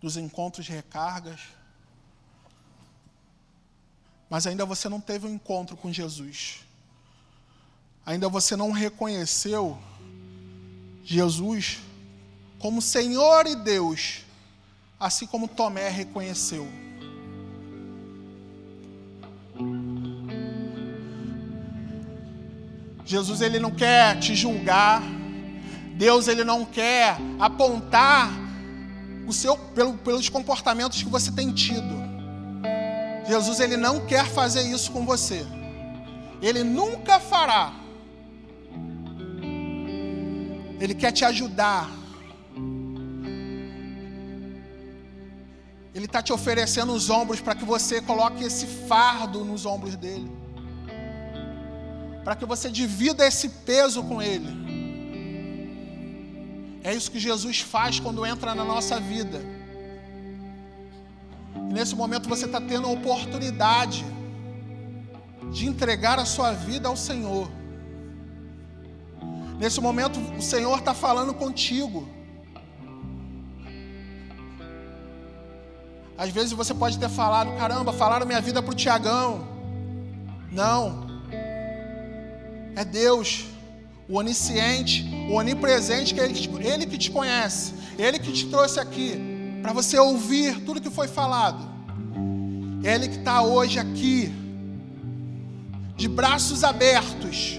dos 0.01 0.16
encontros 0.16 0.66
de 0.66 0.72
recargas, 0.72 1.40
mas 4.28 4.47
ainda 4.47 4.64
você 4.64 4.88
não 4.88 5.01
teve 5.01 5.26
um 5.26 5.34
encontro 5.34 5.76
com 5.76 5.92
Jesus. 5.92 6.61
Ainda 8.05 8.28
você 8.28 8.57
não 8.57 8.70
reconheceu 8.70 9.78
Jesus 11.05 11.78
como 12.59 12.82
Senhor 12.82 13.47
e 13.47 13.55
Deus, 13.55 14.24
assim 14.99 15.26
como 15.26 15.49
Tomé 15.49 15.88
reconheceu. 15.88 16.68
Jesus 23.05 23.40
ele 23.40 23.61
não 23.61 23.70
quer 23.70 24.18
te 24.18 24.34
julgar. 24.34 25.01
Deus 25.97 26.26
ele 26.28 26.42
não 26.42 26.64
quer 26.64 27.16
apontar 27.38 28.45
o 29.27 29.33
seu 29.33 29.57
pelo, 29.57 29.95
pelos 29.99 30.29
comportamentos 30.29 31.03
que 31.03 31.09
você 31.09 31.31
tem 31.33 31.53
tido. 31.53 32.07
Jesus 33.27 33.61
ele 33.61 33.77
não 33.77 34.07
quer 34.07 34.27
fazer 34.27 34.62
isso 34.62 34.93
com 34.93 35.05
você. 35.05 35.45
Ele 36.41 36.62
nunca 36.62 37.18
fará. 37.18 37.72
Ele 40.79 40.95
quer 40.95 41.12
te 41.12 41.24
ajudar. 41.24 41.91
Ele 45.95 46.05
está 46.05 46.22
te 46.22 46.33
oferecendo 46.33 46.93
os 46.93 47.09
ombros 47.09 47.41
para 47.41 47.55
que 47.55 47.64
você 47.64 48.01
coloque 48.01 48.45
esse 48.45 48.66
fardo 48.87 49.45
nos 49.45 49.64
ombros 49.64 49.97
dele 49.97 50.31
para 52.27 52.35
que 52.35 52.45
você 52.45 52.68
divida 52.68 53.24
esse 53.24 53.49
peso 53.49 54.03
com 54.03 54.20
Ele. 54.20 54.66
É 56.87 56.95
isso 56.95 57.11
que 57.11 57.18
Jesus 57.18 57.62
faz 57.62 57.99
quando 57.99 58.24
entra 58.24 58.55
na 58.55 58.64
nossa 58.64 59.01
vida. 59.01 59.41
E 61.57 61.72
nesse 61.76 61.97
momento 61.97 62.28
você 62.28 62.45
está 62.45 62.61
tendo 62.61 62.87
a 62.87 62.93
oportunidade 62.93 64.05
de 65.51 65.66
entregar 65.66 66.20
a 66.20 66.24
sua 66.24 66.53
vida 66.53 66.87
ao 66.87 66.97
Senhor. 66.97 67.51
Nesse 69.59 69.80
momento 69.80 70.20
o 70.39 70.41
Senhor 70.41 70.78
está 70.78 70.95
falando 70.95 71.34
contigo. 71.34 72.09
Às 76.16 76.30
vezes 76.30 76.53
você 76.53 76.72
pode 76.72 77.01
ter 77.01 77.09
falado, 77.09 77.57
caramba, 77.57 77.93
falaram 77.93 78.26
minha 78.26 78.41
vida 78.41 78.62
para 78.62 78.70
o 78.70 78.76
Tiagão. 78.76 79.45
Não. 80.53 81.05
É 82.76 82.84
Deus, 82.84 83.45
o 84.09 84.18
onisciente, 84.18 85.04
o 85.28 85.34
onipresente, 85.34 86.14
que 86.14 86.20
é 86.20 86.24
ele, 86.24 86.48
ele 86.61 86.86
que 86.86 86.98
te 86.98 87.11
conhece, 87.11 87.74
Ele 87.98 88.18
que 88.18 88.32
te 88.32 88.46
trouxe 88.46 88.78
aqui, 88.78 89.59
para 89.62 89.72
você 89.72 89.98
ouvir 89.98 90.61
tudo 90.61 90.80
que 90.80 90.90
foi 90.90 91.09
falado. 91.09 91.66
Ele 92.84 93.09
que 93.09 93.16
está 93.16 93.42
hoje 93.42 93.78
aqui, 93.78 94.32
de 95.96 96.09
braços 96.09 96.62
abertos, 96.62 97.59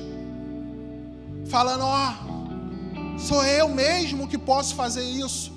falando: 1.50 1.84
Ó, 1.84 2.14
oh, 2.14 3.20
sou 3.20 3.44
eu 3.44 3.68
mesmo 3.68 4.28
que 4.28 4.38
posso 4.38 4.76
fazer 4.76 5.04
isso, 5.04 5.52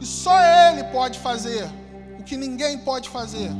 e 0.00 0.06
só 0.06 0.38
Ele 0.40 0.84
pode 0.84 1.18
fazer 1.18 1.68
o 2.20 2.22
que 2.22 2.36
ninguém 2.36 2.78
pode 2.78 3.08
fazer. 3.08 3.50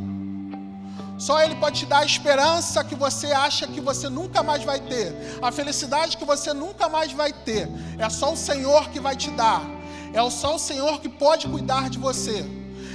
Só 1.18 1.42
Ele 1.42 1.56
pode 1.56 1.80
te 1.80 1.86
dar 1.86 1.98
a 1.98 2.04
esperança 2.04 2.84
que 2.84 2.94
você 2.94 3.32
acha 3.32 3.66
que 3.66 3.80
você 3.80 4.08
nunca 4.08 4.40
mais 4.42 4.62
vai 4.62 4.78
ter, 4.78 5.12
a 5.42 5.50
felicidade 5.50 6.16
que 6.16 6.24
você 6.24 6.54
nunca 6.54 6.88
mais 6.88 7.12
vai 7.12 7.32
ter. 7.32 7.68
É 7.98 8.08
só 8.08 8.32
o 8.32 8.36
Senhor 8.36 8.88
que 8.90 9.00
vai 9.00 9.16
te 9.16 9.30
dar. 9.32 9.60
É 10.14 10.30
só 10.30 10.54
o 10.54 10.58
Senhor 10.58 11.00
que 11.00 11.08
pode 11.08 11.48
cuidar 11.48 11.90
de 11.90 11.98
você. 11.98 12.46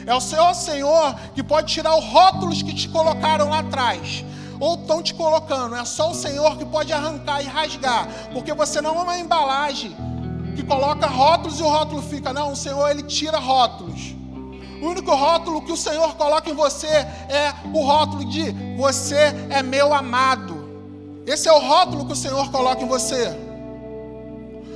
É 0.06 0.14
o 0.14 0.22
Senhor, 0.22 0.54
Senhor, 0.54 1.16
que 1.36 1.44
pode 1.44 1.74
tirar 1.74 1.98
os 1.98 2.06
rótulos 2.06 2.62
que 2.62 2.74
te 2.74 2.88
colocaram 2.90 3.50
lá 3.50 3.60
atrás. 3.60 4.24
Ou 4.60 4.76
estão 4.76 5.02
te 5.02 5.14
colocando. 5.14 5.76
É 5.76 5.84
só 5.84 6.12
o 6.12 6.16
Senhor 6.16 6.58
que 6.58 6.66
pode 6.66 6.94
arrancar 6.94 7.42
e 7.42 7.46
rasgar. 7.46 8.08
Porque 8.32 8.54
você 8.54 8.82
não 8.82 8.98
é 8.98 9.02
uma 9.02 9.18
embalagem 9.18 9.96
que 10.56 10.64
coloca 10.64 11.08
rótulos 11.08 11.60
e 11.60 11.64
o 11.64 11.68
rótulo 11.68 12.02
fica. 12.02 12.34
Não, 12.34 12.54
o 12.54 12.56
Senhor, 12.56 12.90
Ele 12.90 13.04
tira 13.04 13.38
rótulos. 13.38 14.16
O 14.84 14.88
único 14.88 15.16
rótulo 15.16 15.62
que 15.62 15.72
o 15.72 15.78
Senhor 15.78 16.14
coloca 16.18 16.50
em 16.50 16.54
você 16.54 16.88
é 16.88 17.54
o 17.74 17.86
rótulo 17.86 18.26
de 18.26 18.52
você 18.76 19.34
é 19.50 19.64
meu 19.64 19.94
amado. 19.94 20.56
Esse 21.26 21.48
é 21.48 21.54
o 21.54 21.60
rótulo 21.60 22.06
que 22.06 22.12
o 22.12 22.16
Senhor 22.18 22.52
coloca 22.52 22.84
em 22.84 22.88
você. 22.88 23.34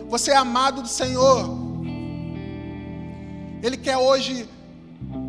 Você 0.07 0.31
é 0.31 0.37
amado 0.37 0.81
do 0.81 0.87
Senhor. 0.87 1.49
Ele 3.61 3.75
quer 3.75 3.97
hoje 3.97 4.47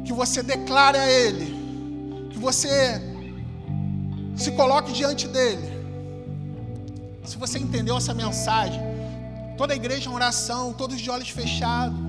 que 0.05 0.13
você 0.13 0.45
declare 0.45 0.97
a 0.97 1.11
Ele, 1.11 2.29
que 2.31 2.39
você 2.39 3.03
se 4.37 4.53
coloque 4.53 4.93
diante 4.93 5.27
dEle. 5.27 5.77
Se 7.25 7.37
você 7.37 7.59
entendeu 7.59 7.97
essa 7.97 8.15
mensagem, 8.15 8.81
toda 9.57 9.73
a 9.73 9.77
igreja 9.77 10.09
em 10.09 10.15
oração, 10.15 10.73
todos 10.73 11.01
de 11.01 11.11
olhos 11.11 11.31
fechados. 11.31 12.08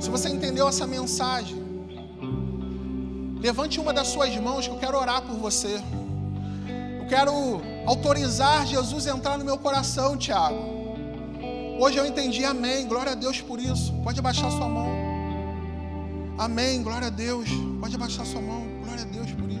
Se 0.00 0.10
você 0.10 0.28
entendeu 0.28 0.68
essa 0.68 0.86
mensagem, 0.86 1.60
levante 3.40 3.80
uma 3.80 3.92
das 3.92 4.08
suas 4.08 4.34
mãos 4.36 4.66
que 4.66 4.72
eu 4.72 4.78
quero 4.78 4.96
orar 4.96 5.22
por 5.22 5.36
você. 5.36 5.80
Eu 7.00 7.06
quero 7.08 7.60
autorizar 7.86 8.66
Jesus 8.66 9.06
a 9.06 9.10
entrar 9.10 9.36
no 9.38 9.44
meu 9.44 9.58
coração, 9.58 10.16
Tiago. 10.16 10.78
Hoje 11.80 11.96
eu 11.96 12.06
entendi, 12.06 12.44
amém. 12.44 12.86
Glória 12.86 13.12
a 13.12 13.14
Deus 13.14 13.40
por 13.40 13.58
isso. 13.60 13.92
Pode 14.04 14.18
abaixar 14.20 14.50
sua 14.50 14.68
mão. 14.68 14.88
Amém, 16.38 16.82
glória 16.82 17.08
a 17.08 17.10
Deus. 17.10 17.48
Pode 17.80 17.94
abaixar 17.96 18.24
sua 18.24 18.40
mão. 18.40 18.62
Glória 18.84 19.02
a 19.02 19.06
Deus 19.06 19.32
por 19.32 19.50
isso. 19.50 19.58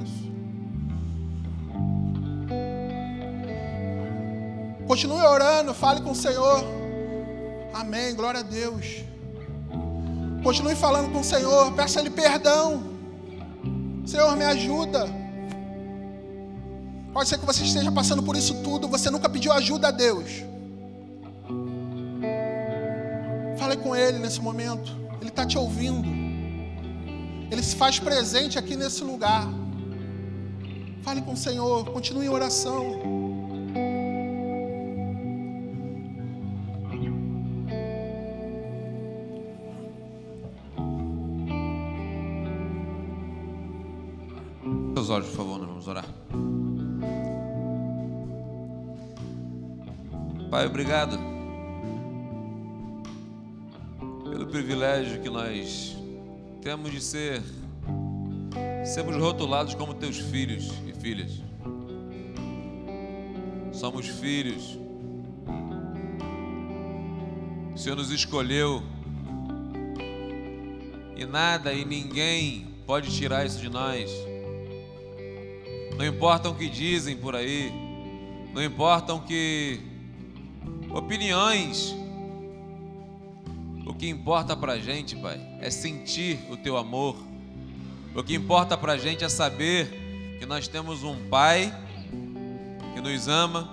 Continue 4.86 5.20
orando, 5.22 5.74
fale 5.74 6.00
com 6.00 6.12
o 6.12 6.14
Senhor. 6.14 6.64
Amém, 7.74 8.14
glória 8.14 8.40
a 8.40 8.42
Deus. 8.42 9.07
Continue 10.42 10.74
falando 10.74 11.12
com 11.12 11.20
o 11.20 11.24
Senhor, 11.24 11.72
peça 11.72 12.00
Ele 12.00 12.10
perdão. 12.10 12.82
Senhor, 14.06 14.36
me 14.36 14.44
ajuda. 14.44 15.06
Pode 17.12 17.28
ser 17.28 17.38
que 17.38 17.44
você 17.44 17.64
esteja 17.64 17.90
passando 17.90 18.22
por 18.22 18.36
isso 18.36 18.62
tudo, 18.62 18.88
você 18.88 19.10
nunca 19.10 19.28
pediu 19.28 19.52
ajuda 19.52 19.88
a 19.88 19.90
Deus. 19.90 20.44
Fale 23.58 23.76
com 23.76 23.94
Ele 23.94 24.18
nesse 24.18 24.40
momento, 24.40 24.96
Ele 25.20 25.30
está 25.30 25.44
te 25.44 25.58
ouvindo. 25.58 26.08
Ele 27.50 27.62
se 27.62 27.74
faz 27.74 27.98
presente 27.98 28.58
aqui 28.58 28.76
nesse 28.76 29.02
lugar. 29.02 29.48
Fale 31.02 31.22
com 31.22 31.32
o 31.32 31.36
Senhor, 31.36 31.84
continue 31.90 32.26
em 32.26 32.28
oração. 32.28 33.17
Pai, 50.58 50.66
obrigado 50.66 51.16
pelo 54.28 54.44
privilégio 54.48 55.22
que 55.22 55.30
nós 55.30 55.96
temos 56.60 56.90
de 56.90 57.00
ser 57.00 57.40
sermos 58.84 59.14
rotulados 59.14 59.76
como 59.76 59.94
teus 59.94 60.18
filhos 60.18 60.72
e 60.84 60.92
filhas. 61.00 61.30
Somos 63.72 64.08
filhos. 64.08 64.76
O 67.72 67.78
Senhor 67.78 67.94
nos 67.94 68.10
escolheu 68.10 68.82
e 71.16 71.24
nada 71.24 71.72
e 71.72 71.84
ninguém 71.84 72.66
pode 72.84 73.16
tirar 73.16 73.46
isso 73.46 73.60
de 73.60 73.68
nós. 73.68 74.10
Não 75.96 76.04
importam 76.04 76.50
o 76.50 76.56
que 76.56 76.68
dizem 76.68 77.16
por 77.16 77.36
aí, 77.36 77.70
não 78.52 78.60
importam 78.60 79.20
que 79.20 79.87
opiniões. 80.90 81.94
O 83.86 83.94
que 83.94 84.08
importa 84.08 84.56
pra 84.56 84.78
gente, 84.78 85.16
Pai, 85.16 85.40
é 85.60 85.70
sentir 85.70 86.38
o 86.50 86.56
teu 86.56 86.76
amor. 86.76 87.16
O 88.14 88.22
que 88.22 88.34
importa 88.34 88.76
pra 88.76 88.96
gente 88.96 89.24
é 89.24 89.28
saber 89.28 90.36
que 90.38 90.46
nós 90.46 90.68
temos 90.68 91.02
um 91.02 91.28
Pai 91.28 91.72
que 92.94 93.00
nos 93.00 93.28
ama, 93.28 93.70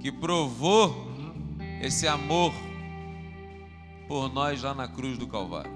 que 0.00 0.12
provou 0.12 1.06
esse 1.80 2.06
amor 2.06 2.52
por 4.06 4.32
nós 4.32 4.62
lá 4.62 4.74
na 4.74 4.86
cruz 4.86 5.18
do 5.18 5.26
Calvário. 5.26 5.72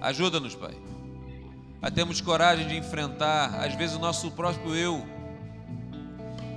Ajuda-nos, 0.00 0.54
Pai, 0.54 0.74
a 1.80 1.90
termos 1.90 2.20
coragem 2.20 2.66
de 2.66 2.76
enfrentar, 2.76 3.54
às 3.64 3.74
vezes, 3.74 3.96
o 3.96 3.98
nosso 3.98 4.30
próprio 4.32 4.74
eu 4.74 5.04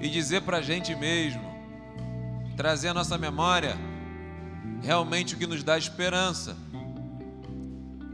e 0.01 0.09
dizer 0.09 0.41
para 0.41 0.57
a 0.57 0.61
gente 0.61 0.95
mesmo, 0.95 1.52
trazer 2.55 2.89
à 2.89 2.93
nossa 2.93 3.17
memória 3.17 3.75
realmente 4.81 5.35
o 5.35 5.37
que 5.37 5.47
nos 5.47 5.63
dá 5.63 5.77
esperança 5.77 6.55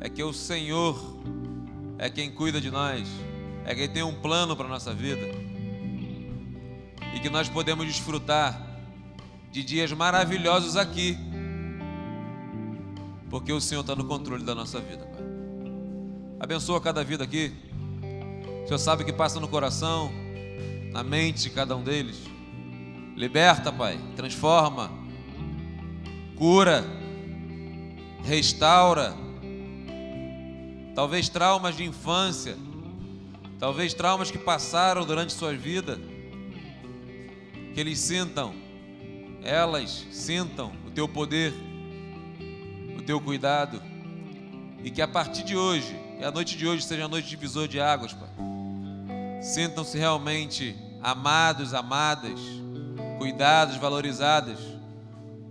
é 0.01 0.09
que 0.09 0.23
o 0.23 0.31
Senhor 0.31 1.19
é 1.97 2.09
quem 2.09 2.31
cuida 2.31 2.61
de 2.61 2.71
nós, 2.71 3.07
é 3.65 3.75
quem 3.75 3.89
tem 3.89 4.03
um 4.03 4.13
plano 4.13 4.55
para 4.55 4.65
a 4.65 4.69
nossa 4.69 4.93
vida 4.93 5.27
e 7.13 7.19
que 7.19 7.29
nós 7.29 7.49
podemos 7.49 7.85
desfrutar 7.85 8.65
de 9.51 9.63
dias 9.63 9.91
maravilhosos 9.91 10.77
aqui, 10.77 11.17
porque 13.29 13.51
o 13.51 13.59
Senhor 13.59 13.81
está 13.81 13.95
no 13.95 14.05
controle 14.05 14.43
da 14.43 14.55
nossa 14.55 14.79
vida, 14.79 15.05
Pai. 15.05 15.23
Abençoa 16.39 16.79
cada 16.79 17.03
vida 17.03 17.23
aqui. 17.23 17.51
O 18.63 18.67
Senhor 18.67 18.79
sabe 18.79 19.03
o 19.03 19.05
que 19.05 19.11
passa 19.11 19.39
no 19.39 19.47
coração, 19.47 20.09
na 20.93 21.03
mente 21.03 21.41
de 21.41 21.49
cada 21.49 21.75
um 21.75 21.83
deles. 21.83 22.28
Liberta, 23.19 23.69
Pai, 23.69 23.99
transforma, 24.15 24.89
cura, 26.37 26.85
restaura. 28.23 29.13
Talvez 30.95 31.27
traumas 31.27 31.75
de 31.75 31.83
infância, 31.83 32.55
talvez 33.59 33.93
traumas 33.93 34.31
que 34.31 34.37
passaram 34.37 35.05
durante 35.05 35.33
sua 35.33 35.53
vida, 35.53 35.99
que 37.73 37.81
eles 37.81 37.99
sintam, 37.99 38.55
elas 39.43 40.07
sintam 40.11 40.71
o 40.87 40.91
teu 40.91 41.05
poder, 41.05 41.53
o 42.97 43.01
teu 43.01 43.19
cuidado, 43.19 43.81
e 44.81 44.89
que 44.89 45.01
a 45.01 45.07
partir 45.09 45.43
de 45.43 45.57
hoje, 45.57 45.93
que 46.17 46.23
a 46.23 46.31
noite 46.31 46.55
de 46.55 46.65
hoje 46.65 46.85
seja 46.85 47.03
a 47.03 47.09
noite 47.09 47.27
divisor 47.27 47.67
de 47.67 47.81
águas, 47.81 48.13
Pai. 48.13 48.29
Sintam-se 49.41 49.97
realmente 49.97 50.73
amados, 51.01 51.73
amadas, 51.73 52.39
cuidados, 53.19 53.75
valorizadas, 53.75 54.57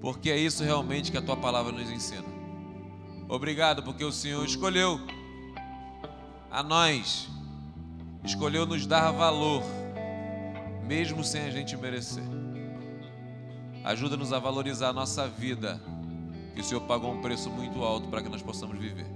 porque 0.01 0.31
é 0.31 0.37
isso 0.39 0.65
realmente 0.65 1.13
que 1.13 1.19
a 1.19 1.23
tua 1.23 1.37
palavra 1.37 1.71
nos 1.71 1.91
ensina. 1.91 2.25
Obrigado, 3.29 3.83
porque 3.83 4.03
o 4.03 4.11
Senhor 4.11 4.43
escolheu 4.45 4.99
a 6.51 6.63
nós, 6.63 7.29
escolheu 8.25 8.65
nos 8.65 8.87
dar 8.87 9.11
valor, 9.11 9.63
mesmo 10.87 11.23
sem 11.23 11.43
a 11.43 11.51
gente 11.51 11.77
merecer. 11.77 12.25
Ajuda-nos 13.85 14.33
a 14.33 14.39
valorizar 14.39 14.89
a 14.89 14.93
nossa 14.95 15.29
vida, 15.29 15.79
que 16.55 16.63
o 16.63 16.65
Senhor 16.65 16.81
pagou 16.81 17.13
um 17.13 17.21
preço 17.21 17.51
muito 17.51 17.85
alto 17.85 18.09
para 18.09 18.23
que 18.23 18.31
nós 18.31 18.41
possamos 18.41 18.79
viver. 18.79 19.07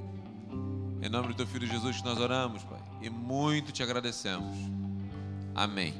Em 1.00 1.08
nome 1.08 1.28
do 1.28 1.34
teu 1.34 1.46
filho 1.46 1.66
Jesus 1.66 1.96
que 1.96 2.04
nós 2.04 2.20
oramos, 2.20 2.62
Pai, 2.64 2.82
e 3.00 3.08
muito 3.08 3.72
te 3.72 3.82
agradecemos. 3.82 4.56
Amém. 5.54 5.94